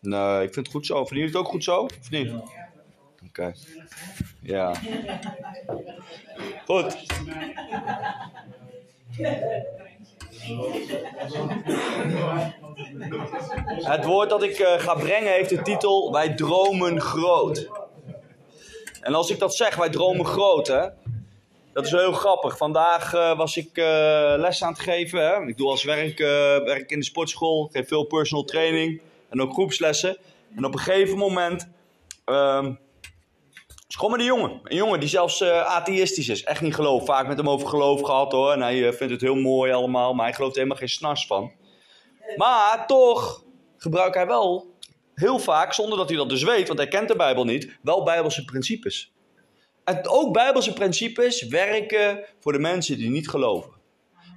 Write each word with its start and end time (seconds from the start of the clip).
Nee, 0.00 0.42
ik 0.42 0.54
vind 0.54 0.66
het 0.66 0.74
goed 0.74 0.86
zo. 0.86 0.94
Vinden 0.94 1.16
jullie 1.16 1.36
het 1.36 1.36
ook 1.36 1.48
goed 1.48 1.64
zo? 1.64 1.80
Of 1.80 2.10
niet? 2.10 2.32
Oké. 3.28 3.52
Ja. 4.42 4.74
Goed. 6.66 6.96
Het 13.84 14.04
woord 14.04 14.30
dat 14.30 14.42
ik 14.42 14.58
eh, 14.58 14.78
ga 14.78 14.94
brengen 14.94 15.32
heeft 15.32 15.48
de 15.48 15.62
titel 15.62 16.12
Wij 16.12 16.34
dromen 16.34 17.00
groot. 17.00 17.68
En 19.00 19.14
als 19.14 19.30
ik 19.30 19.38
dat 19.38 19.56
zeg, 19.56 19.76
wij 19.76 19.90
dromen 19.90 20.26
groot, 20.26 20.66
hè. 20.66 20.88
Dat 21.72 21.84
is 21.84 21.90
wel 21.90 22.00
heel 22.00 22.12
grappig. 22.12 22.56
Vandaag 22.56 23.14
eh, 23.14 23.36
was 23.36 23.56
ik 23.56 23.76
eh, 23.76 24.34
les 24.36 24.62
aan 24.62 24.72
het 24.72 24.80
geven. 24.80 25.20
Hè? 25.20 25.46
Ik 25.46 25.56
doe 25.56 25.70
als 25.70 25.84
werk, 25.84 26.18
werk 26.64 26.90
in 26.90 26.98
de 26.98 27.04
sportschool. 27.04 27.68
Geef 27.72 27.88
veel 27.88 28.04
personal 28.04 28.44
training. 28.44 29.00
En 29.38 29.42
ook 29.42 29.52
groepslessen. 29.52 30.18
En 30.56 30.64
op 30.64 30.72
een 30.72 30.78
gegeven 30.78 31.18
moment... 31.18 31.68
ehm 32.24 32.74
is 33.88 33.96
een 34.02 34.24
jongen. 34.24 34.60
Een 34.62 34.76
jongen 34.76 35.00
die 35.00 35.08
zelfs 35.08 35.40
eh, 35.40 35.62
atheïstisch 35.62 36.28
is. 36.28 36.44
Echt 36.44 36.60
niet 36.60 36.74
geloof. 36.74 37.04
Vaak 37.04 37.26
met 37.26 37.36
hem 37.36 37.48
over 37.48 37.68
geloof 37.68 38.02
gehad 38.02 38.32
hoor. 38.32 38.52
En 38.52 38.60
hij 38.60 38.88
eh, 38.88 38.92
vindt 38.92 39.12
het 39.12 39.20
heel 39.20 39.34
mooi 39.34 39.72
allemaal. 39.72 40.14
Maar 40.14 40.24
hij 40.24 40.34
gelooft 40.34 40.52
er 40.52 40.58
helemaal 40.58 40.80
geen 40.80 40.96
snars 40.96 41.26
van. 41.26 41.52
Maar 42.36 42.86
toch 42.86 43.44
gebruikt 43.76 44.14
hij 44.14 44.26
wel 44.26 44.74
heel 45.14 45.38
vaak, 45.38 45.72
zonder 45.72 45.98
dat 45.98 46.08
hij 46.08 46.18
dat 46.18 46.28
dus 46.28 46.42
weet, 46.42 46.66
want 46.66 46.78
hij 46.78 46.88
kent 46.88 47.08
de 47.08 47.16
Bijbel 47.16 47.44
niet, 47.44 47.78
wel 47.82 48.02
Bijbelse 48.02 48.44
principes. 48.44 49.12
En 49.84 50.08
ook 50.08 50.32
Bijbelse 50.32 50.72
principes 50.72 51.42
werken 51.42 52.24
voor 52.40 52.52
de 52.52 52.58
mensen 52.58 52.96
die 52.96 53.10
niet 53.10 53.28
geloven. 53.28 53.72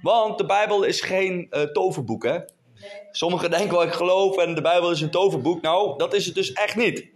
Want 0.02 0.38
de 0.38 0.46
Bijbel 0.46 0.82
is 0.82 1.00
geen 1.00 1.46
eh, 1.50 1.62
toverboek, 1.62 2.24
hè? 2.24 2.38
Sommigen 3.10 3.50
denken 3.50 3.70
wel, 3.70 3.82
ik 3.82 3.92
geloof 3.92 4.36
en 4.36 4.54
de 4.54 4.60
Bijbel 4.60 4.90
is 4.90 5.00
een 5.00 5.10
toverboek. 5.10 5.62
Nou, 5.62 5.98
dat 5.98 6.14
is 6.14 6.26
het 6.26 6.34
dus 6.34 6.52
echt 6.52 6.76
niet. 6.76 7.08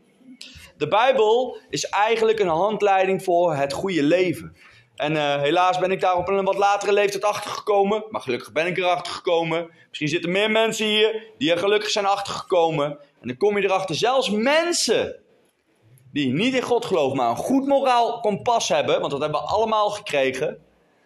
De 0.76 0.88
Bijbel 0.88 1.58
is 1.68 1.84
eigenlijk 1.84 2.38
een 2.38 2.48
handleiding 2.48 3.22
voor 3.22 3.54
het 3.54 3.72
goede 3.72 4.02
leven. 4.02 4.56
En 4.96 5.16
eh, 5.16 5.40
helaas 5.40 5.78
ben 5.78 5.90
ik 5.90 6.00
daar 6.00 6.16
op 6.16 6.28
een 6.28 6.44
wat 6.44 6.56
latere 6.56 6.92
leeftijd 6.92 7.24
achtergekomen. 7.24 8.04
Maar 8.10 8.20
gelukkig 8.20 8.52
ben 8.52 8.66
ik 8.66 8.78
erachter 8.78 9.12
gekomen. 9.12 9.70
Misschien 9.88 10.08
zitten 10.08 10.30
meer 10.30 10.50
mensen 10.50 10.86
hier 10.86 11.32
die 11.38 11.50
er 11.50 11.58
gelukkig 11.58 11.90
zijn 11.90 12.06
achtergekomen. 12.06 12.98
En 13.20 13.28
dan 13.28 13.36
kom 13.36 13.58
je 13.58 13.64
erachter, 13.64 13.94
zelfs 13.94 14.30
mensen 14.30 15.22
die 16.12 16.32
niet 16.32 16.54
in 16.54 16.62
God 16.62 16.84
geloven, 16.84 17.16
maar 17.16 17.30
een 17.30 17.36
goed 17.36 17.66
moraal 17.66 18.20
kompas 18.20 18.68
hebben, 18.68 19.00
want 19.00 19.12
dat 19.12 19.20
hebben 19.20 19.40
we 19.40 19.46
allemaal 19.46 19.90
gekregen, 19.90 20.58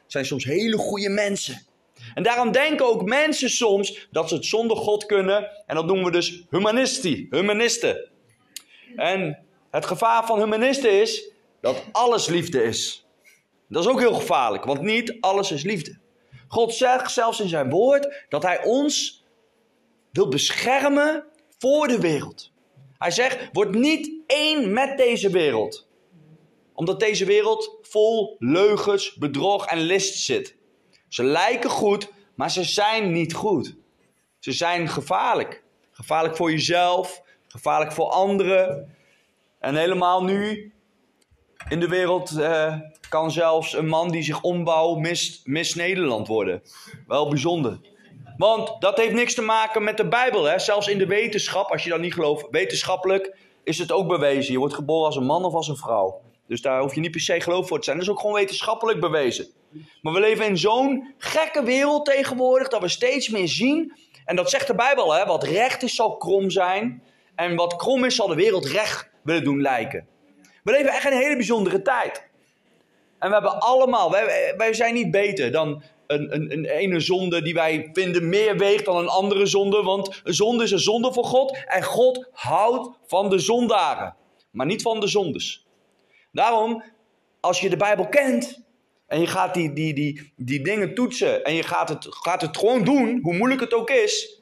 zijn 0.07 0.25
soms 0.25 0.45
hele 0.45 0.77
goede 0.77 1.09
mensen. 1.09 1.67
En 2.19 2.25
daarom 2.25 2.53
denken 2.53 2.87
ook 2.87 3.03
mensen 3.03 3.51
soms 3.51 4.09
dat 4.11 4.29
ze 4.29 4.35
het 4.35 4.45
zonder 4.45 4.77
God 4.77 5.07
kunnen. 5.07 5.51
En 5.67 5.75
dat 5.75 5.87
noemen 5.87 6.05
we 6.05 6.11
dus 6.11 6.45
humanisti, 6.51 7.27
humanisten. 7.31 8.11
En 8.97 9.45
het 9.71 9.87
gevaar 9.87 10.27
van 10.27 10.39
humanisten 10.39 11.01
is 11.01 11.31
dat 11.61 11.85
alles 11.93 12.27
liefde 12.27 12.63
is. 12.63 13.07
Dat 13.69 13.85
is 13.85 13.91
ook 13.91 14.01
heel 14.01 14.15
gevaarlijk, 14.15 14.65
want 14.65 14.81
niet 14.81 15.17
alles 15.21 15.53
is 15.53 15.63
liefde. 15.63 15.99
God 16.49 16.75
zegt 16.75 17.13
zelfs 17.13 17.41
in 17.41 17.49
zijn 17.49 17.71
woord 17.71 18.25
dat 18.29 18.43
hij 18.43 18.65
ons 18.65 19.25
wil 20.13 20.29
beschermen 20.29 21.25
voor 21.59 21.89
de 21.89 22.01
wereld. 22.01 22.53
Hij 22.99 23.11
zegt, 23.11 23.49
word 23.53 23.75
niet 23.75 24.11
één 24.27 24.73
met 24.73 24.97
deze 24.97 25.31
wereld. 25.31 25.89
Omdat 26.75 27.01
deze 27.01 27.25
wereld 27.25 27.79
vol 27.83 28.37
leugens, 28.39 29.15
bedrog 29.15 29.67
en 29.67 29.79
list 29.79 30.15
zit. 30.15 30.57
Ze 31.09 31.25
lijken 31.25 31.71
goed, 31.71 32.13
maar 32.35 32.51
ze 32.51 32.65
zijn 32.65 33.13
niet 33.13 33.35
goed. 33.35 33.77
Ze 34.39 34.53
zijn 34.53 34.89
gevaarlijk. 34.89 35.63
Gevaarlijk 35.91 36.37
voor 36.37 36.51
jezelf, 36.51 37.23
gevaarlijk 37.49 37.93
voor 37.93 38.09
anderen. 38.09 38.95
En 39.59 39.77
helemaal 39.77 40.25
nu 40.25 40.73
in 41.69 41.81
de 41.81 41.89
wereld 41.89 42.39
eh, 42.39 42.75
kan 43.09 43.31
zelfs 43.31 43.73
een 43.73 43.89
man 43.89 44.11
die 44.11 44.23
zich 44.23 44.43
ombouwt 44.43 44.99
Miss, 44.99 45.41
Miss 45.45 45.75
Nederland 45.75 46.29
worden. 46.29 46.63
Wel 47.07 47.29
bijzonder. 47.29 47.81
Want 48.37 48.81
dat 48.81 48.97
heeft 48.97 49.15
niks 49.15 49.35
te 49.35 49.43
maken 49.43 49.85
met 49.85 49.97
de 49.97 50.09
Bijbel. 50.09 50.45
Hè? 50.45 50.59
Zelfs 50.59 50.89
in 50.89 50.99
de 50.99 51.07
wetenschap, 51.07 51.71
als 51.71 51.85
je 51.85 51.91
dat 51.91 52.01
niet 52.01 52.15
gelooft, 52.15 52.47
wetenschappelijk 52.51 53.37
is 53.65 53.79
het 53.79 53.93
ook 53.93 54.09
bewezen. 54.09 54.53
Je 54.53 54.59
wordt 54.59 54.75
geboren 54.75 55.07
als 55.07 55.17
een 55.17 55.27
man 55.27 55.45
of 55.45 55.55
als 55.55 55.69
een 55.69 55.77
vrouw. 55.77 56.21
Dus 56.49 56.63
daar 56.63 56.81
hoef 56.81 56.95
je 56.95 57.01
niet 57.01 57.11
per 57.11 57.21
se 57.21 57.41
geloof 57.41 57.69
voor 57.69 57.79
te 57.79 57.85
zijn. 57.85 57.97
Dat 57.97 58.07
is 58.07 58.13
ook 58.13 58.21
gewoon 58.21 58.35
wetenschappelijk 58.35 59.01
bewezen. 59.01 59.47
Maar 60.03 60.13
we 60.13 60.21
leven 60.21 60.47
in 60.47 60.59
zo'n 60.59 61.15
gekke 61.19 61.63
wereld 61.63 62.05
tegenwoordig 62.05 62.69
dat 62.69 62.81
we 62.81 62.89
steeds 62.89 63.29
meer 63.29 63.49
zien. 63.49 63.93
En 64.25 64.37
dat 64.37 64.51
zegt 64.51 64.67
de 64.67 64.75
Bijbel, 64.75 65.15
hè? 65.15 65.25
wat 65.27 65.45
recht 65.45 65.83
is 65.83 65.95
zal 65.95 66.17
krom 66.17 66.51
zijn. 66.51 67.03
En 67.35 67.57
wat 67.57 67.77
krom 67.77 68.05
is 68.05 68.17
zal 68.17 68.27
de 68.27 68.35
wereld 68.35 68.67
recht 68.67 69.11
willen 69.23 69.45
doen 69.45 69.61
lijken. 69.61 70.07
We 70.63 70.73
leven 70.73 70.93
echt 70.93 71.05
in 71.07 71.13
een 71.13 71.23
hele 71.23 71.37
bijzondere 71.37 71.83
tijd. 71.83 72.27
En 73.19 73.29
we 73.29 73.35
hebben 73.35 73.61
allemaal, 73.61 74.11
wij, 74.11 74.55
wij 74.57 74.73
zijn 74.73 74.95
niet 74.95 75.11
beter 75.11 75.53
dan 75.53 75.83
een, 76.07 76.35
een, 76.35 76.53
een 76.53 76.65
ene 76.65 77.01
zonde 77.01 77.43
die 77.43 77.55
wij 77.55 77.91
vinden 77.93 78.29
meer 78.29 78.57
weegt 78.57 78.85
dan 78.85 78.97
een 78.97 79.09
andere 79.09 79.47
zonde. 79.47 79.83
Want 79.83 80.21
een 80.25 80.35
zonde 80.35 80.65
is 80.65 80.71
een 80.71 80.79
zonde 80.79 81.13
voor 81.13 81.25
God. 81.25 81.65
En 81.67 81.83
God 81.83 82.29
houdt 82.33 82.99
van 83.07 83.31
de 83.31 83.39
zondaren, 83.39 84.17
maar 84.51 84.67
niet 84.67 84.83
van 84.83 85.01
de 85.01 85.07
zondes. 85.07 85.68
Daarom, 86.33 86.83
als 87.41 87.61
je 87.61 87.71
de 87.71 87.77
Bijbel 87.77 88.09
kent 88.09 88.61
en 89.07 89.21
je 89.21 89.27
gaat 89.27 89.55
die, 89.55 89.73
die, 89.73 89.95
die, 89.95 90.33
die 90.37 90.63
dingen 90.63 90.95
toetsen 90.95 91.45
en 91.45 91.55
je 91.55 91.63
gaat 91.63 91.89
het, 91.89 92.07
gaat 92.11 92.41
het 92.41 92.57
gewoon 92.57 92.85
doen, 92.85 93.19
hoe 93.23 93.37
moeilijk 93.37 93.61
het 93.61 93.75
ook 93.75 93.91
is, 93.91 94.41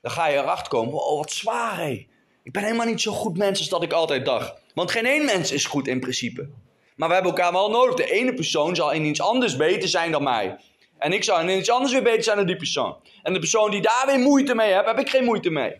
dan 0.00 0.10
ga 0.10 0.26
je 0.26 0.38
erachter 0.38 0.68
komen, 0.68 0.92
oh 0.92 1.18
wat 1.18 1.32
zwaar 1.32 1.76
hé. 1.76 2.06
Ik 2.42 2.52
ben 2.52 2.62
helemaal 2.62 2.86
niet 2.86 3.00
zo 3.00 3.12
goed 3.12 3.36
mens 3.36 3.58
als 3.58 3.68
dat 3.68 3.82
ik 3.82 3.92
altijd 3.92 4.24
dacht. 4.24 4.54
Want 4.74 4.90
geen 4.90 5.06
één 5.06 5.24
mens 5.24 5.52
is 5.52 5.64
goed 5.64 5.88
in 5.88 6.00
principe. 6.00 6.48
Maar 6.96 7.08
we 7.08 7.14
hebben 7.14 7.32
elkaar 7.32 7.52
wel 7.52 7.70
nodig. 7.70 7.94
De 7.94 8.12
ene 8.12 8.34
persoon 8.34 8.76
zal 8.76 8.92
in 8.92 9.04
iets 9.04 9.20
anders 9.20 9.56
beter 9.56 9.88
zijn 9.88 10.10
dan 10.10 10.22
mij. 10.22 10.56
En 10.98 11.12
ik 11.12 11.24
zou 11.24 11.48
in 11.48 11.58
iets 11.58 11.70
anders 11.70 11.92
weer 11.92 12.02
beter 12.02 12.22
zijn 12.22 12.36
dan 12.36 12.46
die 12.46 12.56
persoon. 12.56 12.96
En 13.22 13.32
de 13.32 13.38
persoon 13.38 13.70
die 13.70 13.80
daar 13.80 14.04
weer 14.06 14.18
moeite 14.18 14.54
mee 14.54 14.72
heeft, 14.72 14.86
heb 14.86 14.98
ik 14.98 15.10
geen 15.10 15.24
moeite 15.24 15.50
mee. 15.50 15.72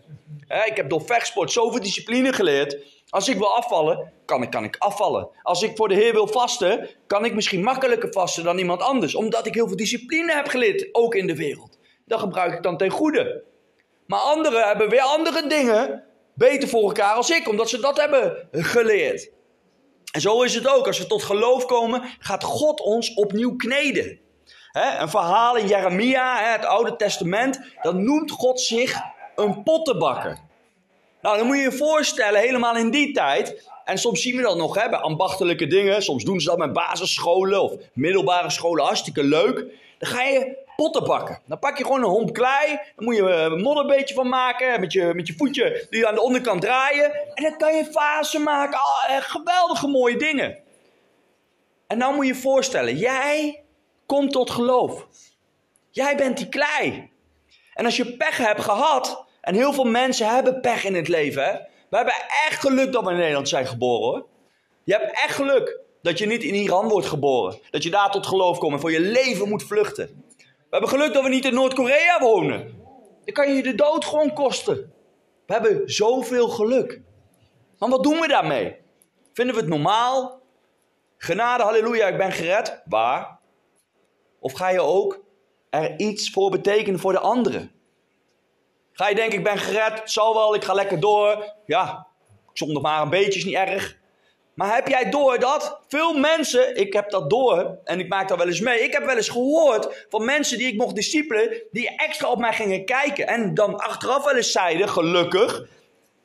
Ik 0.65 0.75
heb 0.75 0.89
door 0.89 1.01
vechtsport 1.01 1.51
zoveel 1.51 1.81
discipline 1.81 2.33
geleerd. 2.33 2.77
Als 3.11 3.29
ik 3.29 3.37
wil 3.37 3.55
afvallen, 3.55 4.11
kan 4.25 4.41
ik, 4.41 4.49
kan 4.49 4.63
ik 4.63 4.75
afvallen. 4.79 5.29
Als 5.41 5.61
ik 5.61 5.75
voor 5.75 5.87
de 5.87 5.95
Heer 5.95 6.13
wil 6.13 6.27
vasten, 6.27 6.89
kan 7.07 7.25
ik 7.25 7.33
misschien 7.33 7.63
makkelijker 7.63 8.11
vasten 8.11 8.43
dan 8.43 8.57
iemand 8.57 8.81
anders. 8.81 9.15
Omdat 9.15 9.45
ik 9.45 9.53
heel 9.53 9.67
veel 9.67 9.75
discipline 9.75 10.33
heb 10.33 10.47
geleerd, 10.47 10.89
ook 10.91 11.15
in 11.15 11.27
de 11.27 11.35
wereld. 11.35 11.77
Dat 12.05 12.19
gebruik 12.19 12.53
ik 12.53 12.63
dan 12.63 12.77
ten 12.77 12.89
goede. 12.89 13.43
Maar 14.05 14.19
anderen 14.19 14.67
hebben 14.67 14.89
weer 14.89 15.01
andere 15.01 15.47
dingen 15.47 16.03
beter 16.33 16.69
voor 16.69 16.81
elkaar 16.81 17.13
als 17.13 17.29
ik, 17.29 17.47
omdat 17.47 17.69
ze 17.69 17.79
dat 17.79 17.97
hebben 17.97 18.47
geleerd. 18.51 19.31
En 20.11 20.21
zo 20.21 20.41
is 20.41 20.55
het 20.55 20.67
ook. 20.67 20.87
Als 20.87 20.97
we 20.97 21.07
tot 21.07 21.23
geloof 21.23 21.65
komen, 21.65 22.03
gaat 22.19 22.43
God 22.43 22.81
ons 22.81 23.13
opnieuw 23.13 23.55
kneden. 23.55 24.19
Een 24.71 25.09
verhaal 25.09 25.57
in 25.57 25.67
Jeremia, 25.67 26.51
het 26.51 26.65
Oude 26.65 26.95
Testament, 26.95 27.59
dan 27.81 28.03
noemt 28.03 28.31
God 28.31 28.61
zich 28.61 28.95
een 29.35 29.63
pottenbakker. 29.63 30.49
Nou, 31.21 31.37
dan 31.37 31.45
moet 31.47 31.55
je 31.55 31.61
je 31.61 31.71
voorstellen, 31.71 32.39
helemaal 32.41 32.75
in 32.75 32.91
die 32.91 33.13
tijd, 33.13 33.69
en 33.85 33.97
soms 33.97 34.21
zien 34.21 34.35
we 34.35 34.41
dat 34.41 34.57
nog 34.57 34.81
hè, 34.81 34.89
bij 34.89 34.99
ambachtelijke 34.99 35.67
dingen, 35.67 36.03
soms 36.03 36.23
doen 36.23 36.39
ze 36.39 36.49
dat 36.49 36.57
met 36.57 36.73
basisscholen 36.73 37.61
of 37.61 37.73
middelbare 37.93 38.49
scholen, 38.49 38.85
hartstikke 38.85 39.23
leuk. 39.23 39.55
Dan 39.97 40.09
ga 40.09 40.23
je 40.23 40.57
potten 40.75 41.03
bakken. 41.03 41.41
Dan 41.45 41.59
pak 41.59 41.77
je 41.77 41.83
gewoon 41.83 42.03
een 42.03 42.09
homp 42.09 42.33
klei, 42.33 42.67
dan 42.95 43.05
moet 43.05 43.15
je 43.15 43.21
een 43.21 43.61
modderbeetje 43.61 44.13
van 44.13 44.29
maken, 44.29 44.79
met 44.79 44.93
je, 44.93 45.11
met 45.13 45.27
je 45.27 45.33
voetje 45.37 45.87
die 45.89 45.99
je 45.99 46.07
aan 46.07 46.15
de 46.15 46.21
onderkant 46.21 46.61
draaien. 46.61 47.13
En 47.33 47.43
dan 47.43 47.57
kan 47.57 47.75
je 47.75 47.87
vazen 47.91 48.43
maken, 48.43 48.79
oh, 48.79 49.17
geweldige 49.19 49.87
mooie 49.87 50.17
dingen. 50.17 50.57
En 51.87 51.97
nou 51.97 52.15
moet 52.15 52.27
je 52.27 52.33
je 52.33 52.39
voorstellen, 52.39 52.97
jij 52.97 53.63
komt 54.05 54.31
tot 54.31 54.49
geloof. 54.49 55.07
Jij 55.89 56.15
bent 56.15 56.37
die 56.37 56.49
klei. 56.49 57.09
En 57.73 57.85
als 57.85 57.97
je 57.97 58.17
pech 58.17 58.37
hebt 58.37 58.61
gehad, 58.61 59.25
en 59.41 59.55
heel 59.55 59.73
veel 59.73 59.83
mensen 59.83 60.27
hebben 60.27 60.61
pech 60.61 60.85
in 60.85 60.95
het 60.95 61.07
leven. 61.07 61.43
Hè? 61.43 61.51
We 61.89 61.95
hebben 61.95 62.13
echt 62.47 62.59
geluk 62.59 62.91
dat 62.91 63.03
we 63.03 63.11
in 63.11 63.17
Nederland 63.17 63.49
zijn 63.49 63.67
geboren. 63.67 64.25
Je 64.83 64.93
hebt 64.93 65.11
echt 65.11 65.35
geluk 65.35 65.79
dat 66.01 66.17
je 66.17 66.25
niet 66.25 66.43
in 66.43 66.53
Iran 66.53 66.87
wordt 66.87 67.07
geboren. 67.07 67.59
Dat 67.69 67.83
je 67.83 67.89
daar 67.89 68.11
tot 68.11 68.27
geloof 68.27 68.57
komt 68.57 68.73
en 68.73 68.79
voor 68.79 68.91
je 68.91 68.99
leven 68.99 69.49
moet 69.49 69.63
vluchten. 69.63 70.23
We 70.37 70.77
hebben 70.77 70.89
geluk 70.89 71.13
dat 71.13 71.23
we 71.23 71.29
niet 71.29 71.45
in 71.45 71.53
Noord-Korea 71.53 72.19
wonen. 72.19 72.79
Dan 73.25 73.33
kan 73.33 73.49
je 73.49 73.55
je 73.55 73.63
de 73.63 73.75
dood 73.75 74.05
gewoon 74.05 74.33
kosten. 74.33 74.93
We 75.45 75.53
hebben 75.53 75.81
zoveel 75.85 76.49
geluk. 76.49 77.01
Maar 77.77 77.89
wat 77.89 78.03
doen 78.03 78.19
we 78.19 78.27
daarmee? 78.27 78.75
Vinden 79.33 79.55
we 79.55 79.61
het 79.61 79.69
normaal? 79.69 80.41
Genade, 81.17 81.63
halleluja, 81.63 82.07
ik 82.07 82.17
ben 82.17 82.31
gered. 82.31 82.81
Waar? 82.85 83.39
Of 84.39 84.53
ga 84.53 84.69
je 84.69 84.81
ook 84.81 85.23
er 85.69 85.99
iets 85.99 86.29
voor 86.29 86.49
betekenen 86.49 86.99
voor 86.99 87.11
de 87.11 87.19
anderen? 87.19 87.71
Ga 88.93 89.09
je 89.09 89.15
denken, 89.15 89.37
ik 89.37 89.43
ben 89.43 89.57
gered, 89.57 90.01
zal 90.03 90.33
wel, 90.33 90.55
ik 90.55 90.63
ga 90.63 90.73
lekker 90.73 90.99
door. 90.99 91.53
Ja, 91.65 92.07
zondag 92.53 92.81
maar 92.81 93.01
een 93.01 93.09
beetje 93.09 93.39
is 93.39 93.45
niet 93.45 93.55
erg. 93.55 93.99
Maar 94.53 94.75
heb 94.75 94.87
jij 94.87 95.09
door 95.09 95.39
dat 95.39 95.79
veel 95.87 96.13
mensen, 96.13 96.75
ik 96.75 96.93
heb 96.93 97.09
dat 97.09 97.29
door 97.29 97.77
en 97.83 97.99
ik 97.99 98.07
maak 98.07 98.27
dat 98.27 98.37
wel 98.37 98.47
eens 98.47 98.59
mee. 98.59 98.83
Ik 98.83 98.93
heb 98.93 99.05
wel 99.05 99.15
eens 99.15 99.29
gehoord 99.29 100.05
van 100.09 100.25
mensen 100.25 100.57
die 100.57 100.67
ik 100.67 100.77
mocht 100.77 100.95
discipelen, 100.95 101.63
die 101.71 101.95
extra 101.95 102.29
op 102.29 102.39
mij 102.39 102.53
gingen 102.53 102.85
kijken. 102.85 103.27
En 103.27 103.53
dan 103.53 103.77
achteraf 103.77 104.23
wel 104.23 104.35
eens 104.35 104.51
zeiden, 104.51 104.89
gelukkig, 104.89 105.65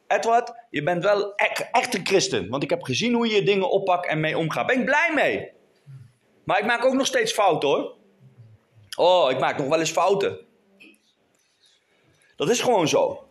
Edward, 0.06 0.52
je 0.70 0.82
bent 0.82 1.02
wel 1.02 1.34
echt 1.70 1.94
een 1.94 2.06
christen. 2.06 2.48
Want 2.48 2.62
ik 2.62 2.70
heb 2.70 2.82
gezien 2.82 3.14
hoe 3.14 3.28
je 3.28 3.42
dingen 3.42 3.70
oppakt 3.70 4.06
en 4.06 4.20
mee 4.20 4.38
omgaat. 4.38 4.66
Ben 4.66 4.78
ik 4.78 4.84
blij 4.84 5.12
mee. 5.14 5.50
Maar 6.44 6.58
ik 6.58 6.66
maak 6.66 6.84
ook 6.84 6.94
nog 6.94 7.06
steeds 7.06 7.32
fouten 7.32 7.68
hoor. 7.68 7.94
Oh, 8.96 9.30
ik 9.30 9.38
maak 9.38 9.58
nog 9.58 9.68
wel 9.68 9.78
eens 9.78 9.90
fouten. 9.90 10.45
Dat 12.36 12.50
is 12.50 12.60
gewoon 12.60 12.88
zo. 12.88 13.28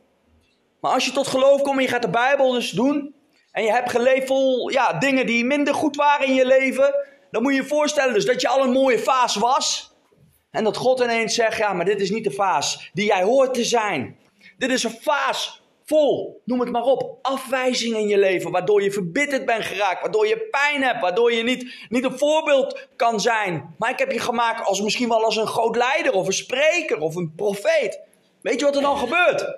Maar 0.82 0.94
als 0.94 1.06
je 1.06 1.12
tot 1.12 1.28
geloof 1.28 1.62
komt 1.62 1.78
en 1.78 1.84
je 1.84 1.90
gaat 1.90 2.02
de 2.02 2.10
Bijbel 2.10 2.52
dus 2.52 2.70
doen. 2.70 3.16
En 3.52 3.64
je 3.64 3.72
hebt 3.72 3.92
geleefd 3.92 4.28
vol 4.28 4.70
ja, 4.70 4.94
dingen 4.94 5.26
die 5.26 5.46
minder 5.46 5.74
goed 5.74 5.96
waren 5.96 6.28
in 6.28 6.34
je 6.34 6.46
leven. 6.46 6.94
Dan 7.32 7.42
moet 7.42 7.54
je 7.54 7.62
je 7.62 7.68
voorstellen 7.68 8.14
dus 8.14 8.26
dat 8.26 8.42
je 8.42 8.48
al 8.48 8.64
een 8.64 8.72
mooie 8.72 9.00
fase 9.00 9.40
was. 9.40 9.94
En 10.52 10.64
dat 10.64 10.78
God 10.78 11.00
ineens 11.00 11.36
zegt, 11.36 11.58
ja 11.58 11.74
maar 11.74 11.86
dit 11.86 12.02
is 12.02 12.10
niet 12.10 12.24
de 12.24 12.32
fase 12.32 12.90
die 12.94 13.06
jij 13.06 13.24
hoort 13.24 13.54
te 13.54 13.64
zijn. 13.64 14.18
Dit 14.58 14.72
is 14.72 14.84
een 14.84 14.98
fase 15.02 15.52
vol, 15.86 16.42
noem 16.46 16.60
het 16.60 16.72
maar 16.72 16.84
op, 16.84 17.18
afwijzing 17.22 17.96
in 17.96 18.08
je 18.08 18.18
leven. 18.18 18.52
Waardoor 18.52 18.82
je 18.82 18.92
verbitterd 18.92 19.46
bent 19.46 19.64
geraakt, 19.64 20.02
waardoor 20.02 20.28
je 20.28 20.48
pijn 20.52 20.84
hebt, 20.84 21.02
waardoor 21.02 21.34
je 21.34 21.44
niet, 21.44 21.86
niet 21.90 22.04
een 22.04 22.18
voorbeeld 22.18 22.88
kan 22.96 23.20
zijn. 23.20 23.76
Maar 23.78 23.90
ik 23.90 24.00
heb 24.00 24.12
je 24.12 24.20
gemaakt 24.20 24.66
als 24.66 24.82
misschien 24.82 25.10
wel 25.10 25.24
als 25.24 25.36
een 25.36 25.48
groot 25.48 25.76
leider 25.76 26.14
of 26.14 26.28
een 26.28 26.34
spreker 26.34 27.00
of 27.00 27.16
een 27.16 27.34
profeet. 27.36 28.00
Weet 28.46 28.60
je 28.60 28.66
wat 28.66 28.76
er 28.76 28.82
dan 28.82 28.98
gebeurt? 28.98 29.56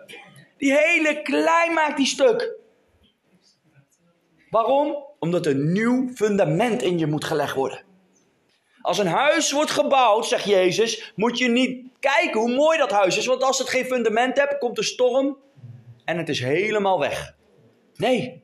Die 0.58 0.74
hele 0.78 1.22
klei 1.22 1.72
maakt 1.74 1.98
die 1.98 2.06
stuk. 2.06 2.56
Waarom? 4.50 5.06
Omdat 5.20 5.46
een 5.46 5.72
nieuw 5.72 6.10
fundament 6.16 6.82
in 6.82 7.00
je 7.00 7.08
moet 7.08 7.24
gelegd 7.24 7.56
worden. 7.56 7.84
Als 8.82 8.98
een 8.98 9.08
huis 9.08 9.52
wordt 9.52 9.72
gebouwd, 9.72 10.26
zegt 10.26 10.46
Jezus, 10.46 11.14
moet 11.16 11.38
je 11.38 11.48
niet 11.48 11.86
kijken 12.00 12.40
hoe 12.40 12.56
mooi 12.56 12.78
dat 12.78 12.92
huis 12.92 13.18
is. 13.18 13.26
Want 13.26 13.44
als 13.44 13.60
het 13.60 13.70
geen 13.70 13.86
fundament 13.86 14.38
hebt, 14.38 14.58
komt 14.58 14.78
een 14.78 14.84
storm 14.84 15.38
en 16.06 16.18
het 16.18 16.30
is 16.30 16.40
helemaal 16.40 17.00
weg. 17.00 17.36
Nee, 17.96 18.44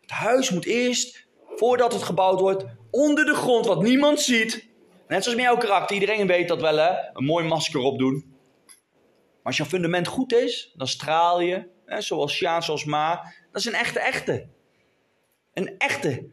het 0.00 0.10
huis 0.10 0.50
moet 0.50 0.64
eerst, 0.64 1.26
voordat 1.56 1.92
het 1.92 2.02
gebouwd 2.02 2.40
wordt, 2.40 2.64
onder 2.90 3.24
de 3.24 3.34
grond, 3.34 3.66
wat 3.66 3.82
niemand 3.82 4.20
ziet. 4.20 4.68
Net 5.08 5.22
zoals 5.22 5.38
met 5.38 5.46
jouw 5.46 5.58
karakter, 5.58 5.94
iedereen 5.94 6.26
weet 6.26 6.48
dat 6.48 6.60
wel 6.60 6.76
hè, 6.76 6.90
een 7.12 7.24
mooi 7.24 7.46
masker 7.46 7.80
opdoen. 7.80 8.30
Maar 9.42 9.52
als 9.52 9.56
je 9.56 9.64
fundament 9.64 10.06
goed 10.06 10.32
is, 10.32 10.72
dan 10.76 10.86
straal 10.86 11.40
je, 11.40 11.68
hè, 11.86 12.00
zoals 12.00 12.32
Sjaan, 12.32 12.62
zoals 12.62 12.84
Ma. 12.84 13.32
Dat 13.52 13.60
is 13.60 13.64
een 13.64 13.74
echte 13.74 14.00
echte. 14.00 14.46
Een 15.54 15.78
echte 15.78 16.30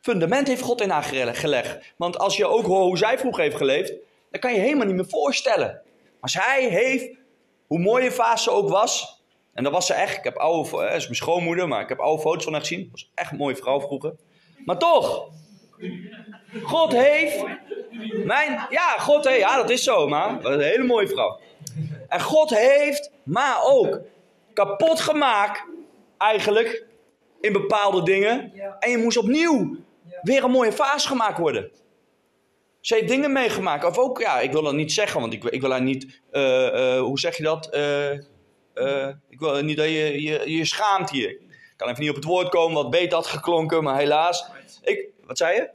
fundament 0.00 0.48
heeft 0.48 0.62
God 0.62 0.80
in 0.80 0.90
haar 0.90 1.02
gelegd. 1.34 1.94
Want 1.96 2.18
als 2.18 2.36
je 2.36 2.46
ook 2.46 2.66
hoort 2.66 2.84
hoe 2.84 2.98
zij 2.98 3.18
vroeger 3.18 3.42
heeft 3.42 3.56
geleefd, 3.56 3.92
dan 4.30 4.40
kan 4.40 4.54
je 4.54 4.60
helemaal 4.60 4.86
niet 4.86 4.94
meer 4.94 5.08
voorstellen. 5.08 5.82
Maar 6.20 6.30
zij 6.30 6.68
heeft, 6.68 7.16
hoe 7.66 7.78
mooi 7.78 8.04
je 8.04 8.12
fase 8.12 8.50
ook 8.50 8.68
was, 8.68 9.22
en 9.54 9.64
dat 9.64 9.72
was 9.72 9.86
ze 9.86 9.94
echt. 9.94 10.16
Ik 10.16 10.24
heb 10.24 10.36
oude, 10.36 10.70
dat 10.70 10.94
is 10.94 11.04
mijn 11.04 11.14
schoonmoeder, 11.14 11.68
maar 11.68 11.82
ik 11.82 11.88
heb 11.88 12.00
oude 12.00 12.22
foto's 12.22 12.44
van 12.44 12.52
haar 12.52 12.62
gezien. 12.62 12.80
Dat 12.80 12.90
was 12.90 13.10
echt 13.14 13.30
een 13.30 13.36
mooie 13.36 13.56
vrouw 13.56 13.80
vroeger. 13.80 14.14
Maar 14.64 14.78
toch, 14.78 15.28
God 16.62 16.92
heeft 16.92 17.44
mijn, 18.24 18.66
ja, 18.70 18.98
God 18.98 19.28
heeft, 19.28 19.40
ja, 19.40 19.56
dat 19.56 19.70
is 19.70 19.82
zo, 19.82 20.08
maar 20.08 20.44
een 20.44 20.60
hele 20.60 20.84
mooie 20.84 21.08
vrouw. 21.08 21.40
En 22.08 22.20
God 22.20 22.50
heeft, 22.50 23.10
maar 23.22 23.58
ook 23.64 24.00
kapot 24.52 25.00
gemaakt, 25.00 25.64
eigenlijk, 26.18 26.84
in 27.40 27.52
bepaalde 27.52 28.02
dingen. 28.02 28.52
En 28.78 28.90
je 28.90 28.98
moest 28.98 29.16
opnieuw 29.16 29.76
weer 30.22 30.44
een 30.44 30.50
mooie 30.50 30.72
fase 30.72 31.08
gemaakt 31.08 31.38
worden. 31.38 31.70
Ze 32.80 32.94
heeft 32.94 33.08
dingen 33.08 33.32
meegemaakt. 33.32 33.84
Of 33.84 33.98
ook, 33.98 34.20
ja, 34.20 34.40
ik 34.40 34.52
wil 34.52 34.62
dat 34.62 34.74
niet 34.74 34.92
zeggen, 34.92 35.20
want 35.20 35.32
ik, 35.32 35.44
ik 35.44 35.60
wil 35.60 35.70
haar 35.70 35.82
niet, 35.82 36.20
uh, 36.32 36.42
uh, 36.42 37.00
hoe 37.00 37.18
zeg 37.18 37.36
je 37.36 37.42
dat? 37.42 37.74
Uh, 37.74 39.08
ik 39.28 39.38
wil 39.38 39.62
niet 39.62 39.76
dat 39.76 39.86
je, 39.86 40.22
je 40.22 40.56
je 40.56 40.64
schaamt 40.64 41.10
hier. 41.10 41.30
Ik 41.30 41.74
kan 41.76 41.88
even 41.88 42.00
niet 42.00 42.10
op 42.10 42.16
het 42.16 42.24
woord 42.24 42.48
komen 42.48 42.74
wat 42.74 42.90
beter 42.90 43.14
had 43.14 43.26
geklonken, 43.26 43.82
maar 43.82 43.98
helaas. 43.98 44.46
Ik, 44.82 45.08
wat 45.24 45.38
zei 45.38 45.54
je? 45.54 45.70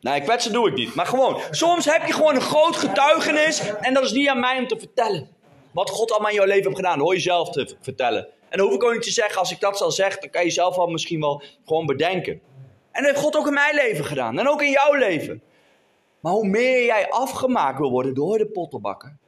Nee, 0.00 0.20
kwetsen 0.20 0.52
doe 0.52 0.68
ik 0.68 0.74
niet. 0.74 0.94
Maar 0.94 1.06
gewoon, 1.06 1.40
soms 1.50 1.84
heb 1.84 2.06
je 2.06 2.12
gewoon 2.12 2.34
een 2.34 2.40
groot 2.40 2.76
getuigenis 2.76 3.76
en 3.80 3.94
dat 3.94 4.04
is 4.04 4.12
niet 4.12 4.28
aan 4.28 4.40
mij 4.40 4.58
om 4.58 4.66
te 4.66 4.78
vertellen. 4.78 5.28
Wat 5.72 5.90
God 5.90 6.10
allemaal 6.10 6.30
in 6.30 6.36
jouw 6.36 6.46
leven 6.46 6.64
heeft 6.64 6.76
gedaan, 6.76 6.96
dat 6.96 7.04
hoor 7.04 7.14
je 7.14 7.20
zelf 7.20 7.50
te 7.50 7.76
vertellen. 7.80 8.28
En 8.48 8.58
dan 8.58 8.66
hoef 8.66 8.74
ik 8.74 8.84
ook 8.84 8.92
niet 8.92 9.02
te 9.02 9.10
zeggen, 9.10 9.38
als 9.38 9.52
ik 9.52 9.60
dat 9.60 9.78
zal 9.78 9.90
zeggen, 9.90 10.20
dan 10.20 10.30
kan 10.30 10.44
je 10.44 10.50
zelf 10.50 10.76
al 10.76 10.86
misschien 10.86 11.20
wel 11.20 11.42
gewoon 11.64 11.86
bedenken. 11.86 12.32
En 12.92 13.02
dat 13.02 13.10
heeft 13.10 13.24
God 13.24 13.36
ook 13.36 13.46
in 13.46 13.54
mijn 13.54 13.74
leven 13.74 14.04
gedaan 14.04 14.38
en 14.38 14.48
ook 14.48 14.62
in 14.62 14.70
jouw 14.70 14.94
leven. 14.94 15.42
Maar 16.20 16.32
hoe 16.32 16.46
meer 16.46 16.84
jij 16.84 17.10
afgemaakt 17.10 17.78
wil 17.78 17.90
worden 17.90 18.14
door 18.14 18.38
de 18.38 18.46
pottenbakken. 18.46 19.18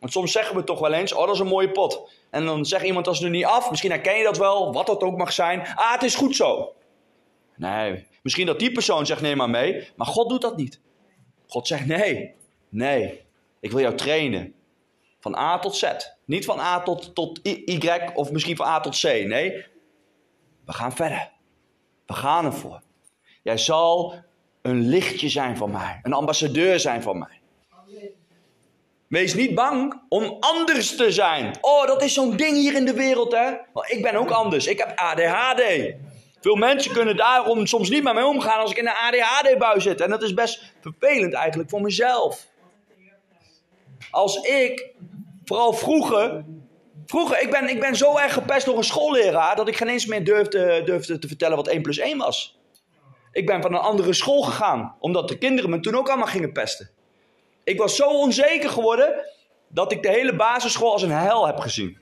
Want 0.00 0.12
soms 0.12 0.32
zeggen 0.32 0.56
we 0.56 0.64
toch 0.64 0.80
wel 0.80 0.92
eens, 0.92 1.12
oh 1.12 1.26
dat 1.26 1.34
is 1.34 1.40
een 1.40 1.46
mooie 1.46 1.70
pot. 1.70 2.10
En 2.30 2.44
dan 2.44 2.64
zegt 2.64 2.84
iemand 2.84 3.06
als 3.06 3.22
er 3.22 3.30
niet 3.30 3.44
af, 3.44 3.70
misschien 3.70 3.90
herken 3.90 4.16
je 4.16 4.24
dat 4.24 4.38
wel, 4.38 4.72
wat 4.72 4.86
dat 4.86 5.02
ook 5.02 5.16
mag 5.16 5.32
zijn. 5.32 5.60
Ah, 5.74 5.92
het 5.92 6.02
is 6.02 6.14
goed 6.14 6.36
zo. 6.36 6.72
Nee, 7.56 8.06
misschien 8.22 8.46
dat 8.46 8.58
die 8.58 8.72
persoon 8.72 9.06
zegt 9.06 9.20
neem 9.20 9.36
maar 9.36 9.50
mee, 9.50 9.88
maar 9.96 10.06
God 10.06 10.28
doet 10.28 10.40
dat 10.40 10.56
niet. 10.56 10.80
God 11.46 11.66
zegt 11.66 11.86
nee, 11.86 12.34
nee, 12.68 13.22
ik 13.60 13.70
wil 13.70 13.80
jou 13.80 13.94
trainen. 13.94 14.54
Van 15.20 15.36
A 15.36 15.58
tot 15.58 15.76
Z. 15.76 15.92
Niet 16.24 16.44
van 16.44 16.58
A 16.58 16.82
tot, 16.82 17.14
tot 17.14 17.40
Y 17.42 18.00
of 18.14 18.30
misschien 18.30 18.56
van 18.56 18.66
A 18.66 18.80
tot 18.80 19.00
C. 19.00 19.02
Nee, 19.02 19.64
we 20.64 20.72
gaan 20.72 20.92
verder. 20.92 21.30
We 22.06 22.14
gaan 22.14 22.44
ervoor. 22.44 22.82
Jij 23.42 23.58
zal 23.58 24.14
een 24.62 24.88
lichtje 24.88 25.28
zijn 25.28 25.56
van 25.56 25.70
mij. 25.70 26.00
Een 26.02 26.12
ambassadeur 26.12 26.80
zijn 26.80 27.02
van 27.02 27.18
mij. 27.18 27.40
Wees 29.08 29.34
niet 29.34 29.54
bang 29.54 30.02
om 30.08 30.36
anders 30.40 30.96
te 30.96 31.12
zijn. 31.12 31.56
Oh, 31.60 31.86
dat 31.86 32.02
is 32.02 32.14
zo'n 32.14 32.36
ding 32.36 32.56
hier 32.56 32.74
in 32.74 32.84
de 32.84 32.94
wereld, 32.94 33.32
hè? 33.32 33.50
ik 33.86 34.02
ben 34.02 34.14
ook 34.14 34.30
anders. 34.30 34.66
Ik 34.66 34.78
heb 34.78 34.98
ADHD. 34.98 35.62
Veel 36.40 36.56
mensen 36.56 36.92
kunnen 36.92 37.16
daarom 37.16 37.66
soms 37.66 37.88
niet 37.88 38.02
met 38.02 38.14
mij 38.14 38.22
omgaan 38.22 38.60
als 38.60 38.70
ik 38.70 38.76
in 38.76 38.86
een 38.86 38.94
ADHD-bui 38.94 39.80
zit. 39.80 40.00
En 40.00 40.10
dat 40.10 40.22
is 40.22 40.34
best 40.34 40.72
vervelend 40.80 41.32
eigenlijk 41.32 41.70
voor 41.70 41.80
mezelf. 41.80 42.46
Als 44.10 44.36
ik, 44.36 44.94
vooral 45.44 45.72
vroeger, 45.72 46.44
vroeger, 47.06 47.40
ik 47.40 47.50
ben, 47.50 47.68
ik 47.68 47.80
ben 47.80 47.96
zo 47.96 48.16
erg 48.16 48.32
gepest 48.32 48.66
door 48.66 48.76
een 48.76 48.84
schoolleraar 48.84 49.56
dat 49.56 49.68
ik 49.68 49.76
geen 49.76 49.88
eens 49.88 50.06
meer 50.06 50.24
durfde, 50.24 50.82
durfde 50.84 51.18
te 51.18 51.28
vertellen 51.28 51.56
wat 51.56 51.68
1 51.68 51.82
plus 51.82 51.98
1 51.98 52.18
was. 52.18 52.58
Ik 53.32 53.46
ben 53.46 53.62
van 53.62 53.74
een 53.74 53.80
andere 53.80 54.12
school 54.12 54.42
gegaan, 54.42 54.96
omdat 55.00 55.28
de 55.28 55.38
kinderen 55.38 55.70
me 55.70 55.80
toen 55.80 55.96
ook 55.96 56.08
allemaal 56.08 56.26
gingen 56.26 56.52
pesten. 56.52 56.90
Ik 57.64 57.78
was 57.78 57.96
zo 57.96 58.08
onzeker 58.08 58.70
geworden 58.70 59.24
dat 59.68 59.92
ik 59.92 60.02
de 60.02 60.10
hele 60.10 60.36
basisschool 60.36 60.92
als 60.92 61.02
een 61.02 61.10
hel 61.10 61.46
heb 61.46 61.58
gezien. 61.58 61.98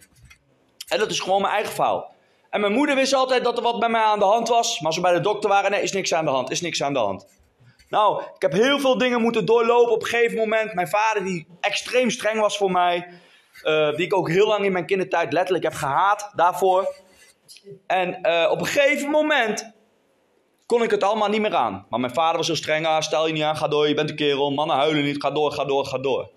En 0.89 0.99
dat 0.99 1.11
is 1.11 1.21
gewoon 1.21 1.41
mijn 1.41 1.55
eigen 1.55 1.75
verhaal. 1.75 2.17
En 2.51 2.61
mijn 2.61 2.73
moeder 2.73 2.95
wist 2.95 3.15
altijd 3.15 3.45
dat 3.45 3.57
er 3.57 3.63
wat 3.63 3.79
bij 3.79 3.89
mij 3.89 4.03
aan 4.03 4.19
de 4.19 4.25
hand 4.25 4.49
was. 4.49 4.81
Maar 4.81 4.93
we 4.93 5.01
bij 5.01 5.13
de 5.13 5.21
dokter 5.21 5.51
waren, 5.51 5.71
nee, 5.71 5.83
is 5.83 5.93
niks 5.93 6.15
aan 6.15 6.25
de 6.25 6.31
hand, 6.31 6.51
is 6.51 6.61
niks 6.61 6.83
aan 6.83 6.93
de 6.93 6.99
hand. 6.99 7.27
Nou, 7.89 8.23
ik 8.23 8.43
heb 8.43 8.53
heel 8.53 8.79
veel 8.79 8.99
dingen 8.99 9.21
moeten 9.21 9.45
doorlopen 9.45 9.93
op 9.93 10.03
een 10.03 10.09
gegeven 10.09 10.39
moment. 10.39 10.75
Mijn 10.75 10.89
vader, 10.89 11.25
die 11.25 11.47
extreem 11.61 12.11
streng 12.11 12.41
was 12.41 12.57
voor 12.57 12.71
mij. 12.71 13.07
Uh, 13.63 13.97
die 13.97 14.05
ik 14.05 14.15
ook 14.15 14.29
heel 14.29 14.47
lang 14.47 14.65
in 14.65 14.73
mijn 14.73 14.87
kindertijd 14.87 15.33
letterlijk 15.33 15.65
heb 15.65 15.75
gehaat 15.75 16.33
daarvoor. 16.35 16.95
En 17.87 18.19
uh, 18.23 18.49
op 18.51 18.61
een 18.61 18.67
gegeven 18.67 19.11
moment 19.11 19.73
kon 20.67 20.83
ik 20.83 20.91
het 20.91 21.03
allemaal 21.03 21.29
niet 21.29 21.41
meer 21.41 21.55
aan. 21.55 21.87
Maar 21.89 22.01
mijn 22.01 22.15
vader 22.15 22.37
was 22.37 22.47
zo 22.47 22.55
streng, 22.55 22.87
ah, 22.87 23.01
stel 23.01 23.27
je 23.27 23.33
niet 23.33 23.43
aan, 23.43 23.57
ga 23.57 23.69
door, 23.69 23.89
je 23.89 23.95
bent 23.95 24.11
een 24.11 24.17
kerel, 24.17 24.51
mannen 24.51 24.77
huilen 24.77 25.05
niet, 25.05 25.23
ga 25.23 25.31
door, 25.31 25.53
ga 25.53 25.65
door, 25.65 25.87
ga 25.87 25.99
door. 25.99 26.31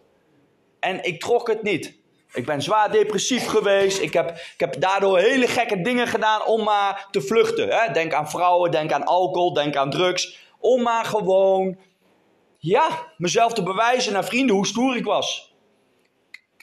En 0.79 1.03
ik 1.03 1.19
trok 1.19 1.47
het 1.47 1.63
niet. 1.63 1.99
Ik 2.33 2.45
ben 2.45 2.61
zwaar 2.61 2.91
depressief 2.91 3.47
geweest. 3.47 4.01
Ik 4.01 4.13
heb, 4.13 4.29
ik 4.29 4.59
heb 4.59 4.81
daardoor 4.81 5.17
hele 5.19 5.47
gekke 5.47 5.81
dingen 5.81 6.07
gedaan 6.07 6.45
om 6.45 6.63
maar 6.63 7.07
te 7.11 7.21
vluchten. 7.21 7.69
Hè? 7.69 7.91
Denk 7.91 8.13
aan 8.13 8.29
vrouwen, 8.29 8.71
denk 8.71 8.91
aan 8.91 9.05
alcohol, 9.05 9.53
denk 9.53 9.75
aan 9.75 9.89
drugs. 9.89 10.39
Om 10.59 10.81
maar 10.81 11.05
gewoon, 11.05 11.77
ja, 12.57 12.87
mezelf 13.17 13.53
te 13.53 13.63
bewijzen 13.63 14.13
naar 14.13 14.25
vrienden 14.25 14.55
hoe 14.55 14.67
stoer 14.67 14.95
ik 14.95 15.05
was. 15.05 15.55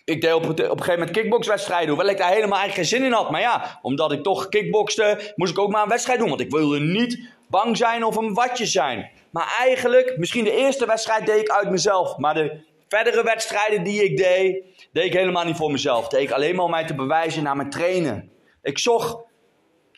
Ik 0.04 0.20
deed 0.20 0.32
op, 0.32 0.42
een 0.42 0.56
gegeven 0.56 0.92
moment 0.92 1.10
kickboxwedstrijden, 1.10 1.88
hoewel 1.88 2.08
ik 2.08 2.18
daar 2.18 2.32
helemaal 2.32 2.58
eigenlijk 2.58 2.88
geen 2.88 2.98
zin 2.98 3.08
in 3.08 3.12
had. 3.12 3.30
Maar 3.30 3.40
ja, 3.40 3.78
omdat 3.82 4.12
ik 4.12 4.22
toch 4.22 4.48
kickboxte, 4.48 5.32
moest 5.36 5.52
ik 5.52 5.58
ook 5.58 5.70
maar 5.70 5.82
een 5.82 5.88
wedstrijd 5.88 6.18
doen. 6.18 6.28
Want 6.28 6.40
ik 6.40 6.50
wilde 6.50 6.80
niet 6.80 7.28
bang 7.48 7.76
zijn 7.76 8.04
of 8.04 8.16
een 8.16 8.34
watje 8.34 8.66
zijn. 8.66 9.10
Maar 9.30 9.56
eigenlijk, 9.60 10.16
misschien 10.16 10.44
de 10.44 10.56
eerste 10.56 10.86
wedstrijd 10.86 11.26
deed 11.26 11.40
ik 11.40 11.48
uit 11.48 11.70
mezelf. 11.70 12.16
Maar 12.16 12.34
de 12.34 12.60
verdere 12.88 13.22
wedstrijden 13.22 13.82
die 13.82 14.04
ik 14.04 14.16
deed, 14.16 14.64
deed 14.92 15.04
ik 15.04 15.12
helemaal 15.12 15.44
niet 15.44 15.56
voor 15.56 15.70
mezelf. 15.72 16.08
Deed 16.08 16.20
ik 16.20 16.30
alleen 16.30 16.54
maar 16.54 16.64
om 16.64 16.70
mij 16.70 16.86
te 16.86 16.94
bewijzen 16.94 17.42
naar 17.42 17.56
mijn 17.56 17.70
trainen. 17.70 18.30
Ik 18.62 18.78
zocht 18.78 19.26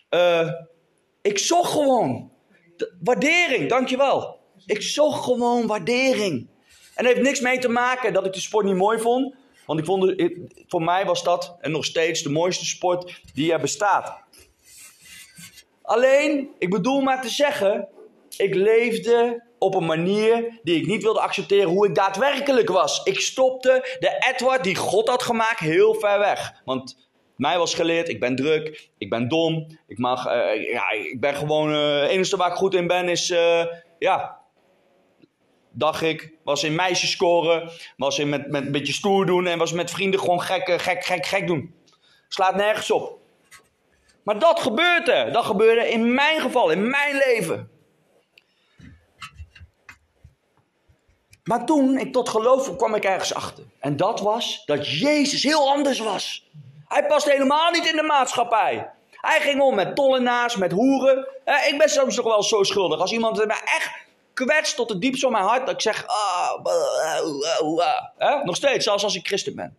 eh, 0.09 0.49
ik 1.23 1.39
zocht 1.39 1.73
gewoon 1.73 2.31
de- 2.77 2.97
waardering, 3.03 3.69
dankjewel. 3.69 4.39
Ik 4.67 4.83
zocht 4.83 5.25
gewoon 5.25 5.67
waardering. 5.67 6.49
En 6.95 7.05
het 7.05 7.15
heeft 7.15 7.27
niks 7.27 7.41
mee 7.41 7.59
te 7.59 7.69
maken 7.69 8.13
dat 8.13 8.27
ik 8.27 8.33
de 8.33 8.41
sport 8.41 8.67
niet 8.67 8.75
mooi 8.75 8.99
vond. 8.99 9.35
Want 9.67 9.79
ik 9.79 9.85
vond, 9.85 10.15
voor 10.67 10.83
mij 10.83 11.05
was 11.05 11.23
dat 11.23 11.57
en 11.61 11.71
nog 11.71 11.85
steeds 11.85 12.23
de 12.23 12.31
mooiste 12.31 12.65
sport 12.65 13.21
die 13.35 13.53
er 13.53 13.61
bestaat. 13.61 14.23
Alleen, 15.83 16.51
ik 16.59 16.71
bedoel 16.71 17.01
maar 17.01 17.23
te 17.23 17.29
zeggen, 17.29 17.89
ik 18.37 18.55
leefde 18.55 19.45
op 19.61 19.75
een 19.75 19.87
manier 19.87 20.59
die 20.63 20.77
ik 20.77 20.87
niet 20.87 21.03
wilde 21.03 21.21
accepteren 21.21 21.69
hoe 21.69 21.87
ik 21.87 21.95
daadwerkelijk 21.95 22.69
was. 22.69 23.03
Ik 23.05 23.21
stopte 23.21 23.97
de 23.99 24.33
Edward 24.33 24.65
die 24.65 24.77
God 24.77 25.09
had 25.09 25.23
gemaakt 25.23 25.59
heel 25.59 25.95
ver 25.95 26.19
weg. 26.19 26.53
Want 26.65 27.09
mij 27.37 27.59
was 27.59 27.75
geleerd, 27.75 28.09
ik 28.09 28.21
ben 28.21 28.37
druk, 28.37 28.91
ik 28.99 29.11
ben 29.11 29.29
dom, 29.29 29.67
ik 29.87 29.99
mag, 29.99 30.27
eh, 30.27 30.71
ja, 30.73 30.91
ik 30.91 31.21
ben 31.21 31.35
gewoon, 31.35 31.71
het 31.71 32.11
enige 32.11 32.37
waar 32.37 32.51
ik 32.51 32.57
goed 32.57 32.75
in 32.75 32.87
ben 32.87 33.09
is, 33.09 33.31
eh, 33.31 33.65
ja, 33.99 34.39
dacht 35.71 36.03
ik, 36.03 36.33
was 36.45 36.65
in 36.65 36.75
meisjes 36.75 37.11
scoren, 37.11 37.71
was 37.97 38.19
in 38.19 38.29
met, 38.29 38.51
met 38.51 38.67
een 38.67 38.73
beetje 38.73 38.93
stoer 38.93 39.27
doen 39.27 39.47
en 39.47 39.59
was 39.59 39.73
met 39.73 39.91
vrienden 39.91 40.21
gewoon 40.21 40.41
gek, 40.41 40.81
gek, 40.81 41.05
gek, 41.05 41.27
gek 41.27 41.47
doen. 41.47 41.75
Slaat 42.29 42.55
nergens 42.55 42.91
op. 42.91 43.19
Maar 44.25 44.39
dat 44.39 44.61
gebeurde. 44.61 45.29
Dat 45.33 45.45
gebeurde 45.45 45.89
in 45.89 46.15
mijn 46.15 46.41
geval, 46.41 46.71
in 46.71 46.91
mijn 46.91 47.17
leven. 47.17 47.71
Maar 51.45 51.67
toen 51.67 51.99
ik 51.99 52.13
tot 52.13 52.29
geloof 52.29 52.77
kwam, 52.77 52.95
ik 52.95 53.05
ergens 53.05 53.35
achter. 53.35 53.65
En 53.79 53.97
dat 53.97 54.21
was 54.21 54.63
dat 54.67 54.89
Jezus 54.89 55.43
heel 55.43 55.69
anders 55.69 55.99
was. 55.99 56.49
Hij 56.89 57.07
past 57.07 57.31
helemaal 57.31 57.71
niet 57.71 57.91
in 57.91 57.97
de 57.97 58.03
maatschappij. 58.03 58.91
Hij 59.11 59.41
ging 59.41 59.61
om 59.61 59.75
met 59.75 59.97
tollenaars, 59.97 60.57
met 60.57 60.73
hoeren. 60.73 61.29
Ik 61.69 61.75
ben 61.79 61.89
soms 61.89 62.17
nog 62.17 62.25
wel 62.25 62.43
zo 62.43 62.63
schuldig. 62.63 63.01
Als 63.01 63.13
iemand 63.13 63.47
mij 63.47 63.61
echt 63.65 63.91
kwetst 64.35 64.77
tot 64.77 64.89
het 64.89 65.01
diepste 65.01 65.21
van 65.21 65.33
mijn 65.33 65.45
hart, 65.45 65.67
dat 65.67 65.75
ik 65.75 65.81
zeg... 65.81 66.07
Ah? 66.07 66.65
Nog 68.45 68.57
steeds, 68.57 68.85
zelfs 68.85 69.05
als 69.05 69.15
ik 69.15 69.27
christen 69.27 69.55
ben. 69.55 69.77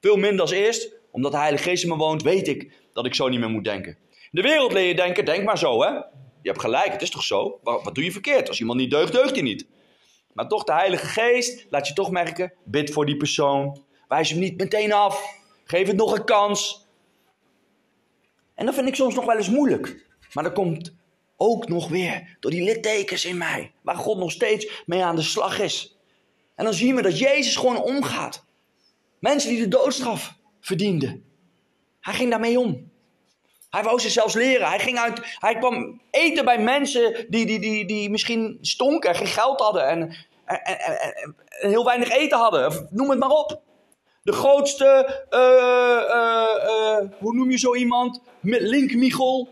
Veel 0.00 0.16
minder 0.16 0.40
als 0.40 0.50
eerst, 0.50 0.88
omdat 1.10 1.32
de 1.32 1.38
Heilige 1.38 1.64
Geest 1.64 1.82
in 1.82 1.88
me 1.88 1.96
woont, 1.96 2.22
weet 2.22 2.48
ik 2.48 2.72
dat 2.92 3.06
ik 3.06 3.14
zo 3.14 3.28
niet 3.28 3.40
meer 3.40 3.50
moet 3.50 3.64
denken. 3.64 3.96
De 4.30 4.42
wereld 4.42 4.72
leer 4.72 4.86
je 4.86 4.94
denken, 4.94 5.24
denk 5.24 5.44
maar 5.44 5.58
zo 5.58 5.82
hè. 5.82 5.88
Je 6.42 6.48
hebt 6.48 6.60
gelijk, 6.60 6.92
het 6.92 7.02
is 7.02 7.10
toch 7.10 7.22
zo? 7.22 7.58
Wat 7.62 7.94
doe 7.94 8.04
je 8.04 8.12
verkeerd? 8.12 8.48
Als 8.48 8.60
iemand 8.60 8.78
niet 8.78 8.90
deugt, 8.90 9.12
deugt 9.12 9.30
hij 9.30 9.42
niet. 9.42 9.66
Maar 10.32 10.48
toch, 10.48 10.64
de 10.64 10.72
Heilige 10.72 11.06
Geest 11.06 11.66
laat 11.70 11.88
je 11.88 11.94
toch 11.94 12.10
merken, 12.10 12.52
bid 12.64 12.92
voor 12.92 13.06
die 13.06 13.16
persoon. 13.16 13.84
Wijs 14.08 14.30
hem 14.30 14.38
niet 14.38 14.56
meteen 14.56 14.92
af. 14.92 15.40
Geef 15.64 15.86
het 15.86 15.96
nog 15.96 16.18
een 16.18 16.24
kans. 16.24 16.86
En 18.54 18.66
dat 18.66 18.74
vind 18.74 18.88
ik 18.88 18.94
soms 18.94 19.14
nog 19.14 19.24
wel 19.24 19.36
eens 19.36 19.48
moeilijk. 19.48 20.06
Maar 20.32 20.44
dat 20.44 20.52
komt 20.52 20.94
ook 21.36 21.68
nog 21.68 21.88
weer 21.88 22.36
door 22.40 22.50
die 22.50 22.64
littekens 22.64 23.24
in 23.24 23.38
mij. 23.38 23.72
Waar 23.82 23.96
God 23.96 24.18
nog 24.18 24.30
steeds 24.30 24.82
mee 24.86 25.04
aan 25.04 25.16
de 25.16 25.22
slag 25.22 25.60
is. 25.60 25.96
En 26.54 26.64
dan 26.64 26.74
zien 26.74 26.94
we 26.94 27.02
dat 27.02 27.18
Jezus 27.18 27.56
gewoon 27.56 27.82
omgaat. 27.82 28.44
Mensen 29.18 29.50
die 29.50 29.60
de 29.60 29.68
doodstraf 29.68 30.36
verdienden. 30.60 31.24
Hij 32.00 32.14
ging 32.14 32.30
daarmee 32.30 32.58
om. 32.58 32.91
Hij 33.72 33.82
wou 33.82 34.00
ze 34.00 34.10
zelfs 34.10 34.34
leren. 34.34 34.68
Hij, 34.68 34.78
ging 34.78 34.98
uit, 34.98 35.20
hij 35.38 35.54
kwam 35.58 36.00
eten 36.10 36.44
bij 36.44 36.58
mensen 36.58 37.26
die, 37.28 37.46
die, 37.46 37.60
die, 37.60 37.86
die 37.86 38.10
misschien 38.10 38.58
stonken 38.60 39.10
en 39.10 39.16
geen 39.16 39.26
geld 39.26 39.60
hadden. 39.60 39.88
En, 39.88 40.16
en, 40.44 40.78
en, 40.78 41.34
heel 41.48 41.84
weinig 41.84 42.10
eten 42.10 42.38
hadden. 42.38 42.88
Noem 42.90 43.10
het 43.10 43.18
maar 43.18 43.30
op. 43.30 43.60
De 44.22 44.32
grootste, 44.32 45.24
eh, 45.30 45.40
eh, 45.40 46.64
eh, 46.64 47.10
hoe 47.18 47.34
noem 47.34 47.50
je 47.50 47.58
zo 47.58 47.74
iemand? 47.74 48.20
Met 48.40 48.60
Link 48.60 48.94
Michel. 48.94 49.48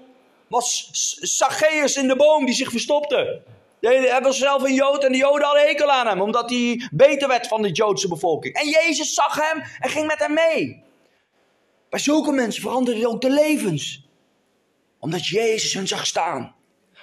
Was 0.48 0.88
Zacchaeus 1.20 1.96
in 1.96 2.08
de 2.08 2.16
boom 2.16 2.44
die 2.44 2.54
zich 2.54 2.70
verstopte. 2.70 3.42
Hij 3.80 4.20
was 4.22 4.38
zelf 4.38 4.62
een 4.62 4.74
Jood 4.74 5.04
en 5.04 5.12
de 5.12 5.18
Joden 5.18 5.46
hadden 5.46 5.66
hekel 5.66 5.90
aan 5.90 6.06
hem. 6.06 6.20
Omdat 6.20 6.50
hij 6.50 6.88
beter 6.92 7.28
werd 7.28 7.46
van 7.46 7.62
de 7.62 7.70
Joodse 7.70 8.08
bevolking. 8.08 8.54
En 8.54 8.68
Jezus 8.68 9.14
zag 9.14 9.48
hem 9.48 9.62
en 9.80 9.90
ging 9.90 10.06
met 10.06 10.18
hem 10.18 10.34
mee. 10.34 10.82
Bij 11.90 12.00
zulke 12.00 12.32
mensen 12.32 12.62
veranderden 12.62 13.08
ook 13.08 13.20
de 13.20 13.30
levens. 13.30 14.08
Omdat 15.00 15.26
Jezus 15.26 15.74
hun 15.74 15.88
zag 15.88 16.06
staan. 16.06 16.54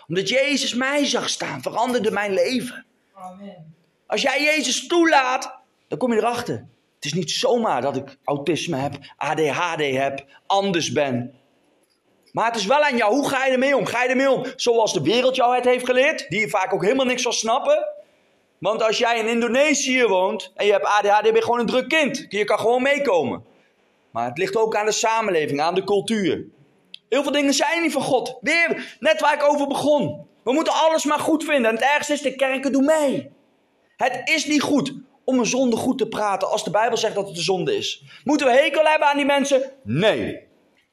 Omdat 0.08 0.30
Jezus 0.30 0.74
mij 0.74 1.06
zag 1.06 1.30
staan, 1.30 1.62
veranderde 1.62 2.12
mijn 2.12 2.34
leven. 2.34 2.86
Amen. 3.14 3.76
Als 4.08 4.22
jij 4.22 4.44
Jezus 4.44 4.88
toelaat, 4.88 5.60
dan 5.88 5.98
kom 5.98 6.14
je 6.14 6.18
erachter. 6.20 6.68
Het 6.96 7.06
is 7.06 7.14
niet 7.14 7.32
zomaar 7.32 7.82
dat 7.82 7.96
ik 7.96 8.18
autisme 8.24 8.78
heb, 8.78 8.94
ADHD 9.18 9.82
heb, 9.82 10.26
anders 10.46 10.92
ben. 10.92 11.34
Maar 12.32 12.46
het 12.46 12.56
is 12.56 12.66
wel 12.66 12.82
aan 12.82 12.98
jou. 12.98 13.14
Hoe 13.14 13.30
ga 13.30 13.46
je 13.46 13.52
ermee 13.52 13.78
om? 13.78 13.86
Ga 13.86 14.04
je 14.04 14.10
ermee 14.10 14.30
om 14.30 14.46
zoals 14.56 14.94
de 14.94 15.02
wereld 15.02 15.36
jou 15.36 15.56
het 15.56 15.66
heeft 15.66 15.86
geleerd? 15.86 16.30
Die 16.30 16.40
je 16.40 16.50
vaak 16.50 16.74
ook 16.74 16.84
helemaal 16.84 17.06
niks 17.06 17.22
zal 17.22 17.32
snappen. 17.32 17.88
Want 18.58 18.84
als 18.84 18.98
jij 18.98 19.20
in 19.20 19.28
Indonesië 19.28 20.06
woont 20.06 20.52
en 20.56 20.66
je 20.66 20.72
hebt 20.72 20.86
ADHD, 20.86 21.22
ben 21.22 21.36
je 21.36 21.44
gewoon 21.44 21.60
een 21.60 21.66
druk 21.66 21.88
kind. 21.88 22.26
Je 22.30 22.44
kan 22.44 22.60
gewoon 22.60 22.82
meekomen. 22.82 23.46
Maar 24.12 24.26
het 24.26 24.38
ligt 24.38 24.58
ook 24.58 24.76
aan 24.76 24.86
de 24.86 24.92
samenleving, 24.92 25.62
aan 25.62 25.76
de 25.76 25.84
cultuur. 25.84 26.46
Heel 27.10 27.24
veel 27.24 27.32
dingen 27.32 27.54
zijn 27.54 27.82
niet 27.82 27.92
van 27.92 28.02
God. 28.02 28.38
Weer, 28.42 28.98
net 29.00 29.22
waar 29.22 29.34
ik 29.34 29.44
over 29.44 29.68
begon. 29.68 30.28
We 30.44 30.54
moeten 30.54 30.74
alles 30.74 31.06
maar 31.06 31.20
goed 31.20 31.44
vinden. 31.44 31.70
En 31.72 31.76
het 31.76 31.86
ergste 31.96 32.14
is, 32.14 32.22
de 32.22 32.36
kerken 32.36 32.72
doen 32.72 32.86
mee. 32.86 33.32
Het 33.98 34.22
is 34.24 34.46
niet 34.46 34.62
goed 34.62 34.94
om 35.24 35.40
een 35.40 35.46
zonde 35.46 35.76
goed 35.76 35.98
te 35.98 36.08
praten 36.08 36.50
als 36.50 36.64
de 36.64 36.70
Bijbel 36.70 36.98
zegt 36.98 37.16
dat 37.16 37.28
het 37.28 37.38
een 37.38 37.44
zonde 37.44 37.78
is. 37.78 38.04
Moeten 38.24 38.48
we 38.48 38.54
hekel 38.54 38.84
hebben 38.84 39.08
aan 39.08 39.18
die 39.18 39.26
mensen? 39.26 39.72
Nee. 39.84 40.40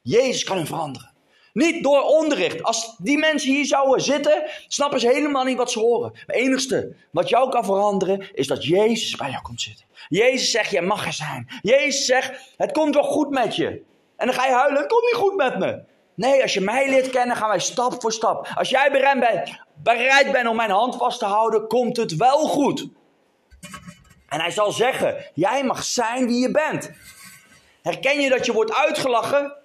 Jezus 0.01 0.43
kan 0.43 0.57
hen 0.57 0.65
veranderen. 0.65 1.13
Niet 1.53 1.83
door 1.83 2.01
onderricht. 2.01 2.63
Als 2.63 2.95
die 2.97 3.17
mensen 3.17 3.51
hier 3.51 3.65
zouden 3.65 4.01
zitten, 4.01 4.43
snappen 4.67 4.99
ze 4.99 5.07
helemaal 5.07 5.43
niet 5.43 5.57
wat 5.57 5.71
ze 5.71 5.79
horen. 5.79 6.11
Het 6.25 6.35
enigste 6.35 6.95
wat 7.11 7.29
jou 7.29 7.49
kan 7.49 7.65
veranderen, 7.65 8.29
is 8.33 8.47
dat 8.47 8.65
Jezus 8.65 9.15
bij 9.15 9.29
jou 9.29 9.41
komt 9.41 9.61
zitten. 9.61 9.85
Jezus 10.09 10.51
zegt, 10.51 10.71
jij 10.71 10.81
mag 10.81 11.05
er 11.05 11.13
zijn. 11.13 11.47
Jezus 11.61 12.05
zegt, 12.05 12.53
het 12.57 12.71
komt 12.71 12.93
wel 12.93 13.03
goed 13.03 13.29
met 13.29 13.55
je. 13.55 13.67
En 14.17 14.25
dan 14.25 14.35
ga 14.35 14.45
je 14.45 14.53
huilen, 14.53 14.79
het 14.81 14.87
komt 14.87 15.03
niet 15.03 15.21
goed 15.21 15.35
met 15.35 15.59
me. 15.59 15.83
Nee, 16.15 16.41
als 16.41 16.53
je 16.53 16.61
mij 16.61 16.89
leert 16.89 17.09
kennen, 17.09 17.35
gaan 17.35 17.49
wij 17.49 17.59
stap 17.59 18.01
voor 18.01 18.11
stap. 18.11 18.47
Als 18.55 18.69
jij 18.69 18.91
bereid 19.83 20.31
bent, 20.31 20.47
om 20.47 20.55
mijn 20.55 20.69
hand 20.69 20.95
vast 20.95 21.19
te 21.19 21.25
houden, 21.25 21.67
komt 21.67 21.97
het 21.97 22.15
wel 22.15 22.47
goed. 22.47 22.87
En 24.27 24.39
hij 24.39 24.51
zal 24.51 24.71
zeggen, 24.71 25.31
jij 25.33 25.63
mag 25.63 25.83
zijn 25.83 26.27
wie 26.27 26.39
je 26.39 26.51
bent. 26.51 26.91
Herken 27.81 28.21
je 28.21 28.29
dat 28.29 28.45
je 28.45 28.53
wordt 28.53 28.73
uitgelachen 28.73 29.55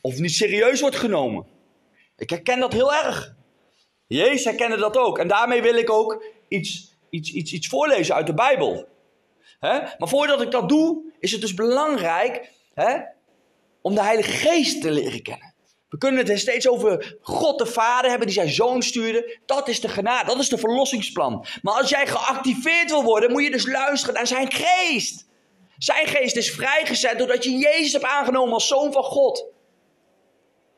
of 0.00 0.18
niet 0.18 0.32
serieus 0.32 0.80
wordt 0.80 0.96
genomen? 0.96 1.46
Ik 2.16 2.30
herken 2.30 2.60
dat 2.60 2.72
heel 2.72 2.94
erg. 2.94 3.34
Jezus 4.06 4.44
herkende 4.44 4.76
dat 4.76 4.96
ook. 4.96 5.18
En 5.18 5.28
daarmee 5.28 5.62
wil 5.62 5.74
ik 5.74 5.90
ook 5.90 6.24
iets, 6.48 6.96
iets, 7.10 7.32
iets, 7.32 7.52
iets 7.52 7.68
voorlezen 7.68 8.14
uit 8.14 8.26
de 8.26 8.34
Bijbel. 8.34 8.88
Maar 9.60 10.08
voordat 10.08 10.40
ik 10.40 10.50
dat 10.50 10.68
doe, 10.68 11.12
is 11.18 11.32
het 11.32 11.40
dus 11.40 11.54
belangrijk 11.54 12.50
om 13.80 13.94
de 13.94 14.02
Heilige 14.02 14.30
Geest 14.30 14.80
te 14.80 14.90
leren 14.90 15.22
kennen. 15.22 15.51
We 15.92 15.98
kunnen 15.98 16.26
het 16.26 16.38
steeds 16.38 16.68
over 16.68 17.16
God 17.20 17.58
de 17.58 17.66
Vader 17.66 18.08
hebben 18.10 18.26
die 18.26 18.36
zijn 18.36 18.48
zoon 18.48 18.82
stuurde. 18.82 19.38
Dat 19.46 19.68
is 19.68 19.80
de 19.80 19.88
genade, 19.88 20.26
dat 20.26 20.38
is 20.38 20.48
de 20.48 20.58
verlossingsplan. 20.58 21.46
Maar 21.62 21.74
als 21.74 21.90
jij 21.90 22.06
geactiveerd 22.06 22.90
wil 22.90 23.02
worden, 23.02 23.30
moet 23.30 23.44
je 23.44 23.50
dus 23.50 23.66
luisteren 23.66 24.14
naar 24.14 24.26
zijn 24.26 24.52
geest. 24.52 25.26
Zijn 25.78 26.06
geest 26.06 26.36
is 26.36 26.50
vrijgezet 26.50 27.18
doordat 27.18 27.44
je 27.44 27.50
Jezus 27.50 27.92
hebt 27.92 28.04
aangenomen 28.04 28.54
als 28.54 28.68
zoon 28.68 28.92
van 28.92 29.02
God. 29.02 29.46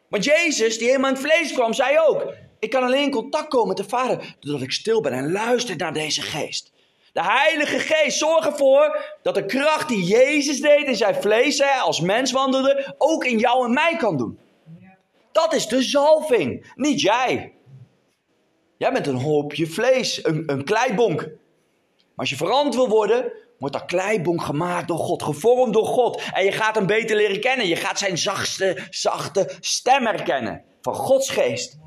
Want 0.09 0.25
Jezus, 0.25 0.79
die 0.79 0.87
helemaal 0.87 1.11
in 1.11 1.17
het 1.17 1.25
vlees 1.25 1.53
kwam, 1.53 1.73
zei 1.73 1.99
ook: 1.99 2.33
Ik 2.59 2.71
kan 2.71 2.83
alleen 2.83 3.03
in 3.03 3.11
contact 3.11 3.49
komen 3.49 3.69
met 3.69 3.77
de 3.77 3.85
Vader 3.85 4.37
doordat 4.41 4.63
ik 4.63 4.73
stil 4.73 5.01
ben 5.01 5.13
en 5.13 5.33
luister 5.33 5.77
naar 5.77 5.93
deze 5.93 6.23
geest. 6.23 6.73
De 7.13 7.23
Heilige 7.23 7.79
Geest 7.79 8.19
zorgt 8.19 8.47
ervoor 8.47 9.17
dat 9.23 9.35
de 9.35 9.47
kracht 9.47 9.89
die 9.89 10.05
Jezus 10.05 10.61
deed 10.61 10.87
in 10.87 10.97
zijn 10.97 11.15
vlees, 11.15 11.59
hè, 11.59 11.81
als 11.81 12.01
mens 12.01 12.33
wandelde, 12.33 12.95
ook 12.99 13.25
in 13.25 13.39
jou 13.39 13.65
en 13.65 13.73
mij 13.73 13.97
kan 13.97 14.17
doen. 14.17 14.39
Dat 15.35 15.55
is 15.55 15.67
de 15.67 15.83
zalving, 15.83 16.73
niet 16.75 17.01
jij. 17.01 17.55
Jij 18.77 18.93
bent 18.93 19.07
een 19.07 19.21
hoopje 19.21 19.67
vlees, 19.67 20.25
een, 20.25 20.43
een 20.47 20.65
kleibonk. 20.65 21.21
Maar 21.21 21.29
als 22.17 22.31
je 22.31 22.37
veranderd 22.37 22.75
wil 22.75 22.89
worden, 22.89 23.33
wordt 23.59 23.75
dat 23.75 23.85
kleibonk 23.85 24.43
gemaakt 24.43 24.89
door 24.89 24.99
God, 24.99 25.23
gevormd 25.23 25.73
door 25.73 25.87
God. 25.87 26.23
En 26.33 26.45
je 26.45 26.53
gaat 26.53 26.75
hem 26.75 26.87
beter 26.87 27.17
leren 27.17 27.41
kennen. 27.41 27.67
Je 27.67 27.77
gaat 27.77 27.99
zijn 27.99 28.19
zachtste, 28.19 28.87
zachte 28.91 29.57
stem 29.61 30.07
herkennen 30.07 30.65
van 30.81 30.95
Gods 30.95 31.31
geest. 31.31 31.79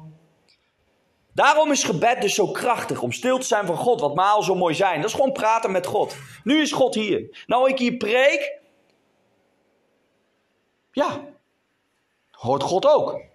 Daarom 1.33 1.71
is 1.71 1.83
gebed 1.83 2.21
dus 2.21 2.35
zo 2.35 2.51
krachtig, 2.51 3.01
om 3.01 3.11
stil 3.11 3.37
te 3.39 3.45
zijn 3.45 3.65
van 3.65 3.77
God, 3.77 4.01
wat 4.01 4.15
maal 4.15 4.43
zo 4.43 4.55
mooi 4.55 4.75
zijn. 4.75 5.01
Dat 5.01 5.09
is 5.09 5.15
gewoon 5.15 5.31
praten 5.31 5.71
met 5.71 5.85
God. 5.85 6.15
Nu 6.43 6.61
is 6.61 6.71
God 6.71 6.95
hier. 6.95 7.43
Nou 7.45 7.69
ik 7.69 7.79
hier 7.79 7.97
preek, 7.97 8.59
ja, 10.91 11.25
hoort 12.31 12.63
God 12.63 12.85
ook. 12.85 13.25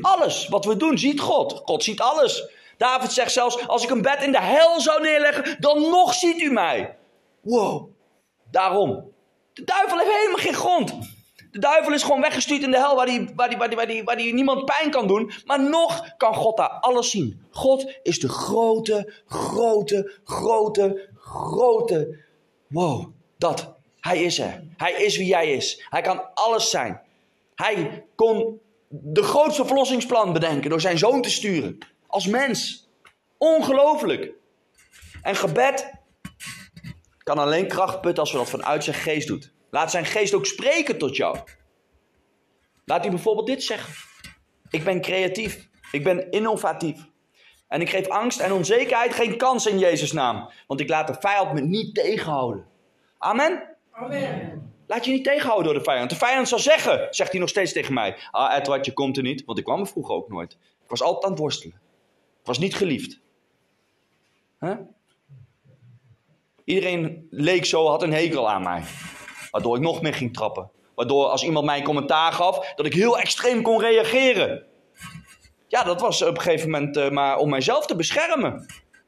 Alles 0.00 0.48
wat 0.48 0.64
we 0.64 0.76
doen, 0.76 0.98
ziet 0.98 1.20
God. 1.20 1.62
God 1.64 1.84
ziet 1.84 2.00
alles. 2.00 2.48
David 2.76 3.12
zegt 3.12 3.32
zelfs, 3.32 3.68
als 3.68 3.82
ik 3.84 3.90
een 3.90 4.02
bed 4.02 4.22
in 4.22 4.32
de 4.32 4.40
hel 4.40 4.80
zou 4.80 5.00
neerleggen, 5.02 5.56
dan 5.60 5.80
nog 5.80 6.14
ziet 6.14 6.40
u 6.40 6.50
mij. 6.50 6.96
Wow, 7.40 7.88
daarom. 8.50 9.12
De 9.52 9.64
duivel 9.64 9.98
heeft 9.98 10.16
helemaal 10.16 10.40
geen 10.40 10.54
grond. 10.54 10.94
De 11.50 11.58
duivel 11.58 11.92
is 11.92 12.02
gewoon 12.02 12.20
weggestuurd 12.20 12.62
in 12.62 12.70
de 12.70 12.76
hel 12.76 12.96
waar 12.96 13.06
die, 13.06 13.30
waar, 13.36 13.48
die, 13.48 13.58
waar, 13.58 13.74
waar, 13.74 14.04
waar 14.04 14.16
niemand 14.16 14.64
pijn 14.64 14.90
kan 14.90 15.06
doen. 15.06 15.32
Maar 15.44 15.60
nog 15.68 16.14
kan 16.16 16.34
God 16.34 16.56
daar 16.56 16.68
alles 16.68 17.10
zien. 17.10 17.46
God 17.50 17.98
is 18.02 18.20
de 18.20 18.28
grote, 18.28 19.12
grote, 19.26 20.12
grote, 20.24 21.08
grote. 21.16 22.18
Wow, 22.68 23.12
dat. 23.38 23.76
Hij 24.00 24.22
is 24.22 24.38
er. 24.38 24.64
Hij 24.76 24.92
is 24.92 25.16
wie 25.16 25.26
jij 25.26 25.52
is. 25.52 25.86
Hij 25.88 26.00
kan 26.00 26.34
alles 26.34 26.70
zijn. 26.70 27.00
Hij 27.54 28.04
kon 28.14 28.60
de 28.88 29.22
grootste 29.22 29.64
verlossingsplan 29.64 30.32
bedenken 30.32 30.70
door 30.70 30.80
zijn 30.80 30.98
zoon 30.98 31.22
te 31.22 31.30
sturen. 31.30 31.78
Als 32.06 32.26
mens. 32.26 32.88
Ongelooflijk. 33.38 34.30
En 35.22 35.36
gebed 35.36 35.90
kan 37.18 37.38
alleen 37.38 37.68
kracht 37.68 38.00
putten 38.00 38.22
als 38.22 38.32
we 38.32 38.38
dat 38.38 38.50
vanuit 38.50 38.84
zijn 38.84 38.96
geest 38.96 39.28
doen. 39.28 39.44
Laat 39.70 39.90
zijn 39.90 40.04
geest 40.04 40.34
ook 40.34 40.46
spreken 40.46 40.98
tot 40.98 41.16
jou. 41.16 41.38
Laat 42.84 43.00
hij 43.00 43.10
bijvoorbeeld 43.10 43.46
dit 43.46 43.62
zeggen. 43.62 43.94
Ik 44.70 44.84
ben 44.84 45.00
creatief. 45.00 45.68
Ik 45.92 46.04
ben 46.04 46.30
innovatief. 46.30 47.06
En 47.68 47.80
ik 47.80 47.90
geef 47.90 48.08
angst 48.08 48.40
en 48.40 48.52
onzekerheid 48.52 49.14
geen 49.14 49.36
kans 49.36 49.66
in 49.66 49.78
Jezus' 49.78 50.12
naam. 50.12 50.50
Want 50.66 50.80
ik 50.80 50.88
laat 50.88 51.06
de 51.06 51.16
vijand 51.18 51.52
me 51.52 51.60
niet 51.60 51.94
tegenhouden. 51.94 52.66
Amen? 53.18 53.76
Amen. 53.90 54.67
Laat 54.88 55.04
je 55.04 55.12
niet 55.12 55.24
tegenhouden 55.24 55.64
door 55.64 55.74
de 55.74 55.90
vijand. 55.90 56.10
De 56.10 56.16
vijand 56.16 56.48
zal 56.48 56.58
zeggen, 56.58 57.06
zegt 57.10 57.30
hij 57.30 57.40
nog 57.40 57.48
steeds 57.48 57.72
tegen 57.72 57.94
mij. 57.94 58.16
Ah, 58.30 58.56
Edward, 58.56 58.84
je 58.84 58.92
komt 58.92 59.16
er 59.16 59.22
niet. 59.22 59.44
Want 59.44 59.58
ik 59.58 59.64
kwam 59.64 59.80
er 59.80 59.86
vroeger 59.86 60.14
ook 60.14 60.28
nooit. 60.28 60.52
Ik 60.82 60.88
was 60.88 61.02
altijd 61.02 61.24
aan 61.24 61.30
het 61.30 61.40
worstelen. 61.40 61.80
Ik 62.40 62.46
was 62.46 62.58
niet 62.58 62.74
geliefd. 62.74 63.20
Iedereen 66.64 67.26
leek 67.30 67.64
zo, 67.64 67.86
had 67.86 68.02
een 68.02 68.12
hekel 68.12 68.50
aan 68.50 68.62
mij. 68.62 68.82
Waardoor 69.50 69.76
ik 69.76 69.82
nog 69.82 70.02
meer 70.02 70.14
ging 70.14 70.34
trappen. 70.34 70.70
Waardoor 70.94 71.26
als 71.26 71.44
iemand 71.44 71.66
mij 71.66 71.78
een 71.78 71.84
commentaar 71.84 72.32
gaf, 72.32 72.72
dat 72.74 72.86
ik 72.86 72.92
heel 72.92 73.18
extreem 73.18 73.62
kon 73.62 73.80
reageren. 73.80 74.66
Ja, 75.66 75.84
dat 75.84 76.00
was 76.00 76.22
op 76.22 76.36
een 76.36 76.42
gegeven 76.42 76.70
moment 76.70 76.96
uh, 76.96 77.10
maar 77.10 77.38
om 77.38 77.50
mijzelf 77.50 77.86
te 77.86 77.96
beschermen. 77.96 78.52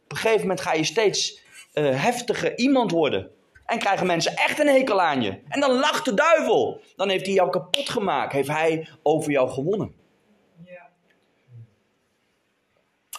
Op 0.05 0.11
een 0.11 0.17
gegeven 0.17 0.41
moment 0.41 0.61
ga 0.61 0.73
je 0.73 0.85
steeds 0.85 1.41
uh, 1.75 2.03
heftiger 2.03 2.59
iemand 2.59 2.91
worden. 2.91 3.31
En 3.71 3.79
krijgen 3.79 4.07
mensen 4.07 4.37
echt 4.37 4.59
een 4.59 4.69
hekel 4.69 5.01
aan 5.01 5.23
je. 5.23 5.39
En 5.49 5.61
dan 5.61 5.71
lacht 5.71 6.05
de 6.05 6.15
duivel. 6.15 6.81
Dan 6.97 7.09
heeft 7.09 7.27
hij 7.27 7.35
jou 7.35 7.51
kapot 7.51 7.89
gemaakt. 7.89 8.33
Heeft 8.33 8.49
hij 8.49 8.89
over 9.03 9.31
jou 9.31 9.51
gewonnen. 9.51 9.95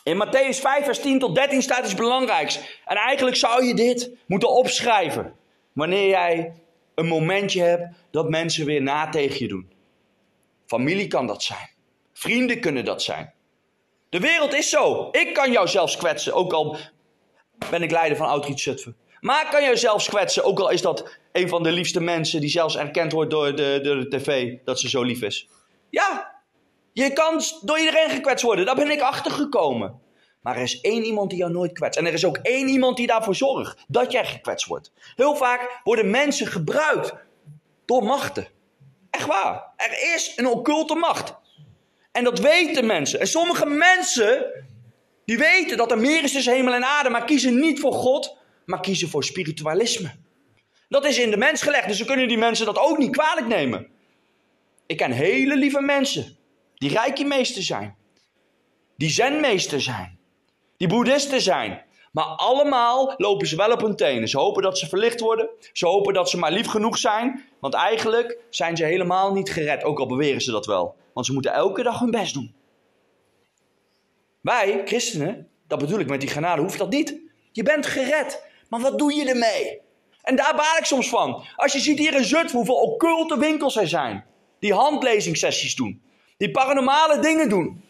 In 0.04 0.26
Matthäus 0.26 0.60
5, 0.60 0.86
vers 0.86 1.00
10 1.00 1.20
tot 1.20 1.36
13 1.36 1.62
staat 1.62 1.86
iets 1.86 1.96
belangrijks. 1.96 2.80
En 2.86 2.96
eigenlijk 2.96 3.36
zou 3.36 3.66
je 3.66 3.74
dit 3.74 4.12
moeten 4.26 4.50
opschrijven. 4.50 5.36
Wanneer 5.74 6.08
jij 6.08 6.54
een 6.96 7.08
momentje 7.08 7.62
hebt 7.62 7.96
dat 8.12 8.30
mensen 8.30 8.66
weer 8.66 8.82
na 8.82 9.10
tegen 9.10 9.40
je 9.40 9.48
doen. 9.48 9.72
Familie 10.66 11.08
kan 11.08 11.28
dat 11.28 11.44
zijn. 11.44 11.70
Vrienden 12.14 12.60
kunnen 12.60 12.86
dat 12.86 13.02
zijn. 13.02 13.34
De 14.10 14.20
wereld 14.20 14.54
is 14.54 14.70
zo. 14.70 15.10
Ik 15.12 15.34
kan 15.34 15.52
jou 15.52 15.68
zelfs 15.68 15.98
kwetsen, 15.98 16.34
ook 16.34 16.54
al 16.54 16.78
ben 17.70 17.84
ik 17.84 17.92
leider 17.92 18.18
van 18.18 18.28
Outreach 18.28 18.60
Zutphen. 18.60 18.96
Maar 19.22 19.50
kan 19.50 19.64
jou 19.64 19.78
zelfs 19.78 20.10
kwetsen, 20.10 20.44
ook 20.44 20.60
al 20.60 20.70
is 20.70 20.82
dat 20.82 21.18
een 21.32 21.50
van 21.50 21.64
de 21.64 21.72
liefste 21.72 22.02
mensen 22.02 22.42
die 22.42 22.50
zelfs 22.50 22.78
erkend 22.78 23.12
wordt 23.12 23.32
door 23.32 23.56
de, 23.56 23.80
de, 23.84 24.08
de 24.08 24.18
tv 24.18 24.58
dat 24.64 24.80
ze 24.80 24.90
zo 24.90 25.02
lief 25.02 25.22
is. 25.22 25.48
Ja, 25.90 26.42
je 26.94 27.14
kan 27.14 27.42
door 27.62 27.80
iedereen 27.80 28.10
gekwetst 28.10 28.46
worden. 28.46 28.66
Daar 28.66 28.76
ben 28.76 28.92
ik 28.92 29.02
achter 29.02 29.32
gekomen. 29.32 30.00
Maar 30.42 30.56
er 30.56 30.62
is 30.62 30.82
één 30.82 31.04
iemand 31.04 31.30
die 31.30 31.40
jou 31.40 31.52
nooit 31.52 31.74
kwetst. 31.74 32.00
En 32.00 32.06
er 32.06 32.14
is 32.14 32.26
ook 32.26 32.38
één 32.38 32.68
iemand 32.68 32.98
die 32.98 33.08
daarvoor 33.08 33.36
zorgt 33.36 33.84
dat 33.88 34.12
jij 34.12 34.26
gekwetst 34.26 34.68
wordt. 34.68 34.92
Heel 35.16 35.36
vaak 35.36 35.80
worden 35.84 36.10
mensen 36.10 36.48
gebruikt 36.48 37.14
door 37.86 38.04
machten. 38.04 38.48
Echt 39.10 39.26
waar. 39.26 39.74
Er 39.76 40.14
is 40.16 40.34
een 40.36 40.48
occulte 40.48 40.96
macht. 40.96 41.36
En 42.12 42.24
dat 42.24 42.40
weten 42.40 42.86
mensen. 42.86 43.20
En 43.20 43.28
sommige 43.28 43.66
mensen, 43.66 44.46
die 45.26 45.38
weten 45.38 45.78
dat 45.78 45.92
er 45.92 45.98
meer 45.98 46.24
is 46.24 46.32
tussen 46.32 46.54
hemel 46.54 46.74
en 46.74 46.86
aarde, 46.86 47.10
maar 47.10 47.26
kiezen 47.26 47.60
niet 47.60 47.80
voor 47.80 47.94
God, 47.94 48.38
maar 48.66 48.80
kiezen 48.80 49.10
voor 49.10 49.24
spiritualisme. 49.24 50.12
Dat 50.90 51.06
is 51.06 51.20
in 51.20 51.32
de 51.32 51.38
mens 51.38 51.62
gelegd, 51.62 51.88
dus 51.88 52.00
we 52.00 52.06
kunnen 52.06 52.28
die 52.28 52.38
mensen 52.38 52.66
dat 52.66 52.78
ook 52.78 52.98
niet 52.98 53.12
kwalijk 53.12 53.48
nemen. 53.48 53.88
Ik 54.86 54.98
ken 54.98 55.12
hele 55.12 55.56
lieve 55.56 55.82
mensen 55.82 56.38
die 56.76 56.90
reiki-meester 56.90 57.64
zijn, 57.64 57.96
die 58.98 59.10
zenmeester 59.10 59.82
zijn, 59.82 60.20
die 60.78 60.88
boeddhisten 60.88 61.42
zijn. 61.42 61.84
Maar 62.12 62.26
allemaal 62.26 63.14
lopen 63.18 63.48
ze 63.48 63.56
wel 63.56 63.72
op 63.72 63.82
hun 63.82 63.96
tenen. 63.96 64.28
Ze 64.28 64.38
hopen 64.38 64.64
dat 64.64 64.78
ze 64.78 64.88
verlicht 64.88 65.20
worden. 65.20 65.50
Ze 65.74 65.88
hopen 65.88 66.14
dat 66.14 66.30
ze 66.30 66.38
maar 66.38 66.52
lief 66.52 66.68
genoeg 66.68 66.98
zijn. 66.98 67.44
Want 67.60 67.74
eigenlijk 67.74 68.38
zijn 68.50 68.78
ze 68.78 68.86
helemaal 68.86 69.34
niet 69.34 69.52
gered. 69.52 69.84
Ook 69.84 70.00
al 70.00 70.06
beweren 70.06 70.42
ze 70.42 70.52
dat 70.52 70.66
wel. 70.66 70.96
Want 71.14 71.26
ze 71.26 71.34
moeten 71.34 71.54
elke 71.54 71.84
dag 71.84 72.00
hun 72.00 72.12
best 72.12 72.34
doen. 72.34 72.54
Wij, 74.42 74.82
christenen, 74.86 75.50
dat 75.68 75.80
bedoel 75.80 76.00
ik 76.00 76.08
met 76.08 76.20
die 76.20 76.30
genade, 76.30 76.62
hoeft 76.62 76.78
dat 76.78 76.90
niet. 76.90 77.20
Je 77.52 77.64
bent 77.64 77.86
gered. 77.86 78.44
Maar 78.72 78.80
wat 78.80 78.98
doe 78.98 79.14
je 79.14 79.30
ermee? 79.30 79.82
En 80.22 80.36
daar 80.36 80.56
baal 80.56 80.78
ik 80.78 80.86
soms 80.86 81.10
van. 81.10 81.46
Als 81.56 81.74
je 81.74 81.80
ziet 81.80 81.98
hier 81.98 82.14
in 82.14 82.24
Zutphen 82.24 82.58
hoeveel 82.58 82.76
occulte 82.76 83.40
winkels 83.40 83.76
er 83.76 83.88
zijn. 83.88 84.26
Die 84.60 84.74
handlezingssessies 84.74 85.76
doen. 85.76 86.02
Die 86.38 86.52
paranormale 86.52 87.20
dingen 87.20 87.50
doen. 87.50 87.84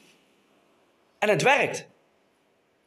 En 1.20 1.30
het 1.30 1.42
werkt. 1.42 1.88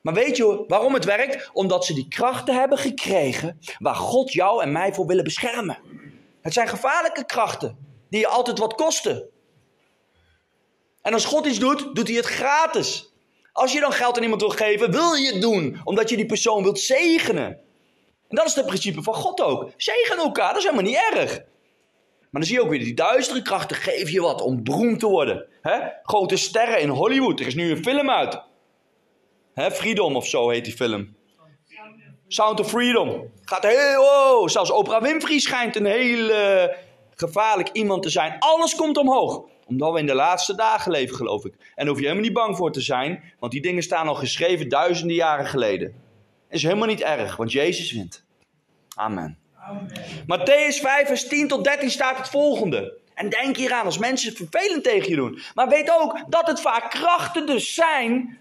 Maar 0.01 0.15
weet 0.15 0.37
je 0.37 0.65
waarom 0.69 0.95
het 0.95 1.05
werkt? 1.05 1.51
Omdat 1.53 1.85
ze 1.85 1.95
die 1.95 2.09
krachten 2.09 2.55
hebben 2.55 2.79
gekregen 2.79 3.61
waar 3.79 3.95
God 3.95 4.33
jou 4.33 4.63
en 4.63 4.73
mij 4.73 4.95
voor 4.95 5.07
willen 5.07 5.25
beschermen. 5.25 5.79
Het 6.43 6.53
zijn 6.53 6.69
gevaarlijke 6.69 7.27
krachten 7.27 7.79
die 8.11 8.21
je 8.21 8.29
altijd 8.29 8.59
wat 8.59 8.75
kosten. 8.75 9.29
En 11.03 11.13
als 11.13 11.25
God 11.25 11.47
iets 11.47 11.59
doet, 11.59 11.95
doet 11.95 12.09
hij 12.09 12.17
het 12.17 12.27
gratis. 12.27 13.13
Als 13.53 13.73
je 13.73 13.81
dan 13.81 13.93
geld 13.93 14.17
aan 14.17 14.23
iemand 14.23 14.41
wil 14.41 14.51
geven, 14.51 14.91
wil 14.91 15.15
je 15.15 15.33
het 15.33 15.41
doen, 15.43 15.81
omdat 15.85 16.11
je 16.11 16.17
die 16.17 16.27
persoon 16.27 16.63
wilt 16.63 16.81
zegenen. 16.81 17.63
En 18.35 18.41
dat 18.41 18.49
is 18.49 18.55
het 18.55 18.67
principe 18.67 19.03
van 19.03 19.15
God 19.15 19.41
ook. 19.41 19.71
Zegen 19.77 20.17
elkaar, 20.17 20.49
dat 20.49 20.57
is 20.57 20.63
helemaal 20.63 20.85
niet 20.85 21.13
erg. 21.13 21.37
Maar 22.31 22.43
dan 22.43 22.45
zie 22.45 22.55
je 22.55 22.63
ook 22.63 22.69
weer, 22.69 22.79
die 22.79 22.95
duistere 22.95 23.43
krachten 23.43 23.77
geven 23.77 24.13
je 24.13 24.21
wat 24.21 24.41
om 24.41 24.65
beroemd 24.65 25.01
te 25.01 25.07
worden. 25.07 25.47
Grote 26.03 26.37
sterren 26.37 26.81
in 26.81 26.89
Hollywood, 26.89 27.41
er 27.41 27.47
is 27.47 27.55
nu 27.55 27.71
een 27.71 27.85
film 27.85 28.11
uit. 28.11 28.43
Freedom 29.55 30.17
of 30.17 30.27
zo 30.27 30.49
heet 30.49 30.65
die 30.65 30.75
film. 30.75 31.17
Sound 32.29 32.61
of 32.61 32.69
Freedom. 32.69 33.31
Gaat 33.43 33.63
heel, 33.63 34.03
oh, 34.03 34.49
zelfs 34.49 34.71
Oprah 34.71 35.03
Winfrey 35.03 35.39
schijnt 35.39 35.77
een 35.77 35.87
heel 35.87 36.31
gevaarlijk 37.15 37.69
iemand 37.73 38.03
te 38.03 38.11
zijn. 38.11 38.37
Alles 38.39 38.75
komt 38.75 38.97
omhoog 38.97 39.45
omdat 39.67 39.93
we 39.93 39.99
in 39.99 40.07
de 40.07 40.15
laatste 40.15 40.55
dagen 40.55 40.91
leven, 40.91 41.17
geloof 41.17 41.45
ik. 41.45 41.53
En 41.53 41.61
daar 41.75 41.87
hoef 41.87 41.97
je 41.97 42.03
helemaal 42.03 42.25
niet 42.25 42.33
bang 42.33 42.57
voor 42.57 42.73
te 42.73 42.81
zijn, 42.81 43.23
want 43.39 43.53
die 43.53 43.63
dingen 43.63 43.83
staan 43.83 44.09
al 44.09 44.15
geschreven 44.15 44.69
duizenden 44.69 45.17
jaren 45.17 45.47
geleden. 45.47 45.95
Is 46.49 46.63
helemaal 46.63 46.89
niet 46.89 47.03
erg, 47.03 47.37
want 47.37 47.53
Jezus 47.53 47.93
wint. 47.93 48.24
Amen. 48.95 49.39
Matthäus 50.27 50.81
5, 50.81 51.07
vers 51.07 51.29
10 51.29 51.49
tot 51.49 51.65
13 51.65 51.91
staat 51.91 52.17
het 52.17 52.29
volgende. 52.29 52.99
En 53.15 53.29
denk 53.29 53.57
hieraan 53.57 53.85
als 53.85 53.99
mensen 53.99 54.37
vervelend 54.37 54.85
tegen 54.85 55.11
je 55.11 55.17
doen. 55.17 55.41
Maar 55.55 55.69
weet 55.69 55.91
ook 55.91 56.25
dat 56.29 56.47
het 56.47 56.61
vaak 56.61 56.91
krachten 56.91 57.47
dus 57.47 57.75
zijn 57.75 58.39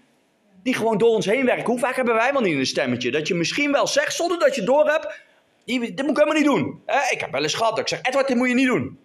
die 0.62 0.74
gewoon 0.74 0.98
door 0.98 1.14
ons 1.14 1.26
heen 1.26 1.44
werken. 1.44 1.66
Hoe 1.66 1.78
vaak 1.78 1.96
hebben 1.96 2.14
wij 2.14 2.32
wel 2.32 2.40
niet 2.40 2.56
een 2.56 2.66
stemmetje? 2.66 3.10
Dat 3.10 3.28
je 3.28 3.34
misschien 3.34 3.72
wel 3.72 3.86
zegt 3.86 4.14
zonder 4.14 4.38
dat 4.38 4.54
je 4.54 4.62
door 4.62 4.86
hebt. 4.86 5.22
Dit 5.64 5.78
moet 5.78 6.10
ik 6.10 6.16
helemaal 6.16 6.34
niet 6.34 6.44
doen. 6.44 6.82
Ik 7.10 7.20
heb 7.20 7.30
wel 7.30 7.42
eens 7.42 7.54
gehad 7.54 7.70
dat 7.70 7.80
ik 7.80 7.88
zeg, 7.88 8.02
Edward, 8.02 8.28
dit 8.28 8.36
moet 8.36 8.48
je 8.48 8.54
niet 8.54 8.66
doen. 8.66 8.98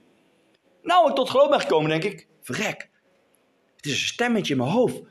Nou, 0.82 1.10
ik 1.10 1.16
tot 1.16 1.30
geloof 1.30 1.50
ben 1.50 1.60
gekomen, 1.60 1.90
denk 1.90 2.04
ik, 2.04 2.28
verrek. 2.42 2.90
Het 3.76 3.86
is 3.86 3.92
een 3.92 4.08
stemmetje 4.08 4.54
in 4.54 4.60
mijn 4.60 4.72
hoofd. 4.72 5.02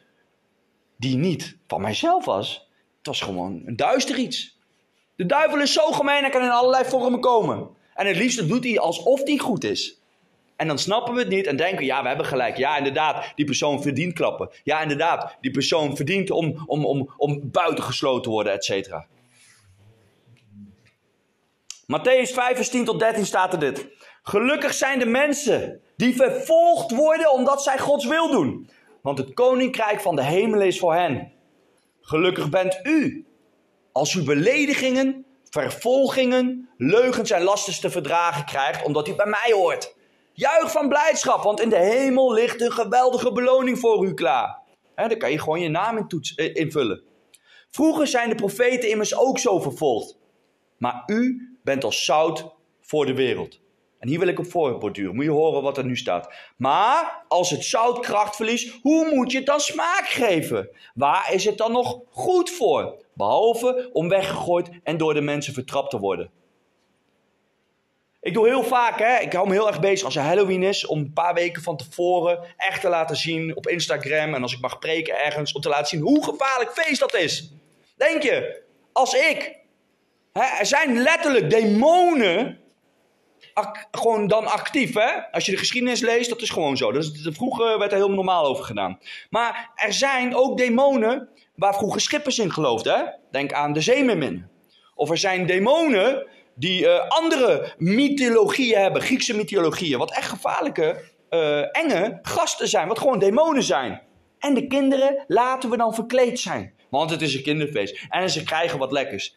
Die 0.96 1.16
niet 1.16 1.56
van 1.66 1.80
mijzelf 1.80 2.24
was. 2.24 2.68
Het 2.96 3.06
was 3.06 3.20
gewoon 3.20 3.62
een 3.66 3.76
duister 3.76 4.18
iets. 4.18 4.57
De 5.18 5.26
duivel 5.26 5.60
is 5.60 5.72
zo 5.72 5.92
gemeen, 5.92 6.20
hij 6.20 6.30
kan 6.30 6.42
in 6.42 6.50
allerlei 6.50 6.84
vormen 6.84 7.20
komen. 7.20 7.68
En 7.94 8.06
het 8.06 8.16
liefste 8.16 8.46
doet 8.46 8.64
hij 8.64 8.78
alsof 8.78 9.22
hij 9.22 9.38
goed 9.38 9.64
is. 9.64 10.00
En 10.56 10.68
dan 10.68 10.78
snappen 10.78 11.14
we 11.14 11.20
het 11.20 11.28
niet 11.28 11.46
en 11.46 11.56
denken, 11.56 11.84
ja, 11.84 12.02
we 12.02 12.08
hebben 12.08 12.26
gelijk. 12.26 12.56
Ja, 12.56 12.76
inderdaad, 12.76 13.32
die 13.34 13.44
persoon 13.44 13.82
verdient 13.82 14.12
klappen. 14.12 14.50
Ja, 14.62 14.82
inderdaad, 14.82 15.36
die 15.40 15.50
persoon 15.50 15.96
verdient 15.96 16.30
om, 16.30 16.62
om, 16.66 16.84
om, 16.84 17.14
om 17.16 17.50
buitengesloten 17.50 18.22
te 18.22 18.28
worden, 18.28 18.52
et 18.52 18.64
cetera. 18.64 19.06
Matthäus 21.86 22.32
5, 22.32 22.54
vers 22.54 22.68
10 22.68 22.84
tot 22.84 22.98
13 22.98 23.26
staat 23.26 23.52
er 23.52 23.58
dit. 23.58 23.86
Gelukkig 24.22 24.74
zijn 24.74 24.98
de 24.98 25.06
mensen 25.06 25.80
die 25.96 26.16
vervolgd 26.16 26.90
worden 26.90 27.32
omdat 27.32 27.62
zij 27.62 27.78
Gods 27.78 28.06
wil 28.06 28.30
doen. 28.30 28.70
Want 29.02 29.18
het 29.18 29.34
koninkrijk 29.34 30.00
van 30.00 30.16
de 30.16 30.24
hemel 30.24 30.60
is 30.60 30.78
voor 30.78 30.94
hen. 30.94 31.32
Gelukkig 32.00 32.48
bent 32.48 32.80
u 32.82 33.27
als 33.98 34.14
u 34.14 34.22
beledigingen, 34.22 35.26
vervolgingen, 35.50 36.68
leugens 36.76 37.30
en 37.30 37.42
lasten 37.42 37.80
te 37.80 37.90
verdragen 37.90 38.44
krijgt 38.44 38.84
omdat 38.84 39.08
u 39.08 39.14
bij 39.14 39.26
mij 39.26 39.52
hoort. 39.52 39.96
Juich 40.32 40.72
van 40.72 40.88
blijdschap, 40.88 41.42
want 41.42 41.60
in 41.60 41.68
de 41.68 41.78
hemel 41.78 42.32
ligt 42.32 42.60
een 42.60 42.72
geweldige 42.72 43.32
beloning 43.32 43.78
voor 43.78 44.06
u 44.06 44.14
klaar. 44.14 44.62
He, 44.94 45.08
dan 45.08 45.18
kan 45.18 45.30
je 45.30 45.38
gewoon 45.38 45.60
je 45.60 45.68
naam 45.68 45.96
in 45.96 46.08
toets, 46.08 46.34
eh, 46.34 46.54
invullen. 46.54 47.02
Vroeger 47.70 48.06
zijn 48.06 48.28
de 48.28 48.34
profeten 48.34 48.88
immers 48.88 49.16
ook 49.16 49.38
zo 49.38 49.60
vervolgd. 49.60 50.16
Maar 50.76 51.02
u 51.06 51.48
bent 51.62 51.84
als 51.84 52.04
zout 52.04 52.54
voor 52.80 53.06
de 53.06 53.14
wereld. 53.14 53.60
En 53.98 54.08
hier 54.08 54.18
wil 54.18 54.28
ik 54.28 54.38
op 54.38 54.50
voorborduren. 54.50 55.14
Moet 55.14 55.24
je 55.24 55.30
horen 55.30 55.62
wat 55.62 55.78
er 55.78 55.84
nu 55.84 55.96
staat. 55.96 56.34
Maar 56.56 57.24
als 57.28 57.50
het 57.50 57.64
zout 57.64 58.06
verliest, 58.30 58.78
hoe 58.82 59.14
moet 59.14 59.30
je 59.30 59.36
het 59.36 59.46
dan 59.46 59.60
smaak 59.60 60.08
geven? 60.08 60.68
Waar 60.94 61.32
is 61.32 61.44
het 61.44 61.58
dan 61.58 61.72
nog 61.72 62.00
goed 62.10 62.50
voor? 62.50 63.04
Behalve 63.12 63.90
om 63.92 64.08
weggegooid 64.08 64.70
en 64.82 64.96
door 64.96 65.14
de 65.14 65.20
mensen 65.20 65.54
vertrapt 65.54 65.90
te 65.90 65.98
worden. 65.98 66.30
Ik 68.20 68.34
doe 68.34 68.46
heel 68.46 68.62
vaak, 68.62 68.98
hè, 68.98 69.18
ik 69.18 69.32
hou 69.32 69.48
me 69.48 69.52
heel 69.52 69.66
erg 69.66 69.80
bezig 69.80 70.04
als 70.04 70.16
er 70.16 70.22
Halloween 70.22 70.62
is, 70.62 70.86
om 70.86 70.98
een 70.98 71.12
paar 71.12 71.34
weken 71.34 71.62
van 71.62 71.76
tevoren 71.76 72.44
echt 72.56 72.80
te 72.80 72.88
laten 72.88 73.16
zien 73.16 73.56
op 73.56 73.66
Instagram 73.66 74.34
en 74.34 74.42
als 74.42 74.52
ik 74.52 74.60
mag 74.60 74.78
preken 74.78 75.24
ergens, 75.24 75.52
om 75.52 75.60
te 75.60 75.68
laten 75.68 75.86
zien 75.86 76.00
hoe 76.00 76.24
gevaarlijk 76.24 76.72
feest 76.72 77.00
dat 77.00 77.14
is. 77.14 77.52
Denk 77.96 78.22
je, 78.22 78.62
als 78.92 79.14
ik, 79.14 79.56
hè, 80.32 80.58
er 80.58 80.66
zijn 80.66 80.98
letterlijk 80.98 81.50
demonen 81.50 82.58
gewoon 83.90 84.26
dan 84.26 84.46
actief, 84.46 84.94
hè? 84.94 85.30
Als 85.30 85.46
je 85.46 85.52
de 85.52 85.58
geschiedenis 85.58 86.00
leest, 86.00 86.28
dat 86.28 86.42
is 86.42 86.50
gewoon 86.50 86.76
zo. 86.76 86.92
Dat 86.92 87.04
is, 87.04 87.28
vroeger 87.30 87.78
werd 87.78 87.92
er 87.92 87.98
heel 87.98 88.10
normaal 88.10 88.44
over 88.44 88.64
gedaan. 88.64 88.98
Maar 89.30 89.70
er 89.74 89.92
zijn 89.92 90.36
ook 90.36 90.58
demonen 90.58 91.28
waar 91.54 91.74
vroeger 91.74 92.00
schippers 92.00 92.38
in 92.38 92.52
geloofden, 92.52 92.96
hè? 92.96 93.04
Denk 93.30 93.52
aan 93.52 93.72
de 93.72 93.80
zeemermin. 93.80 94.46
Of 94.94 95.10
er 95.10 95.18
zijn 95.18 95.46
demonen 95.46 96.26
die 96.54 96.82
uh, 96.82 97.08
andere 97.08 97.74
mythologieën 97.78 98.80
hebben, 98.80 99.02
Griekse 99.02 99.36
mythologieën, 99.36 99.98
wat 99.98 100.10
echt 100.16 100.28
gevaarlijke, 100.28 101.02
uh, 101.30 101.76
enge 101.76 102.18
gasten 102.22 102.68
zijn, 102.68 102.88
wat 102.88 102.98
gewoon 102.98 103.18
demonen 103.18 103.62
zijn. 103.62 104.02
En 104.38 104.54
de 104.54 104.66
kinderen 104.66 105.24
laten 105.26 105.70
we 105.70 105.76
dan 105.76 105.94
verkleed 105.94 106.40
zijn, 106.40 106.74
want 106.90 107.10
het 107.10 107.22
is 107.22 107.34
een 107.34 107.42
kinderfeest 107.42 108.06
en 108.08 108.30
ze 108.30 108.42
krijgen 108.42 108.78
wat 108.78 108.92
lekkers. 108.92 109.36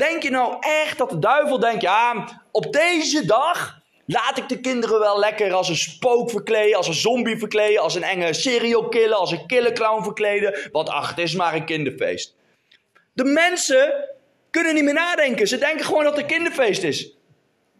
Denk 0.00 0.22
je 0.22 0.30
nou 0.30 0.56
echt 0.60 0.98
dat 0.98 1.10
de 1.10 1.18
duivel 1.18 1.58
denkt, 1.58 1.82
ja, 1.82 2.28
op 2.50 2.72
deze 2.72 3.26
dag 3.26 3.78
laat 4.06 4.38
ik 4.38 4.48
de 4.48 4.60
kinderen 4.60 4.98
wel 4.98 5.18
lekker 5.18 5.52
als 5.52 5.68
een 5.68 5.76
spook 5.76 6.30
verkleden, 6.30 6.76
als 6.76 6.88
een 6.88 6.94
zombie 6.94 7.38
verkleden, 7.38 7.82
als 7.82 7.94
een 7.94 8.02
enge 8.02 8.32
serial 8.32 8.88
killer, 8.88 9.16
als 9.16 9.32
een 9.32 9.46
killer 9.46 9.72
clown 9.72 10.02
verkleden, 10.02 10.68
want 10.72 10.88
ach, 10.88 11.08
het 11.08 11.18
is 11.18 11.34
maar 11.34 11.54
een 11.54 11.64
kinderfeest. 11.64 12.34
De 13.12 13.24
mensen 13.24 14.08
kunnen 14.50 14.74
niet 14.74 14.84
meer 14.84 14.94
nadenken. 14.94 15.48
Ze 15.48 15.58
denken 15.58 15.84
gewoon 15.84 16.04
dat 16.04 16.12
het 16.12 16.22
een 16.22 16.36
kinderfeest 16.36 16.82
is. 16.82 17.16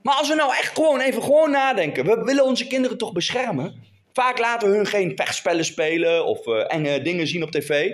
Maar 0.02 0.14
als 0.14 0.28
we 0.28 0.34
nou 0.34 0.50
echt 0.50 0.74
gewoon 0.74 1.00
even 1.00 1.22
gewoon 1.22 1.50
nadenken. 1.50 2.04
We 2.04 2.24
willen 2.24 2.44
onze 2.44 2.66
kinderen 2.66 2.98
toch 2.98 3.12
beschermen. 3.12 3.82
Vaak 4.12 4.38
laten 4.38 4.70
we 4.70 4.76
hun 4.76 4.86
geen 4.86 5.12
vechtspellen 5.16 5.64
spelen 5.64 6.24
of 6.24 6.46
uh, 6.46 6.64
enge 6.66 7.02
dingen 7.02 7.26
zien 7.26 7.42
op 7.42 7.50
tv. 7.50 7.92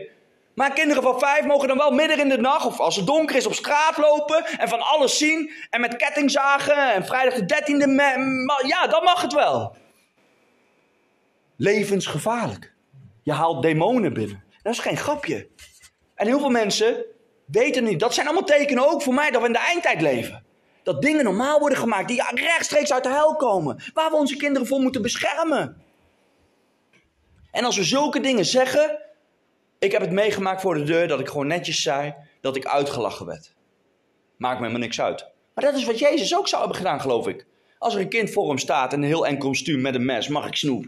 Maar 0.57 0.73
kinderen 0.73 1.03
van 1.03 1.19
vijf 1.19 1.45
mogen 1.45 1.69
dan 1.69 1.77
wel 1.77 1.91
midden 1.91 2.19
in 2.19 2.29
de 2.29 2.39
nacht 2.39 2.67
of 2.67 2.81
als 2.81 2.97
het 2.97 3.07
donker 3.07 3.37
is 3.37 3.47
op 3.47 3.55
straat 3.55 3.97
lopen 3.97 4.45
en 4.45 4.69
van 4.69 4.81
alles 4.81 5.19
zien. 5.19 5.51
En 5.71 5.81
met 5.81 5.97
kettingzagen 5.97 6.93
en 6.95 7.07
vrijdag 7.07 7.35
de 7.35 7.45
dertiende. 7.45 7.87
Ja, 8.67 8.87
dan 8.87 9.05
mag 9.05 9.23
het 9.23 9.33
wel. 9.33 9.77
Levensgevaarlijk. 11.57 12.75
Je 13.23 13.33
haalt 13.33 13.63
demonen 13.63 14.13
binnen. 14.13 14.45
Dat 14.63 14.73
is 14.73 14.79
geen 14.79 14.97
grapje. 14.97 15.49
En 16.15 16.27
heel 16.27 16.39
veel 16.39 16.51
mensen 16.51 17.05
weten 17.47 17.85
niet. 17.85 18.01
Dat 18.01 18.15
zijn 18.15 18.27
allemaal 18.27 18.47
tekenen 18.47 18.91
ook 18.91 19.03
voor 19.03 19.15
mij 19.15 19.31
dat 19.31 19.41
we 19.41 19.47
in 19.47 19.53
de 19.53 19.59
eindtijd 19.59 20.01
leven. 20.01 20.45
Dat 20.83 21.03
dingen 21.03 21.25
normaal 21.25 21.59
worden 21.59 21.79
gemaakt 21.79 22.09
die 22.09 22.23
rechtstreeks 22.35 22.93
uit 22.93 23.03
de 23.03 23.11
hel 23.11 23.37
komen. 23.37 23.83
Waar 23.95 24.11
we 24.11 24.17
onze 24.17 24.37
kinderen 24.37 24.69
voor 24.69 24.81
moeten 24.81 25.03
beschermen. 25.03 25.83
En 27.51 27.65
als 27.65 27.77
we 27.77 27.85
zulke 27.85 28.21
dingen 28.21 28.45
zeggen. 28.45 29.05
Ik 29.79 29.93
heb 29.93 30.01
het 30.01 30.11
meegemaakt 30.13 30.61
voor 30.61 30.75
de 30.75 30.83
deur 30.83 31.09
dat 31.09 31.21
ik 31.21 31.29
gewoon 31.29 31.47
netjes 31.47 31.83
zei 31.83 32.15
dat 32.41 32.57
ik 32.57 32.67
uitgelachen 32.67 33.27
werd. 33.27 33.55
Maakt 34.37 34.61
me 34.61 34.69
maar 34.69 34.81
niks 34.81 35.01
uit. 35.01 35.27
Maar 35.55 35.65
dat 35.65 35.75
is 35.75 35.85
wat 35.85 35.99
Jezus 35.99 36.37
ook 36.37 36.49
zou 36.49 36.61
hebben 36.61 36.79
gedaan, 36.79 37.01
geloof 37.01 37.29
ik. 37.29 37.47
Als 37.79 37.95
er 37.95 38.01
een 38.01 38.09
kind 38.09 38.31
voor 38.31 38.49
hem 38.49 38.59
staat 38.59 38.93
in 38.93 39.03
een 39.03 39.09
heel 39.09 39.27
enkel 39.27 39.49
kostuum 39.49 39.81
met 39.81 39.95
een 39.95 40.05
mes, 40.05 40.29
mag 40.29 40.47
ik 40.47 40.57
snoep. 40.57 40.87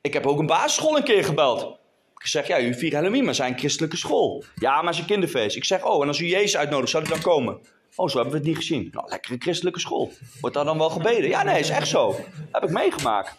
Ik 0.00 0.12
heb 0.12 0.26
ook 0.26 0.38
een 0.38 0.46
basisschool 0.46 0.96
een 0.96 1.04
keer 1.04 1.24
gebeld. 1.24 1.78
Ik 2.16 2.26
zeg, 2.26 2.46
ja, 2.46 2.60
u 2.60 2.74
viert 2.74 2.92
Halloween, 2.92 3.24
maar 3.24 3.34
zijn 3.34 3.58
christelijke 3.58 3.96
school. 3.96 4.44
Ja, 4.54 4.82
maar 4.82 4.98
een 4.98 5.04
kinderfeest. 5.04 5.56
Ik 5.56 5.64
zeg, 5.64 5.84
oh, 5.84 6.02
en 6.02 6.08
als 6.08 6.20
u 6.20 6.26
Jezus 6.26 6.56
uitnodigt, 6.56 6.90
zou 6.90 7.02
hij 7.02 7.12
dan 7.12 7.22
komen? 7.22 7.60
Oh, 7.94 8.08
zo 8.08 8.14
hebben 8.14 8.32
we 8.32 8.38
het 8.38 8.46
niet 8.46 8.56
gezien. 8.56 8.88
Nou, 8.92 9.08
lekkere 9.08 9.36
christelijke 9.38 9.80
school. 9.80 10.12
Wordt 10.40 10.56
daar 10.56 10.64
dan 10.64 10.78
wel 10.78 10.90
gebeden? 10.90 11.28
Ja, 11.28 11.42
nee, 11.42 11.58
is 11.58 11.68
echt 11.68 11.88
zo. 11.88 12.06
Dat 12.06 12.60
heb 12.60 12.62
ik 12.62 12.70
meegemaakt. 12.70 13.36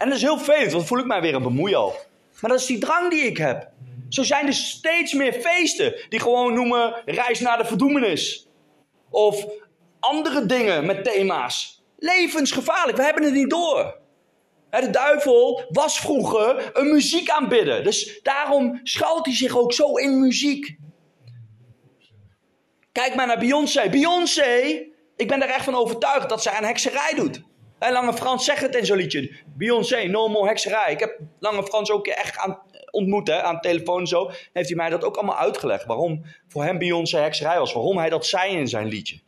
En 0.00 0.08
dat 0.08 0.16
is 0.16 0.22
heel 0.22 0.38
vervelend, 0.38 0.72
want 0.72 0.86
voel 0.86 0.98
ik 0.98 1.06
mij 1.06 1.20
weer 1.20 1.34
een 1.34 1.42
bemoeial. 1.42 1.96
Maar 2.40 2.50
dat 2.50 2.60
is 2.60 2.66
die 2.66 2.78
drang 2.78 3.10
die 3.10 3.22
ik 3.22 3.36
heb. 3.36 3.68
Zo 4.08 4.22
zijn 4.22 4.46
er 4.46 4.52
steeds 4.52 5.12
meer 5.12 5.32
feesten 5.32 5.94
die 6.08 6.20
gewoon 6.20 6.54
noemen 6.54 7.02
reis 7.04 7.40
naar 7.40 7.58
de 7.58 7.64
verdoemenis. 7.64 8.48
Of 9.10 9.46
andere 9.98 10.46
dingen 10.46 10.86
met 10.86 11.04
thema's. 11.04 11.82
Levensgevaarlijk, 11.98 12.96
we 12.96 13.04
hebben 13.04 13.22
het 13.22 13.32
niet 13.32 13.50
door. 13.50 13.98
De 14.70 14.90
duivel 14.90 15.64
was 15.68 16.00
vroeger 16.00 16.70
een 16.72 16.90
muziek 16.90 17.30
aanbidden. 17.30 17.84
Dus 17.84 18.20
daarom 18.22 18.80
schuilt 18.82 19.26
hij 19.26 19.34
zich 19.34 19.58
ook 19.58 19.72
zo 19.72 19.94
in 19.94 20.20
muziek. 20.20 20.76
Kijk 22.92 23.14
maar 23.14 23.26
naar 23.26 23.38
Beyoncé. 23.38 23.88
Beyoncé, 23.90 24.82
ik 25.16 25.28
ben 25.28 25.42
er 25.42 25.48
echt 25.48 25.64
van 25.64 25.74
overtuigd 25.74 26.28
dat 26.28 26.42
zij 26.42 26.52
aan 26.52 26.64
hekserij 26.64 27.12
doet. 27.16 27.48
En 27.80 27.92
Lange 27.92 28.12
Frans 28.12 28.44
zegt 28.44 28.60
het 28.60 28.74
in 28.74 28.86
zo'n 28.86 28.96
liedje. 28.96 29.36
Beyoncé, 29.56 30.02
no 30.04 30.28
more 30.28 30.48
hekserij. 30.48 30.92
Ik 30.92 31.00
heb 31.00 31.18
Lange 31.38 31.62
Frans 31.62 31.90
ook 31.90 32.06
echt 32.06 32.36
aan, 32.36 32.62
ontmoet, 32.90 33.28
hè, 33.28 33.42
aan 33.42 33.54
de 33.54 33.60
telefoon 33.60 34.00
en 34.00 34.06
zo. 34.06 34.30
Heeft 34.52 34.68
hij 34.68 34.76
mij 34.76 34.90
dat 34.90 35.04
ook 35.04 35.16
allemaal 35.16 35.36
uitgelegd. 35.36 35.86
Waarom 35.86 36.24
voor 36.48 36.64
hem 36.64 36.78
Beyoncé 36.78 37.18
hekserij 37.18 37.58
was. 37.58 37.72
Waarom 37.72 37.98
hij 37.98 38.08
dat 38.08 38.26
zei 38.26 38.56
in 38.56 38.68
zijn 38.68 38.86
liedje. 38.86 39.20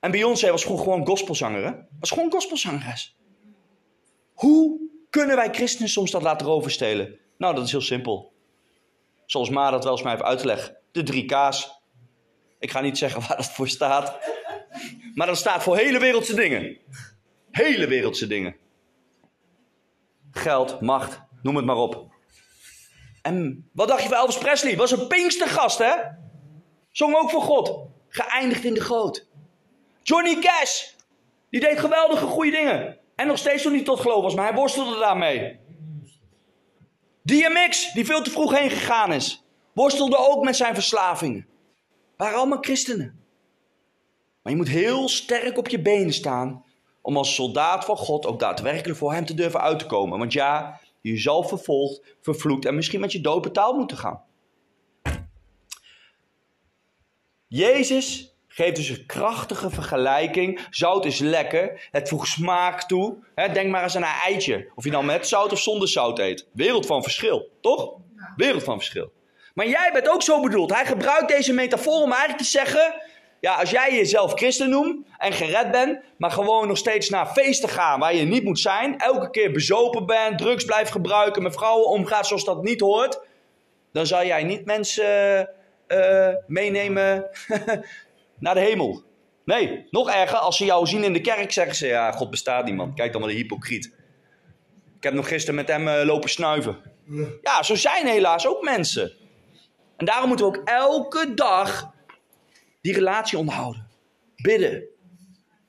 En 0.00 0.10
Beyoncé 0.10 0.50
was 0.50 0.64
gewoon, 0.64 0.78
gewoon 0.78 1.06
gospelzanger? 1.06 1.86
Was 2.00 2.10
gewoon 2.10 2.32
gospelzangeres. 2.32 3.16
Hoe 4.34 4.80
kunnen 5.10 5.36
wij 5.36 5.48
christenen 5.52 5.88
soms 5.88 6.10
dat 6.10 6.22
laten 6.22 6.46
overstelen? 6.46 7.18
Nou, 7.38 7.54
dat 7.54 7.64
is 7.64 7.70
heel 7.70 7.80
simpel. 7.80 8.32
Zoals 9.26 9.50
Ma 9.50 9.70
dat 9.70 9.84
wel 9.84 9.92
eens 9.92 10.02
mij 10.02 10.12
heeft 10.12 10.24
uitgelegd. 10.24 10.74
De 10.92 11.02
drie 11.02 11.24
K's. 11.24 11.80
Ik 12.58 12.70
ga 12.70 12.80
niet 12.80 12.98
zeggen 12.98 13.20
waar 13.28 13.36
dat 13.36 13.50
voor 13.50 13.68
staat. 13.68 14.18
Maar 15.14 15.26
dat 15.26 15.36
staat 15.36 15.62
voor 15.62 15.76
hele 15.76 15.98
wereldse 15.98 16.34
dingen. 16.34 16.78
Hele 17.50 17.86
wereldse 17.86 18.26
dingen. 18.26 18.56
Geld, 20.30 20.80
macht, 20.80 21.20
noem 21.42 21.56
het 21.56 21.64
maar 21.64 21.76
op. 21.76 22.10
En 23.22 23.68
wat 23.72 23.88
dacht 23.88 24.02
je 24.02 24.08
van 24.08 24.18
Elvis 24.18 24.38
Presley? 24.38 24.76
Was 24.76 24.90
een 24.90 25.06
pinkstergast, 25.06 25.78
hè? 25.78 25.94
Zong 26.90 27.14
ook 27.14 27.30
voor 27.30 27.42
God. 27.42 27.86
Geëindigd 28.08 28.64
in 28.64 28.74
de 28.74 28.80
goot. 28.80 29.26
Johnny 30.02 30.38
Cash, 30.38 30.92
die 31.50 31.60
deed 31.60 31.78
geweldige 31.78 32.26
goede 32.26 32.50
dingen. 32.50 32.98
En 33.16 33.26
nog 33.26 33.38
steeds 33.38 33.64
nog 33.64 33.72
niet 33.72 33.84
tot 33.84 34.00
geloof 34.00 34.22
was, 34.22 34.34
maar 34.34 34.46
hij 34.46 34.54
worstelde 34.54 34.98
daarmee. 34.98 35.60
DMX, 37.22 37.92
die 37.92 38.04
veel 38.04 38.22
te 38.22 38.30
vroeg 38.30 38.58
heen 38.58 38.70
gegaan 38.70 39.12
is, 39.12 39.44
worstelde 39.74 40.16
ook 40.16 40.44
met 40.44 40.56
zijn 40.56 40.74
verslavingen. 40.74 41.46
Waren 42.16 42.38
allemaal 42.38 42.60
christenen. 42.60 43.21
Maar 44.42 44.52
je 44.52 44.58
moet 44.58 44.68
heel 44.68 45.08
sterk 45.08 45.58
op 45.58 45.68
je 45.68 45.80
benen 45.80 46.12
staan 46.12 46.64
om 47.00 47.16
als 47.16 47.34
soldaat 47.34 47.84
van 47.84 47.96
God 47.96 48.26
ook 48.26 48.40
daadwerkelijk 48.40 48.98
voor 48.98 49.12
hem 49.12 49.24
te 49.24 49.34
durven 49.34 49.60
uit 49.60 49.78
te 49.78 49.86
komen. 49.86 50.18
Want 50.18 50.32
ja, 50.32 50.80
je 51.00 51.18
zal 51.18 51.42
vervolgd, 51.42 52.16
vervloekt 52.20 52.64
en 52.64 52.74
misschien 52.74 53.00
met 53.00 53.12
je 53.12 53.20
dood 53.20 53.42
betaald 53.42 53.76
moeten 53.76 53.96
gaan. 53.96 54.22
Jezus 57.48 58.32
Geef 58.54 58.72
dus 58.72 58.88
een 58.88 59.06
krachtige 59.06 59.70
vergelijking. 59.70 60.66
Zout 60.70 61.04
is 61.04 61.18
lekker. 61.18 61.88
Het 61.90 62.08
voegt 62.08 62.28
smaak 62.28 62.82
toe. 62.82 63.16
denk 63.52 63.70
maar 63.70 63.82
eens 63.82 63.96
aan 63.96 64.02
een 64.02 64.08
eitje. 64.24 64.70
Of 64.74 64.84
je 64.84 64.90
nou 64.90 65.04
met 65.04 65.28
zout 65.28 65.52
of 65.52 65.60
zonder 65.60 65.88
zout 65.88 66.18
eet. 66.18 66.48
Wereld 66.52 66.86
van 66.86 67.02
verschil, 67.02 67.48
toch? 67.60 67.94
Wereld 68.36 68.62
van 68.62 68.78
verschil. 68.78 69.12
Maar 69.54 69.68
jij 69.68 69.90
bent 69.92 70.08
ook 70.08 70.22
zo 70.22 70.40
bedoeld. 70.40 70.74
Hij 70.74 70.86
gebruikt 70.86 71.28
deze 71.28 71.52
metafoor 71.52 72.02
om 72.02 72.10
eigenlijk 72.10 72.38
te 72.38 72.48
zeggen... 72.48 72.94
Ja, 73.42 73.54
als 73.54 73.70
jij 73.70 73.94
jezelf 73.94 74.32
christen 74.32 74.70
noemt 74.70 75.06
en 75.18 75.32
gered 75.32 75.70
bent... 75.70 75.98
maar 76.16 76.30
gewoon 76.30 76.68
nog 76.68 76.76
steeds 76.76 77.08
naar 77.08 77.26
feesten 77.26 77.68
gaan 77.68 78.00
waar 78.00 78.14
je 78.14 78.24
niet 78.24 78.44
moet 78.44 78.58
zijn... 78.58 78.98
elke 78.98 79.30
keer 79.30 79.52
bezopen 79.52 80.06
bent, 80.06 80.38
drugs 80.38 80.64
blijft 80.64 80.90
gebruiken... 80.90 81.42
met 81.42 81.54
vrouwen 81.54 81.86
omgaat 81.86 82.26
zoals 82.26 82.44
dat 82.44 82.62
niet 82.62 82.80
hoort... 82.80 83.20
dan 83.92 84.06
zal 84.06 84.24
jij 84.24 84.44
niet 84.44 84.64
mensen 84.64 85.48
uh, 85.88 86.28
meenemen 86.46 87.30
naar 88.44 88.54
de 88.54 88.60
hemel. 88.60 89.02
Nee, 89.44 89.86
nog 89.90 90.10
erger, 90.10 90.38
als 90.38 90.56
ze 90.56 90.64
jou 90.64 90.86
zien 90.86 91.04
in 91.04 91.12
de 91.12 91.20
kerk, 91.20 91.52
zeggen 91.52 91.76
ze: 91.76 91.86
Ja, 91.86 92.12
God 92.12 92.30
bestaat 92.30 92.64
niet, 92.64 92.74
man. 92.74 92.94
Kijk 92.94 93.12
dan 93.12 93.20
maar 93.20 93.30
de 93.30 93.36
hypocriet. 93.36 93.92
Ik 94.96 95.02
heb 95.02 95.12
nog 95.12 95.28
gisteren 95.28 95.54
met 95.54 95.68
hem 95.68 95.88
uh, 95.88 96.02
lopen 96.04 96.30
snuiven. 96.30 96.76
Ja, 97.42 97.62
zo 97.62 97.74
zijn 97.74 98.06
helaas 98.06 98.46
ook 98.46 98.62
mensen. 98.62 99.12
En 99.96 100.06
daarom 100.06 100.28
moeten 100.28 100.50
we 100.50 100.58
ook 100.58 100.68
elke 100.68 101.34
dag 101.34 101.91
die 102.82 102.94
relatie 102.94 103.38
onderhouden. 103.38 103.86
Bidden. 104.36 104.84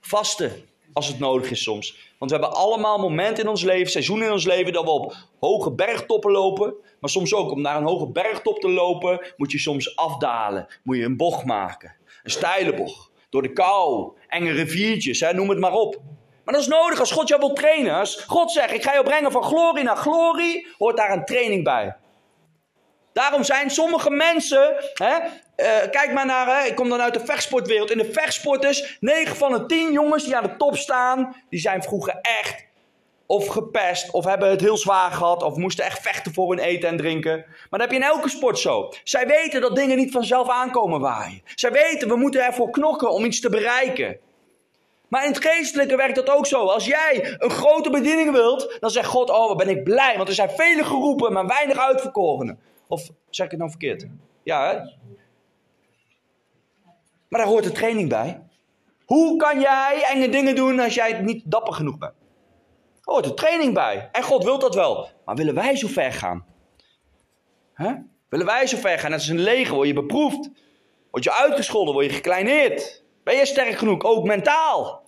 Vasten, 0.01 0.51
als 0.93 1.07
het 1.07 1.19
nodig 1.19 1.51
is 1.51 1.63
soms. 1.63 2.11
Want 2.17 2.31
we 2.31 2.37
hebben 2.37 2.57
allemaal 2.57 2.99
momenten 2.99 3.43
in 3.43 3.49
ons 3.49 3.63
leven, 3.63 3.91
seizoenen 3.91 4.25
in 4.25 4.31
ons 4.31 4.45
leven, 4.45 4.73
dat 4.73 4.83
we 4.83 4.89
op 4.89 5.15
hoge 5.39 5.71
bergtoppen 5.71 6.31
lopen. 6.31 6.73
Maar 6.99 7.09
soms 7.09 7.33
ook 7.33 7.51
om 7.51 7.61
naar 7.61 7.77
een 7.77 7.87
hoge 7.87 8.07
bergtop 8.07 8.59
te 8.59 8.69
lopen, 8.69 9.33
moet 9.37 9.51
je 9.51 9.59
soms 9.59 9.95
afdalen. 9.95 10.67
Moet 10.83 10.97
je 10.97 11.03
een 11.03 11.17
bocht 11.17 11.45
maken. 11.45 11.95
Een 12.23 12.31
steile 12.31 12.73
bocht. 12.73 13.11
Door 13.29 13.41
de 13.41 13.53
kou, 13.53 14.11
enge 14.27 14.51
riviertjes, 14.51 15.19
hè, 15.19 15.33
noem 15.33 15.49
het 15.49 15.59
maar 15.59 15.73
op. 15.73 16.01
Maar 16.43 16.53
dat 16.53 16.63
is 16.63 16.69
nodig 16.69 16.99
als 16.99 17.11
God 17.11 17.27
jou 17.27 17.39
wil 17.39 17.53
trainen. 17.53 17.95
Als 17.95 18.15
God 18.15 18.51
zegt, 18.51 18.73
ik 18.73 18.83
ga 18.83 18.93
jou 18.93 19.05
brengen 19.05 19.31
van 19.31 19.43
glorie 19.43 19.83
naar 19.83 19.97
glorie, 19.97 20.67
hoort 20.77 20.97
daar 20.97 21.11
een 21.11 21.25
training 21.25 21.63
bij. 21.63 21.95
Daarom 23.13 23.43
zijn 23.43 23.69
sommige 23.69 24.09
mensen, 24.09 24.75
hè, 24.93 25.15
eh, 25.55 25.89
kijk 25.91 26.13
maar 26.13 26.25
naar, 26.25 26.59
hè, 26.59 26.67
ik 26.67 26.75
kom 26.75 26.89
dan 26.89 27.01
uit 27.01 27.13
de 27.13 27.25
vechtsportwereld. 27.25 27.91
In 27.91 27.97
de 27.97 28.11
vechtsporters, 28.11 28.97
9 28.99 29.35
van 29.35 29.51
de 29.51 29.65
10 29.65 29.91
jongens 29.91 30.23
die 30.23 30.35
aan 30.35 30.43
de 30.43 30.57
top 30.57 30.77
staan, 30.77 31.35
die 31.49 31.59
zijn 31.59 31.83
vroeger 31.83 32.19
echt 32.21 32.65
of 33.25 33.47
gepest, 33.47 34.11
of 34.11 34.25
hebben 34.25 34.49
het 34.49 34.61
heel 34.61 34.77
zwaar 34.77 35.11
gehad, 35.11 35.43
of 35.43 35.55
moesten 35.55 35.85
echt 35.85 36.01
vechten 36.01 36.33
voor 36.33 36.49
hun 36.49 36.63
eten 36.63 36.89
en 36.89 36.97
drinken. 36.97 37.45
Maar 37.69 37.79
dat 37.79 37.79
heb 37.79 37.91
je 37.91 37.95
in 37.95 38.03
elke 38.03 38.29
sport 38.29 38.59
zo. 38.59 38.93
Zij 39.03 39.27
weten 39.27 39.61
dat 39.61 39.75
dingen 39.75 39.97
niet 39.97 40.11
vanzelf 40.11 40.49
aankomen 40.49 40.99
waaien. 40.99 41.41
Zij 41.55 41.71
weten, 41.71 42.07
we 42.07 42.15
moeten 42.15 42.45
ervoor 42.45 42.69
knokken 42.69 43.11
om 43.11 43.25
iets 43.25 43.39
te 43.39 43.49
bereiken. 43.49 44.17
Maar 45.07 45.25
in 45.25 45.31
het 45.31 45.45
geestelijke 45.45 45.95
werkt 45.95 46.15
dat 46.15 46.29
ook 46.29 46.45
zo. 46.45 46.65
Als 46.65 46.85
jij 46.85 47.35
een 47.37 47.49
grote 47.49 47.89
bediening 47.89 48.31
wilt, 48.31 48.77
dan 48.79 48.89
zegt 48.89 49.07
God, 49.07 49.29
oh 49.29 49.47
wat 49.47 49.57
ben 49.57 49.69
ik 49.69 49.83
blij, 49.83 50.13
want 50.15 50.27
er 50.27 50.35
zijn 50.35 50.49
vele 50.49 50.83
geroepen, 50.83 51.33
maar 51.33 51.47
weinig 51.47 51.77
uitverkorenen. 51.77 52.59
Of 52.93 53.09
zeg 53.29 53.45
ik 53.45 53.51
het 53.51 53.59
nou 53.59 53.71
verkeerd? 53.71 54.07
Ja, 54.43 54.69
hè? 54.69 54.77
Maar 57.29 57.41
daar 57.41 57.49
hoort 57.49 57.63
de 57.63 57.71
training 57.71 58.09
bij. 58.09 58.41
Hoe 59.05 59.37
kan 59.37 59.59
jij 59.59 60.03
enge 60.07 60.29
dingen 60.29 60.55
doen 60.55 60.79
als 60.79 60.93
jij 60.93 61.21
niet 61.21 61.43
dapper 61.45 61.73
genoeg 61.73 61.97
bent? 61.97 62.13
Er 62.13 63.13
hoort 63.13 63.23
de 63.23 63.33
training 63.33 63.73
bij. 63.73 64.09
En 64.11 64.23
God 64.23 64.43
wil 64.43 64.59
dat 64.59 64.75
wel. 64.75 65.09
Maar 65.25 65.35
willen 65.35 65.53
wij 65.53 65.75
zo 65.75 65.87
ver 65.87 66.11
gaan? 66.11 66.45
Huh? 67.75 67.93
Willen 68.29 68.45
wij 68.45 68.67
zo 68.67 68.77
ver 68.77 68.99
gaan? 68.99 69.09
Net 69.09 69.19
als 69.19 69.29
een 69.29 69.39
leger 69.39 69.75
word 69.75 69.87
je 69.87 69.93
beproefd. 69.93 70.49
Word 71.11 71.23
je 71.23 71.33
uitgescholden, 71.33 71.93
word 71.93 72.05
je 72.05 72.11
gekleineerd. 72.11 73.03
Ben 73.23 73.35
je 73.35 73.45
sterk 73.45 73.77
genoeg, 73.77 74.03
ook 74.03 74.25
mentaal? 74.25 75.02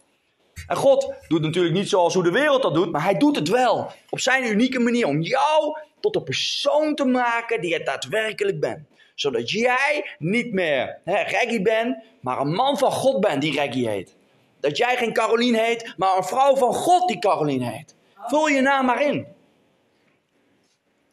En 0.67 0.75
God 0.75 1.13
doet 1.27 1.41
natuurlijk 1.41 1.73
niet 1.73 1.89
zoals 1.89 2.13
hoe 2.13 2.23
de 2.23 2.31
wereld 2.31 2.61
dat 2.61 2.73
doet, 2.73 2.91
maar 2.91 3.03
hij 3.03 3.17
doet 3.17 3.35
het 3.35 3.49
wel. 3.49 3.91
Op 4.09 4.19
zijn 4.19 4.45
unieke 4.45 4.79
manier 4.79 5.07
om 5.07 5.21
jou 5.21 5.79
tot 5.99 6.13
de 6.13 6.23
persoon 6.23 6.95
te 6.95 7.05
maken 7.05 7.61
die 7.61 7.71
je 7.71 7.83
daadwerkelijk 7.83 8.59
bent. 8.59 8.87
Zodat 9.15 9.51
jij 9.51 10.15
niet 10.17 10.53
meer 10.53 10.99
Reggie 11.05 11.61
bent, 11.61 12.03
maar 12.21 12.39
een 12.39 12.53
man 12.53 12.77
van 12.77 12.91
God 12.91 13.19
bent 13.19 13.41
die 13.41 13.53
Reggie 13.53 13.89
heet. 13.89 14.15
Dat 14.59 14.77
jij 14.77 14.97
geen 14.97 15.13
Carolien 15.13 15.55
heet, 15.55 15.93
maar 15.97 16.17
een 16.17 16.23
vrouw 16.23 16.55
van 16.55 16.73
God 16.73 17.07
die 17.07 17.19
Carolien 17.19 17.61
heet. 17.61 17.95
Vul 18.15 18.47
je 18.47 18.61
naam 18.61 18.85
maar 18.85 19.01
in. 19.01 19.27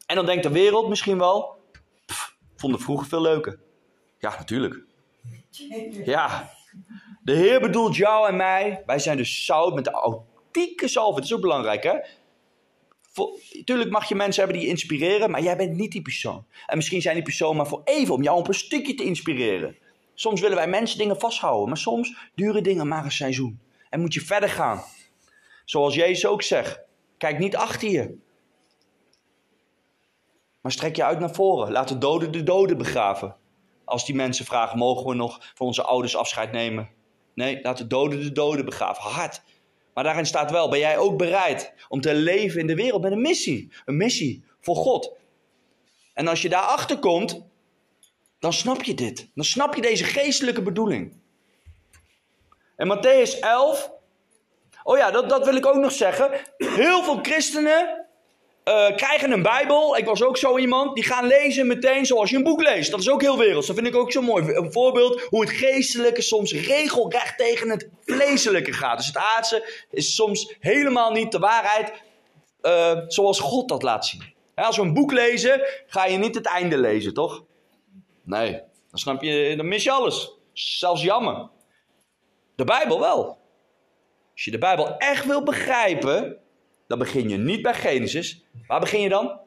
En 0.07 0.17
dan 0.17 0.27
denkt 0.27 0.43
de 0.43 0.51
wereld 0.51 0.89
misschien 0.89 1.19
wel, 1.19 1.57
pff, 2.07 2.37
vond 2.57 2.83
vroeger 2.83 3.07
veel 3.07 3.21
leuker. 3.21 3.59
Ja, 4.19 4.35
natuurlijk. 4.39 4.85
Ja, 6.05 6.51
de 7.23 7.33
Heer 7.33 7.61
bedoelt 7.61 7.97
jou 7.97 8.29
en 8.29 8.37
mij. 8.37 8.83
Wij 8.87 8.99
zijn 8.99 9.17
dus 9.17 9.45
zout 9.45 9.75
met 9.75 9.85
de 9.85 9.91
authentieke 9.91 10.89
zalven. 10.89 11.15
Dat 11.15 11.25
is 11.25 11.35
ook 11.35 11.41
belangrijk, 11.41 11.83
hè? 11.83 11.99
Tuurlijk 13.65 13.91
mag 13.91 14.09
je 14.09 14.15
mensen 14.15 14.43
hebben 14.43 14.61
die 14.61 14.69
je 14.69 14.75
inspireren, 14.75 15.31
maar 15.31 15.43
jij 15.43 15.57
bent 15.57 15.77
niet 15.77 15.93
die 15.93 16.03
persoon. 16.03 16.47
En 16.67 16.77
misschien 16.77 17.03
zijn 17.03 17.15
die 17.15 17.25
persoon 17.25 17.57
maar 17.57 17.67
voor 17.67 17.81
even, 17.85 18.15
om 18.15 18.23
jou 18.23 18.39
op 18.39 18.49
een 18.49 18.55
stukje 18.55 18.95
te 18.95 19.05
inspireren. 19.05 19.77
Soms 20.15 20.41
willen 20.41 20.57
wij 20.57 20.67
mensen 20.67 20.99
dingen 20.99 21.21
vasthouden, 21.21 21.69
maar 21.69 21.77
soms 21.77 22.31
duren 22.35 22.63
dingen 22.63 22.89
maar 22.89 23.05
een 23.05 23.13
seizoen. 23.13 23.61
En 23.91 24.01
moet 24.01 24.15
je 24.15 24.21
verder 24.21 24.49
gaan. 24.49 24.83
Zoals 25.65 25.95
Jezus 25.95 26.27
ook 26.27 26.43
zegt, 26.43 26.81
kijk 27.19 27.39
niet 27.39 27.57
achter 27.57 27.89
je. 27.89 28.19
Maar 30.61 30.73
strek 30.73 30.97
je 30.97 31.05
uit 31.05 31.19
naar 31.19 31.35
voren. 31.35 31.73
Laat 31.73 31.89
de 31.89 31.99
doden 31.99 32.33
de 32.33 32.43
doden 32.43 32.79
begraven. 32.79 33.37
Als 33.85 34.07
die 34.07 34.15
mensen 34.15 34.45
vragen, 34.45 34.79
mogen 34.79 35.07
we 35.07 35.15
nog 35.15 35.51
van 35.55 35.67
onze 35.67 35.83
ouders 35.83 36.17
afscheid 36.17 36.53
nemen? 36.53 36.91
Nee, 37.35 37.63
laat 37.63 37.79
de 37.79 37.87
doden 37.87 38.21
de 38.21 38.33
doden 38.33 38.65
begraven. 38.65 39.03
Hard. 39.03 39.43
Maar 39.95 40.05
daarin 40.05 40.27
staat 40.27 40.51
wel, 40.51 40.69
ben 40.69 40.79
jij 40.79 40.99
ook 40.99 41.19
bereid 41.19 41.73
om 41.89 42.01
te 42.01 42.15
leven 42.15 42.61
in 42.61 42.67
de 42.67 42.75
wereld 42.75 43.03
met 43.03 43.13
een 43.13 43.21
missie? 43.21 43.73
Een 43.85 43.97
missie 43.97 44.45
voor 44.61 44.77
God. 44.77 45.13
En 46.15 46.29
als 46.29 46.43
je 46.43 46.49
daarachter 46.49 46.99
komt, 46.99 47.45
dan 48.39 48.53
snap 48.53 48.83
je 48.83 48.95
dit. 48.95 49.31
Dan 49.35 49.45
snap 49.45 49.75
je 49.75 49.81
deze 49.81 50.05
geestelijke 50.05 50.63
bedoeling. 50.63 51.21
En 52.77 52.97
Matthäus 52.97 53.39
11. 53.41 53.93
Oh 54.83 54.97
ja, 54.97 55.11
dat, 55.11 55.29
dat 55.29 55.45
wil 55.45 55.57
ik 55.57 55.67
ook 55.67 55.77
nog 55.77 55.93
zeggen. 55.93 56.31
Heel 56.57 57.05
veel 57.05 57.19
christenen 57.23 58.02
uh, 58.65 58.97
krijgen 58.97 59.31
een 59.31 59.43
Bijbel. 59.43 59.97
Ik 59.97 60.05
was 60.05 60.23
ook 60.23 60.37
zo 60.37 60.59
iemand. 60.59 60.95
Die 60.95 61.05
gaan 61.05 61.27
lezen 61.27 61.67
meteen 61.67 62.07
zoals 62.07 62.31
je 62.31 62.37
een 62.37 62.43
boek 62.43 62.63
leest. 62.63 62.91
Dat 62.91 63.01
is 63.01 63.11
ook 63.11 63.21
heel 63.21 63.39
werelds. 63.39 63.67
Dat 63.67 63.77
vind 63.77 63.89
ik 63.89 63.97
ook 63.97 64.13
zo 64.13 64.23
mooi. 64.23 64.55
Een 64.55 64.73
voorbeeld 64.73 65.21
hoe 65.21 65.41
het 65.41 65.51
geestelijke 65.51 66.23
soms 66.23 66.53
regelrecht 66.53 67.39
tegen 67.39 67.71
het 67.71 67.89
vleeselijke 68.05 68.73
gaat. 68.73 68.97
Dus 68.97 69.07
het 69.07 69.17
aardse 69.17 69.85
is 69.91 70.15
soms 70.15 70.57
helemaal 70.61 71.13
niet 71.13 71.33
de 71.33 71.39
waarheid 71.39 71.93
uh, 72.63 72.99
zoals 73.07 73.41
God 73.41 73.69
dat 73.69 73.83
laat 73.83 74.07
zien. 74.07 74.35
als 74.55 74.77
we 74.77 74.83
een 74.83 74.95
boek 74.95 75.13
lezen, 75.13 75.67
ga 75.87 76.07
je 76.07 76.19
niet 76.19 76.35
het 76.35 76.47
einde 76.47 76.79
lezen, 76.79 77.15
toch? 77.15 77.45
Nee, 78.25 78.53
dan 78.91 78.99
snap 78.99 79.23
je, 79.23 79.55
dan 79.57 79.69
mis 79.69 79.85
je 79.85 79.91
alles. 79.91 80.33
Zelfs 80.53 81.03
jammer. 81.03 81.49
De 82.57 82.65
Bijbel 82.65 83.01
wel. 83.01 83.41
Als 84.33 84.45
je 84.45 84.51
de 84.51 84.59
Bijbel 84.59 84.97
echt 84.97 85.27
wil 85.27 85.43
begrijpen, 85.43 86.39
dan 86.87 86.99
begin 86.99 87.29
je 87.29 87.37
niet 87.37 87.63
bij 87.63 87.75
Genesis. 87.75 88.42
Waar 88.73 88.81
begin 88.81 89.01
je 89.01 89.09
dan? 89.09 89.39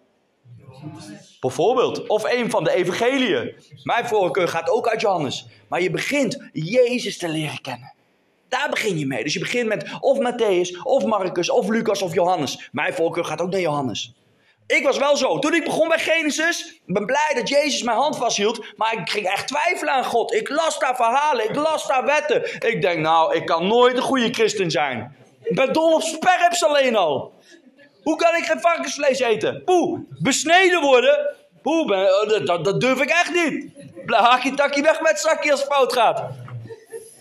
Bijvoorbeeld. 1.40 2.08
Of 2.08 2.24
een 2.24 2.50
van 2.50 2.64
de 2.64 2.72
evangeliën. 2.72 3.56
Mijn 3.84 4.08
voorkeur 4.08 4.48
gaat 4.48 4.70
ook 4.70 4.88
uit 4.88 5.02
Johannes. 5.02 5.48
Maar 5.68 5.82
je 5.82 5.92
begint 5.92 6.50
Jezus 6.54 7.18
te 7.18 7.28
leren 7.28 7.62
kennen. 7.62 7.94
Daar 8.50 8.70
begin 8.70 9.00
je 9.00 9.06
mee. 9.06 9.24
Dus 9.24 9.34
je 9.34 9.40
begint 9.40 9.68
met 9.68 9.90
of 10.00 10.18
Matthäus, 10.18 10.82
of 10.84 11.06
Marcus, 11.06 11.50
of 11.50 11.68
Lucas, 11.70 12.02
of 12.02 12.14
Johannes. 12.14 12.70
Mijn 12.72 12.94
voorkeur 12.94 13.26
gaat 13.26 13.42
ook 13.42 13.52
naar 13.52 13.60
Johannes. 13.60 14.14
Ik 14.68 14.84
was 14.84 14.98
wel 14.98 15.18
zo. 15.18 15.40
Toen 15.40 15.54
ik 15.54 15.64
begon 15.64 15.88
bij 15.88 16.00
Genesis, 16.00 16.82
ben 16.86 17.06
blij 17.06 17.32
dat 17.36 17.50
Jezus 17.50 17.84
mijn 17.84 17.98
hand 17.98 18.18
vasthield. 18.18 18.66
Maar 18.76 18.94
ik 18.94 19.10
ging 19.10 19.26
echt 19.26 19.48
twijfelen 19.48 19.94
aan 19.94 20.06
God. 20.06 20.34
Ik 20.34 20.50
las 20.50 20.80
daar 20.80 20.96
verhalen, 20.96 21.50
ik 21.50 21.56
las 21.56 21.88
daar 21.88 22.06
wetten. 22.06 22.70
Ik 22.70 22.82
denk, 22.82 23.00
nou, 23.00 23.36
ik 23.36 23.46
kan 23.46 23.68
nooit 23.68 23.98
een 23.98 24.04
goede 24.04 24.34
christen 24.34 24.72
zijn. 24.72 25.16
Ik 25.44 25.56
ben 25.56 25.74
dol 25.74 25.94
op 25.94 26.02
sperps 26.02 26.66
alleen 26.66 26.96
al. 26.96 27.34
Hoe 28.06 28.16
kan 28.16 28.36
ik 28.36 28.46
geen 28.46 28.60
varkensvlees 28.60 29.20
eten? 29.20 29.64
Poeh, 29.64 30.00
besneden 30.10 30.82
worden? 30.82 31.36
Poeh, 31.62 31.92
oh, 31.92 32.46
dat, 32.46 32.66
dat, 32.66 32.82
durf 32.82 33.02
ik 33.02 33.10
echt 33.10 33.34
niet. 33.34 33.72
Haakje 34.06 34.54
takje 34.54 34.82
weg 34.82 35.02
met 35.02 35.20
zakje 35.20 35.52
als 35.52 35.60
het 35.60 35.74
fout 35.74 35.94
gaat. 35.94 36.30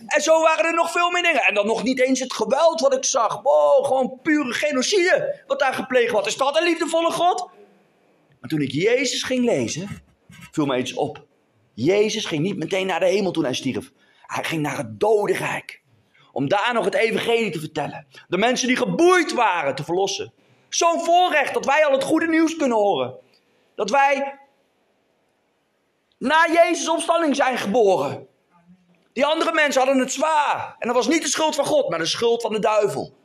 En 0.07 0.21
zo 0.21 0.41
waren 0.41 0.65
er 0.65 0.73
nog 0.73 0.91
veel 0.91 1.11
meer 1.11 1.23
dingen. 1.23 1.43
En 1.43 1.53
dan 1.53 1.65
nog 1.65 1.83
niet 1.83 1.99
eens 1.99 2.19
het 2.19 2.33
geweld 2.33 2.79
wat 2.79 2.93
ik 2.93 3.05
zag. 3.05 3.43
Oh, 3.43 3.85
gewoon 3.85 4.19
pure 4.21 4.53
genocide 4.53 5.43
wat 5.47 5.59
daar 5.59 5.73
gepleegd 5.73 6.11
wordt. 6.11 6.27
Is 6.27 6.37
dat 6.37 6.57
een 6.57 6.63
liefdevolle 6.63 7.11
God? 7.11 7.49
Maar 8.39 8.49
toen 8.49 8.61
ik 8.61 8.71
Jezus 8.71 9.23
ging 9.23 9.45
lezen, 9.45 10.03
viel 10.51 10.65
me 10.65 10.77
iets 10.77 10.93
op. 10.93 11.25
Jezus 11.73 12.25
ging 12.25 12.41
niet 12.41 12.57
meteen 12.57 12.87
naar 12.87 12.99
de 12.99 13.05
hemel 13.05 13.31
toen 13.31 13.43
hij 13.43 13.53
stierf. 13.53 13.91
Hij 14.21 14.43
ging 14.43 14.61
naar 14.61 14.77
het 14.77 14.99
dodenrijk. 14.99 15.81
Om 16.31 16.49
daar 16.49 16.73
nog 16.73 16.85
het 16.85 16.95
evangelie 16.95 17.51
te 17.51 17.59
vertellen. 17.59 18.07
De 18.27 18.37
mensen 18.37 18.67
die 18.67 18.77
geboeid 18.77 19.33
waren 19.33 19.75
te 19.75 19.83
verlossen. 19.83 20.33
Zo'n 20.69 21.03
voorrecht 21.03 21.53
dat 21.53 21.65
wij 21.65 21.85
al 21.85 21.91
het 21.91 22.03
goede 22.03 22.27
nieuws 22.27 22.55
kunnen 22.55 22.77
horen. 22.77 23.15
Dat 23.75 23.89
wij 23.89 24.39
na 26.17 26.47
Jezus' 26.53 26.89
opstanding 26.89 27.35
zijn 27.35 27.57
geboren. 27.57 28.27
Die 29.13 29.25
andere 29.25 29.53
mensen 29.53 29.81
hadden 29.81 29.99
het 29.99 30.11
zwaar. 30.11 30.75
En 30.79 30.87
dat 30.87 30.95
was 30.95 31.07
niet 31.07 31.21
de 31.21 31.27
schuld 31.27 31.55
van 31.55 31.65
God, 31.65 31.89
maar 31.89 31.99
de 31.99 32.05
schuld 32.05 32.41
van 32.41 32.51
de 32.51 32.59
duivel. 32.59 33.17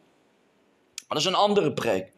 Maar 0.96 1.18
dat 1.18 1.18
is 1.18 1.24
een 1.24 1.34
andere 1.34 1.72
preek. 1.72 2.12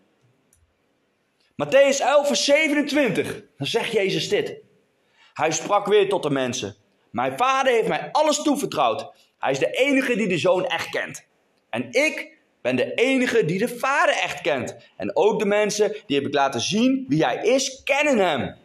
Matthäus 1.64 2.00
11, 2.00 2.26
vers 2.26 2.44
27. 2.44 3.42
Dan 3.58 3.66
zegt 3.66 3.92
Jezus 3.92 4.28
dit. 4.28 4.56
Hij 5.32 5.50
sprak 5.50 5.86
weer 5.86 6.08
tot 6.08 6.22
de 6.22 6.30
mensen. 6.30 6.76
Mijn 7.10 7.36
vader 7.36 7.72
heeft 7.72 7.88
mij 7.88 8.08
alles 8.12 8.42
toevertrouwd. 8.42 9.10
Hij 9.38 9.50
is 9.50 9.58
de 9.58 9.70
enige 9.70 10.16
die 10.16 10.28
de 10.28 10.38
zoon 10.38 10.66
echt 10.66 10.88
kent. 10.88 11.26
En 11.70 11.92
ik 11.92 12.31
ben 12.62 12.76
de 12.76 12.94
enige 12.94 13.44
die 13.44 13.58
de 13.58 13.68
vader 13.68 14.14
echt 14.14 14.40
kent. 14.40 14.76
En 14.96 15.16
ook 15.16 15.38
de 15.38 15.44
mensen 15.44 15.96
die 16.06 16.16
heb 16.16 16.26
ik 16.26 16.34
laten 16.34 16.60
zien 16.60 17.04
wie 17.08 17.24
hij 17.24 17.46
is, 17.46 17.82
kennen 17.82 18.18
hem. 18.18 18.56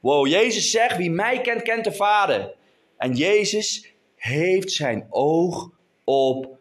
Wow, 0.00 0.26
Jezus 0.26 0.70
zegt, 0.70 0.96
wie 0.96 1.10
mij 1.10 1.40
kent, 1.40 1.62
kent 1.62 1.84
de 1.84 1.92
vader. 1.92 2.54
En 2.96 3.14
Jezus 3.14 3.92
heeft 4.16 4.72
zijn 4.72 5.06
oog 5.10 5.70
op 6.04 6.58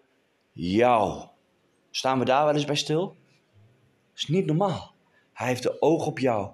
jou. 0.52 1.28
Staan 1.92 2.20
we 2.20 2.26
daar 2.26 2.46
wel 2.46 2.54
eens 2.54 2.66
bij 2.66 2.76
stil? 2.76 3.06
Dat 3.08 4.22
is 4.22 4.28
niet 4.28 4.46
normaal. 4.46 4.94
Hij 5.34 5.48
heeft 5.48 5.64
de 5.64 5.82
oog 5.82 6.06
op 6.06 6.20
jou. 6.20 6.52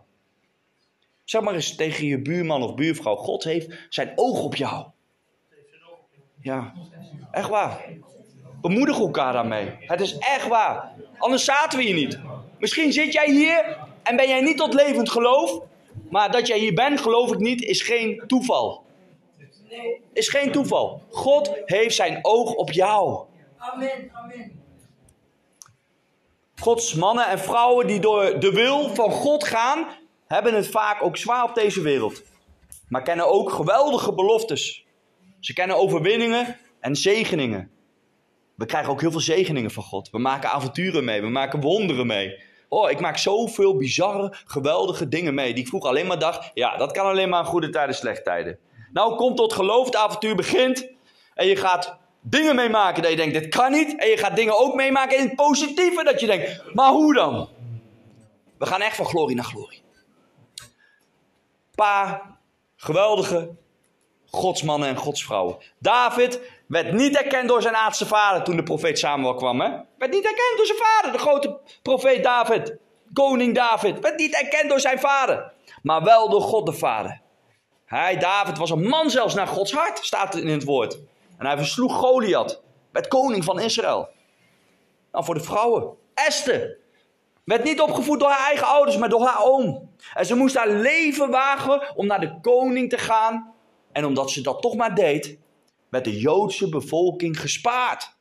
Zeg 1.24 1.42
maar 1.42 1.54
eens 1.54 1.76
tegen 1.76 2.06
je 2.06 2.22
buurman 2.22 2.64
of 2.64 2.76
buurvrouw: 2.76 3.16
God 3.16 3.44
heeft 3.44 3.88
zijn 3.90 4.12
oog 4.16 4.44
op 4.44 4.56
jou. 4.56 4.88
Ja, 6.42 6.74
echt 7.32 7.50
waar. 7.50 7.86
Bemoedig 8.62 9.00
elkaar 9.00 9.34
daarmee. 9.34 9.76
Het 9.80 10.02
is 10.02 10.18
echt 10.18 10.48
waar. 10.48 10.92
Anders 11.18 11.44
zaten 11.44 11.80
we 11.80 11.86
hier 11.86 11.94
niet. 11.94 12.20
Misschien 12.60 12.94
zit 12.94 13.14
jij 13.14 13.32
hier 13.32 13.78
en 14.04 14.16
ben 14.16 14.28
jij 14.28 14.42
niet 14.42 14.58
tot 14.58 14.74
levend 14.74 15.10
geloof. 15.10 15.62
Maar 16.10 16.32
dat 16.32 16.48
jij 16.48 16.58
hier 16.58 16.74
bent, 16.74 17.02
geloof 17.02 17.32
ik 17.32 17.40
niet, 17.40 17.62
is 17.62 17.82
geen 17.82 18.24
toeval. 18.28 18.84
Is 20.14 20.28
geen 20.28 20.52
toeval. 20.52 21.02
God 21.10 21.52
heeft 21.66 21.96
zijn 21.96 22.20
oog 22.22 22.54
op 22.54 22.72
jou. 22.72 23.26
Amen, 23.58 24.12
amen. 24.14 24.62
Gods 26.56 26.94
mannen 26.94 27.28
en 27.28 27.40
vrouwen 27.40 27.88
die 27.88 28.00
door 28.00 28.40
de 28.40 28.52
wil 28.52 28.96
van 28.96 29.12
God 29.12 29.44
gaan, 29.44 29.88
hebben 30.28 30.56
het 30.56 30.68
vaak 30.68 31.04
ook 31.04 31.18
zwaar 31.18 31.44
op 31.44 31.56
deze 31.56 31.82
wereld. 31.82 32.24
Maar 32.88 33.02
kennen 33.02 33.28
ook 33.28 33.52
geweldige 33.52 34.14
beloftes. 34.14 34.86
Ze 35.40 35.54
kennen 35.54 35.78
overwinningen 35.78 36.58
en 36.80 36.96
zegeningen. 36.96 37.72
We 38.60 38.66
krijgen 38.66 38.92
ook 38.92 39.02
heel 39.02 39.12
veel 39.12 39.20
zegeningen 39.20 39.72
van 39.72 39.84
God. 39.84 40.10
We 40.10 40.18
maken 40.18 40.50
avonturen 40.50 41.04
mee, 41.04 41.22
we 41.22 41.30
maken 41.30 41.62
wonderen 41.62 42.08
mee. 42.08 42.40
Oh, 42.68 42.90
ik 42.90 43.00
maak 43.00 43.18
zoveel 43.18 43.76
bizarre, 43.76 44.36
geweldige 44.46 45.08
dingen 45.08 45.34
mee. 45.34 45.54
Die 45.54 45.64
ik 45.64 45.68
vroeger 45.68 45.90
alleen 45.90 46.08
maar 46.08 46.20
dacht, 46.20 46.52
ja, 46.54 46.78
dat 46.78 46.92
kan 46.92 47.06
alleen 47.06 47.30
maar 47.30 47.46
goede 47.46 47.70
tijden, 47.70 47.96
slechte 47.96 48.24
tijden. 48.24 48.58
Nou, 48.94 49.16
komt 49.16 49.38
tot 49.38 49.54
geloof, 49.54 49.86
het 49.86 49.96
avontuur 49.96 50.36
begint. 50.36 50.88
En 51.34 51.48
je 51.48 51.56
gaat 51.56 51.98
dingen 52.22 52.56
meemaken 52.56 53.02
dat 53.02 53.12
je 53.12 53.18
denkt, 53.18 53.34
dit 53.34 53.48
kan 53.48 53.72
niet. 53.72 54.00
En 54.00 54.08
je 54.08 54.18
gaat 54.18 54.36
dingen 54.36 54.60
ook 54.60 54.76
meemaken 54.76 55.18
in 55.18 55.26
het 55.26 55.36
positieve 55.36 56.04
dat 56.04 56.20
je 56.20 56.26
denkt, 56.26 56.64
maar 56.74 56.92
hoe 56.92 57.14
dan? 57.14 57.50
We 58.58 58.66
gaan 58.66 58.82
echt 58.82 58.96
van 58.96 59.06
glorie 59.06 59.36
naar 59.36 59.46
glorie. 59.46 59.82
Paar 61.76 62.38
geweldige 62.76 63.56
godsmannen 64.26 64.90
en 64.90 64.96
godsvrouwen. 64.96 65.58
David 65.80 66.40
werd 66.70 66.92
niet 66.92 67.18
erkend 67.18 67.48
door 67.48 67.62
zijn 67.62 67.76
aardse 67.76 68.06
vader 68.06 68.44
toen 68.44 68.56
de 68.56 68.64
profeet 68.64 69.00
Samuel 69.00 69.36
kwam. 69.36 69.62
Hè? 69.62 69.70
Werd 69.98 70.12
niet 70.12 70.26
erkend 70.26 70.54
door 70.58 70.66
zijn 70.66 70.78
vader, 70.78 71.12
de 71.12 71.18
grote 71.18 71.60
profeet 71.82 72.24
David. 72.24 72.78
Koning 73.14 73.56
David. 73.56 74.00
Werd 74.00 74.18
niet 74.18 74.36
erkend 74.36 74.70
door 74.70 74.80
zijn 74.80 75.00
vader. 75.00 75.52
Maar 75.82 76.04
wel 76.04 76.30
door 76.30 76.42
God 76.42 76.66
de 76.66 76.74
Vader. 76.74 77.22
Hij, 77.86 78.18
David, 78.18 78.58
was 78.58 78.70
een 78.70 78.88
man 78.88 79.10
zelfs 79.10 79.34
naar 79.34 79.48
Gods 79.48 79.74
hart, 79.74 80.06
staat 80.06 80.36
in 80.36 80.48
het 80.48 80.64
woord. 80.64 81.00
En 81.38 81.46
hij 81.46 81.58
versloeg 81.58 81.94
Goliath. 81.96 82.62
Werd 82.92 83.08
koning 83.08 83.44
van 83.44 83.60
Israël. 83.60 84.10
Nou, 85.12 85.26
voor 85.26 85.34
de 85.34 85.44
vrouwen. 85.44 85.94
Esther. 86.14 86.78
Werd 87.44 87.64
niet 87.64 87.82
opgevoed 87.82 88.20
door 88.20 88.30
haar 88.30 88.48
eigen 88.48 88.68
ouders, 88.68 88.98
maar 88.98 89.10
door 89.10 89.26
haar 89.26 89.44
oom. 89.44 89.90
En 90.14 90.26
ze 90.26 90.36
moest 90.36 90.56
haar 90.56 90.70
leven 90.70 91.30
wagen 91.30 91.96
om 91.96 92.08
naar 92.08 92.20
de 92.20 92.40
koning 92.42 92.90
te 92.90 92.98
gaan. 92.98 93.54
En 93.92 94.06
omdat 94.06 94.32
ze 94.32 94.42
dat 94.42 94.62
toch 94.62 94.76
maar 94.76 94.96
deed, 94.96 95.38
werd 95.90 96.06
de 96.06 96.20
Joodse 96.20 96.70
bevolking 96.70 97.40
gespaard. 97.40 98.18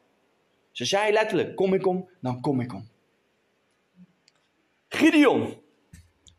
Ze 0.72 0.84
zei 0.84 1.12
letterlijk: 1.12 1.56
Kom 1.56 1.74
ik 1.74 1.86
om, 1.86 2.08
dan 2.20 2.40
kom 2.40 2.60
ik 2.60 2.74
om. 2.74 2.88
Gideon 4.88 5.60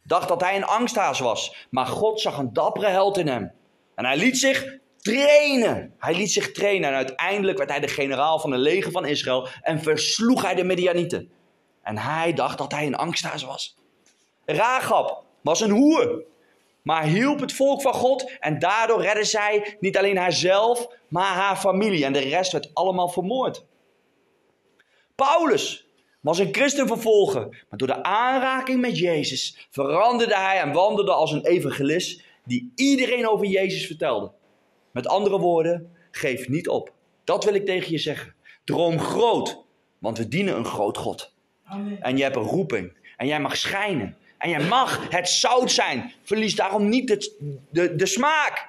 dacht 0.04 0.28
dat 0.28 0.42
hij 0.42 0.56
een 0.56 0.66
angsthaas 0.66 1.20
was, 1.20 1.68
maar 1.70 1.86
God 1.86 2.22
zag 2.22 2.38
een 2.38 2.54
dappere 2.54 2.88
held 2.88 3.18
in 3.18 3.28
hem. 3.28 3.52
En 3.96 4.06
hij 4.06 4.18
liet 4.18 4.38
zich 4.38 4.80
trainen. 4.98 5.94
Hij 5.98 6.16
liet 6.16 6.32
zich 6.32 6.52
trainen 6.52 6.90
en 6.90 6.96
uiteindelijk 6.96 7.58
werd 7.58 7.70
hij 7.70 7.80
de 7.80 7.88
generaal 7.88 8.40
van 8.40 8.52
het 8.52 8.62
leger 8.62 8.92
van 8.92 9.06
Israël 9.06 9.48
en 9.62 9.82
versloeg 9.82 10.42
hij 10.42 10.56
de 10.56 10.64
Midianieten. 10.64 11.32
En 11.82 11.98
hij 11.98 12.34
dacht 12.34 12.58
dat 12.58 12.72
hij 12.72 12.86
een 12.86 12.96
angsthaas 12.96 13.44
was. 13.44 13.78
Rahab 14.46 15.24
was 15.42 15.62
een 15.62 15.72
hoer, 15.72 16.24
maar 16.82 17.04
hielp 17.04 17.40
het 17.40 17.54
volk 17.54 17.82
van 17.82 17.94
God 17.94 18.32
en 18.40 18.60
daardoor 18.60 19.02
redde 19.02 19.24
zij 19.24 19.78
niet 19.80 19.98
alleen 19.98 20.18
haarzelf, 20.18 20.88
maar 21.08 21.34
haar 21.34 21.56
familie 21.56 22.06
en 22.06 22.14
de 22.14 22.20
rest 22.20 22.52
werd 22.52 22.70
allemaal 22.74 23.10
vermoord. 23.10 23.66
Paulus 25.16 25.88
was 26.20 26.40
een 26.40 26.54
christenvervolger, 26.54 27.66
maar 27.70 27.80
door 27.80 27.88
de 27.88 28.04
aanraking 28.04 28.82
met 28.82 28.98
Jezus 28.98 29.68
veranderde 29.70 30.36
hij 30.36 30.60
en 30.60 30.72
wandelde 30.72 31.14
als 31.14 31.32
een 31.32 31.46
evangelist 31.46 32.24
die 32.46 32.72
iedereen 32.76 33.28
over 33.30 33.46
Jezus 33.46 33.86
vertelde. 33.86 34.32
Met 34.92 35.08
andere 35.08 35.40
woorden, 35.40 35.92
geef 36.12 36.48
niet 36.48 36.68
op. 36.68 36.94
Dat 37.24 37.44
wil 37.44 37.54
ik 37.54 37.66
tegen 37.66 37.92
je 37.92 37.98
zeggen. 37.98 38.34
Droom 38.64 39.00
groot, 39.00 39.64
want 40.00 40.18
we 40.18 40.28
dienen 40.28 40.56
een 40.56 40.66
groot 40.66 40.98
God. 40.98 41.34
Amen. 41.64 42.02
En 42.02 42.18
je 42.18 42.24
hebt 42.24 42.36
een 42.36 42.42
roeping. 42.42 42.98
En 43.18 43.28
jij 43.28 43.40
mag 43.40 43.58
schijnen. 43.58 44.18
En 44.40 44.50
jij 44.50 44.60
mag 44.64 45.10
het 45.10 45.30
zout 45.30 45.72
zijn. 45.72 46.14
Verlies 46.24 46.56
daarom 46.56 46.90
niet 46.90 47.30
de, 47.72 47.96
de 47.96 48.06
smaak. 48.06 48.68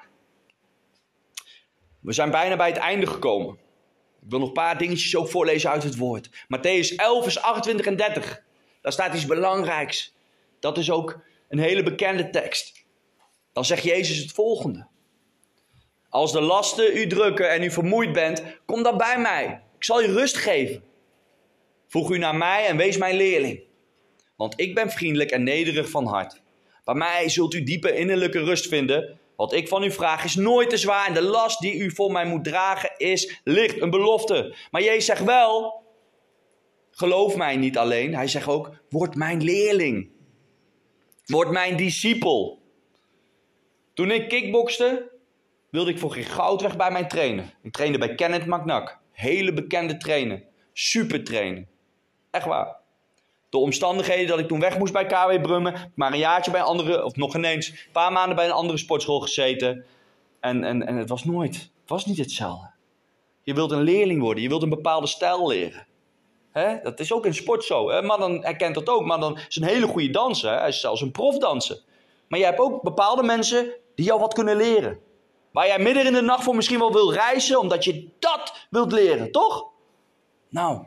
We 1.99 2.13
zijn 2.13 2.31
bijna 2.31 2.55
bij 2.55 2.67
het 2.67 2.77
einde 2.77 3.07
gekomen. 3.07 3.53
Ik 4.21 4.29
wil 4.29 4.39
nog 4.39 4.47
een 4.47 4.53
paar 4.53 4.77
dingetjes 4.77 5.15
ook 5.15 5.29
voorlezen 5.29 5.69
uit 5.69 5.83
het 5.83 5.97
woord. 5.97 6.29
Matthäus 6.29 6.95
11, 6.95 7.23
vers 7.23 7.41
28 7.41 7.85
en 7.85 7.95
30. 7.95 8.43
Daar 8.81 8.91
staat 8.91 9.13
iets 9.13 9.25
belangrijks. 9.25 10.13
Dat 10.59 10.77
is 10.77 10.91
ook 10.91 11.19
een 11.49 11.59
hele 11.59 11.83
bekende 11.83 12.29
tekst. 12.29 12.85
Dan 13.53 13.65
zegt 13.65 13.83
Jezus 13.83 14.17
het 14.17 14.31
volgende. 14.31 14.87
Als 16.09 16.31
de 16.31 16.41
lasten 16.41 16.97
u 16.97 17.07
drukken 17.07 17.49
en 17.49 17.63
u 17.63 17.71
vermoeid 17.71 18.13
bent, 18.13 18.43
kom 18.65 18.83
dan 18.83 18.97
bij 18.97 19.19
mij. 19.19 19.63
Ik 19.77 19.83
zal 19.83 20.01
je 20.01 20.11
rust 20.11 20.37
geven. 20.37 20.83
Voeg 21.87 22.11
u 22.11 22.17
naar 22.17 22.35
mij 22.35 22.67
en 22.67 22.77
wees 22.77 22.97
mijn 22.97 23.15
leerling. 23.15 23.63
Want 24.41 24.59
ik 24.59 24.75
ben 24.75 24.89
vriendelijk 24.89 25.31
en 25.31 25.43
nederig 25.43 25.89
van 25.89 26.05
hart. 26.05 26.41
Bij 26.83 26.93
mij 26.93 27.29
zult 27.29 27.53
u 27.53 27.63
diepe 27.63 27.95
innerlijke 27.95 28.43
rust 28.43 28.67
vinden. 28.67 29.19
Wat 29.35 29.53
ik 29.53 29.67
van 29.67 29.83
u 29.83 29.91
vraag 29.91 30.23
is 30.23 30.35
nooit 30.35 30.69
te 30.69 30.77
zwaar 30.77 31.07
en 31.07 31.13
de 31.13 31.21
last 31.21 31.59
die 31.59 31.75
u 31.75 31.91
voor 31.91 32.11
mij 32.11 32.25
moet 32.25 32.43
dragen 32.43 32.93
is 32.97 33.41
licht, 33.43 33.81
een 33.81 33.89
belofte. 33.89 34.55
Maar 34.71 34.81
Jezus 34.81 35.05
zegt 35.05 35.23
wel, 35.23 35.83
geloof 36.91 37.35
mij 37.35 37.55
niet 37.55 37.77
alleen. 37.77 38.15
Hij 38.15 38.27
zegt 38.27 38.47
ook, 38.47 38.71
word 38.89 39.15
mijn 39.15 39.43
leerling. 39.43 40.09
Word 41.25 41.49
mijn 41.49 41.77
discipel. 41.77 42.61
Toen 43.93 44.11
ik 44.11 44.29
kickbokste, 44.29 45.11
wilde 45.69 45.91
ik 45.91 45.99
voor 45.99 46.11
geen 46.11 46.23
goud 46.23 46.61
weg 46.61 46.77
bij 46.77 46.91
mijn 46.91 47.07
trainer. 47.07 47.57
Ik 47.63 47.71
trainde 47.71 47.97
bij 47.97 48.15
Kenneth 48.15 48.45
McNack. 48.45 48.99
Hele 49.11 49.53
bekende 49.53 49.97
trainer. 49.97 50.43
Super 50.73 51.23
trainer. 51.23 51.67
Echt 52.31 52.45
waar. 52.45 52.80
De 53.51 53.57
omstandigheden 53.57 54.27
dat 54.27 54.39
ik 54.39 54.47
toen 54.47 54.59
weg 54.59 54.77
moest 54.77 54.93
bij 54.93 55.05
KW 55.05 55.41
Brummen. 55.41 55.91
Maar 55.95 56.11
een 56.11 56.17
jaartje 56.17 56.51
bij 56.51 56.59
een 56.59 56.65
andere, 56.65 57.05
of 57.05 57.15
nog 57.15 57.35
ineens, 57.35 57.67
een 57.67 57.77
paar 57.91 58.11
maanden 58.11 58.35
bij 58.35 58.45
een 58.45 58.51
andere 58.51 58.77
sportschool 58.77 59.19
gezeten. 59.19 59.85
En, 60.39 60.63
en, 60.63 60.87
en 60.87 60.95
het 60.95 61.09
was 61.09 61.23
nooit, 61.23 61.55
het 61.55 61.89
was 61.89 62.05
niet 62.05 62.17
hetzelfde. 62.17 62.69
Je 63.43 63.53
wilt 63.53 63.71
een 63.71 63.81
leerling 63.81 64.21
worden, 64.21 64.43
je 64.43 64.49
wilt 64.49 64.63
een 64.63 64.69
bepaalde 64.69 65.07
stijl 65.07 65.47
leren. 65.47 65.87
Dat 66.83 66.99
is 66.99 67.13
ook 67.13 67.25
in 67.25 67.33
sport 67.33 67.63
zo. 67.63 67.89
Hè? 67.89 68.01
Maar 68.01 68.17
dan 68.17 68.43
herkent 68.43 68.75
dat 68.75 68.89
ook. 68.89 69.05
Maar 69.05 69.19
dan 69.19 69.37
is 69.47 69.55
een 69.55 69.63
hele 69.67 69.87
goede 69.87 70.09
danser. 70.09 70.59
Hij 70.59 70.67
is 70.67 70.79
zelfs 70.79 71.01
een 71.01 71.11
profdanser. 71.11 71.79
Maar 72.27 72.39
je 72.39 72.45
hebt 72.45 72.59
ook 72.59 72.81
bepaalde 72.81 73.23
mensen 73.23 73.73
die 73.95 74.05
jou 74.05 74.19
wat 74.19 74.33
kunnen 74.33 74.55
leren. 74.55 74.99
Waar 75.51 75.67
jij 75.67 75.79
midden 75.79 76.05
in 76.05 76.13
de 76.13 76.21
nacht 76.21 76.43
voor 76.43 76.55
misschien 76.55 76.79
wel 76.79 76.91
wil 76.91 77.13
reizen, 77.13 77.59
omdat 77.59 77.83
je 77.83 78.07
dat 78.19 78.67
wilt 78.69 78.91
leren, 78.91 79.31
toch? 79.31 79.69
Nou, 80.49 80.85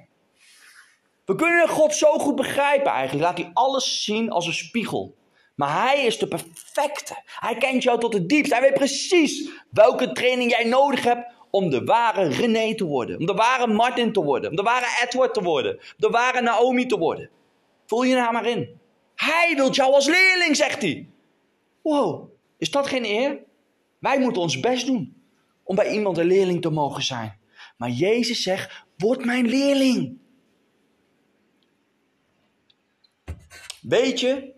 we 1.24 1.34
kunnen 1.34 1.68
God 1.68 1.94
zo 1.94 2.18
goed 2.18 2.36
begrijpen 2.36 2.92
eigenlijk. 2.92 3.24
Laat 3.24 3.38
hij 3.38 3.50
alles 3.52 4.04
zien 4.04 4.30
als 4.30 4.46
een 4.46 4.52
spiegel. 4.52 5.16
Maar 5.54 5.82
hij 5.82 6.04
is 6.04 6.18
de 6.18 6.28
perfecte. 6.28 7.22
Hij 7.26 7.56
kent 7.56 7.82
jou 7.82 8.00
tot 8.00 8.12
het 8.12 8.28
diepst. 8.28 8.52
Hij 8.52 8.60
weet 8.60 8.74
precies 8.74 9.50
welke 9.70 10.12
training 10.12 10.50
jij 10.50 10.64
nodig 10.64 11.04
hebt 11.04 11.32
om 11.50 11.70
de 11.70 11.84
ware 11.84 12.28
René 12.28 12.74
te 12.74 12.84
worden. 12.84 13.18
Om 13.18 13.26
de 13.26 13.34
ware 13.34 13.66
Martin 13.66 14.12
te 14.12 14.22
worden. 14.22 14.50
Om 14.50 14.56
de 14.56 14.62
ware 14.62 15.02
Edward 15.02 15.34
te 15.34 15.42
worden. 15.42 15.72
Om 15.74 15.80
de 15.96 16.08
ware 16.08 16.40
Naomi 16.40 16.86
te 16.86 16.98
worden. 16.98 17.30
Voel 17.86 18.02
je 18.02 18.14
nou 18.14 18.32
maar 18.32 18.46
in. 18.46 18.80
Hij 19.14 19.52
wil 19.56 19.70
jou 19.70 19.92
als 19.92 20.06
leerling, 20.06 20.56
zegt 20.56 20.82
hij. 20.82 21.08
Wow, 21.82 22.30
is 22.58 22.70
dat 22.70 22.86
geen 22.86 23.04
eer? 23.04 23.38
Wij 23.98 24.18
moeten 24.18 24.42
ons 24.42 24.60
best 24.60 24.86
doen 24.86 25.22
om 25.64 25.76
bij 25.76 25.92
iemand 25.92 26.18
een 26.18 26.26
leerling 26.26 26.62
te 26.62 26.70
mogen 26.70 27.02
zijn. 27.02 27.38
Maar 27.76 27.90
Jezus 27.90 28.42
zegt, 28.42 28.84
word 28.96 29.24
mijn 29.24 29.46
leerling. 29.46 30.18
Weet 33.88 34.20
je, 34.20 34.52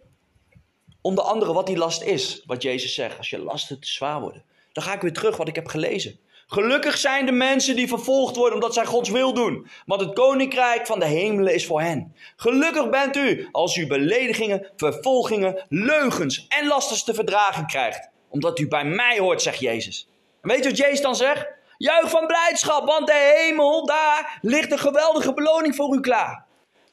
onder 1.01 1.25
andere 1.25 1.53
wat 1.53 1.67
die 1.67 1.77
last 1.77 2.03
is, 2.03 2.43
wat 2.45 2.63
Jezus 2.63 2.95
zegt, 2.95 3.19
als 3.19 3.31
je 3.31 3.39
lasten 3.39 3.81
te 3.81 3.89
zwaar 3.89 4.21
worden. 4.21 4.45
Dan 4.73 4.85
ga 4.85 4.95
ik 4.95 5.01
weer 5.01 5.13
terug 5.13 5.37
wat 5.37 5.49
ik 5.49 5.55
heb 5.55 5.67
gelezen. 5.67 6.19
Gelukkig 6.47 6.99
zijn 6.99 7.27
de 7.27 7.33
mensen 7.33 7.77
die 7.77 7.89
vervolgd 7.89 8.37
worden 8.37 8.55
omdat 8.55 8.75
zij 8.75 8.85
Gods 8.85 9.11
wil 9.11 9.35
doen. 9.35 9.67
Want 9.87 10.01
het 10.01 10.13
koninkrijk 10.13 10.87
van 10.87 10.99
de 10.99 11.07
hemelen 11.07 11.55
is 11.55 11.67
voor 11.67 11.81
hen. 11.81 12.15
Gelukkig 12.37 12.91
bent 12.91 13.17
u 13.17 13.49
als 13.53 13.77
u 13.77 13.87
beledigingen, 13.87 14.67
vervolgingen, 14.77 15.65
leugens 15.69 16.47
en 16.49 16.67
lasters 16.67 17.05
te 17.05 17.15
verdragen 17.15 17.67
krijgt. 17.67 18.09
Omdat 18.29 18.59
u 18.59 18.69
bij 18.69 18.85
mij 18.85 19.19
hoort, 19.19 19.43
zegt 19.43 19.61
Jezus. 19.61 20.09
En 20.43 20.49
weet 20.49 20.63
je 20.63 20.69
wat 20.69 20.79
Jezus 20.79 21.01
dan 21.01 21.17
zegt? 21.17 21.47
Juich 21.79 22.11
van 22.11 22.27
blijdschap, 22.27 22.87
want 22.87 23.07
de 23.07 23.35
hemel, 23.37 23.87
daar 23.87 24.39
ligt 24.43 24.73
een 24.73 24.79
geweldige 24.79 25.35
beloning 25.35 25.75
voor 25.75 25.95
u 25.95 26.01
klaar. 26.01 26.46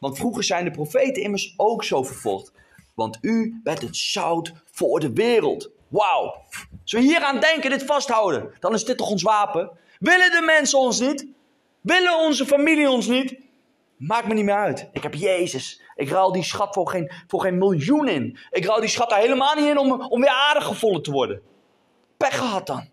Want 0.03 0.17
vroeger 0.17 0.43
zijn 0.43 0.63
de 0.63 0.71
profeten 0.71 1.23
immers 1.23 1.53
ook 1.57 1.83
zo 1.83 2.03
vervolgd. 2.03 2.51
Want 2.95 3.17
u 3.21 3.59
bent 3.63 3.81
het 3.81 3.97
zout 3.97 4.53
voor 4.71 4.99
de 4.99 5.13
wereld. 5.13 5.69
Wauw. 5.87 6.43
Als 6.81 6.91
we 6.91 6.99
hier 6.99 7.19
aan 7.19 7.39
denken, 7.39 7.69
dit 7.69 7.83
vasthouden, 7.83 8.53
dan 8.59 8.73
is 8.73 8.85
dit 8.85 8.97
toch 8.97 9.09
ons 9.09 9.21
wapen? 9.21 9.71
Willen 9.99 10.31
de 10.31 10.43
mensen 10.45 10.79
ons 10.79 10.99
niet? 10.99 11.27
Willen 11.81 12.17
onze 12.17 12.45
familie 12.45 12.89
ons 12.89 13.07
niet? 13.07 13.37
Maakt 13.97 14.27
me 14.27 14.33
niet 14.33 14.45
meer 14.45 14.55
uit. 14.55 14.89
Ik 14.93 15.03
heb 15.03 15.13
Jezus. 15.13 15.81
Ik 15.95 16.09
ruil 16.09 16.31
die 16.31 16.43
schat 16.43 16.73
voor 16.73 16.89
geen, 16.89 17.11
voor 17.27 17.41
geen 17.41 17.57
miljoen 17.57 18.07
in. 18.07 18.37
Ik 18.49 18.65
ruil 18.65 18.79
die 18.79 18.89
schat 18.89 19.09
daar 19.09 19.19
helemaal 19.19 19.55
niet 19.55 19.65
in 19.65 19.77
om, 19.77 19.91
om 20.01 20.21
weer 20.21 20.29
aardig 20.49 20.65
gevonden 20.65 21.01
te 21.01 21.11
worden. 21.11 21.41
Pech 22.17 22.37
gehad 22.37 22.67
dan. 22.67 22.89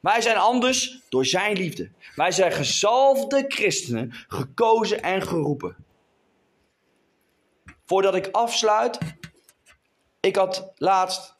Wij 0.00 0.20
zijn 0.20 0.36
anders 0.36 1.00
door 1.08 1.26
zijn 1.26 1.56
liefde. 1.56 1.90
Wij 2.14 2.30
zijn 2.30 2.52
gezalfde 2.52 3.44
christenen, 3.48 4.12
gekozen 4.28 5.02
en 5.02 5.22
geroepen. 5.22 5.76
Voordat 7.84 8.14
ik 8.14 8.28
afsluit, 8.32 8.98
ik 10.20 10.36
had 10.36 10.72
laatst 10.76 11.38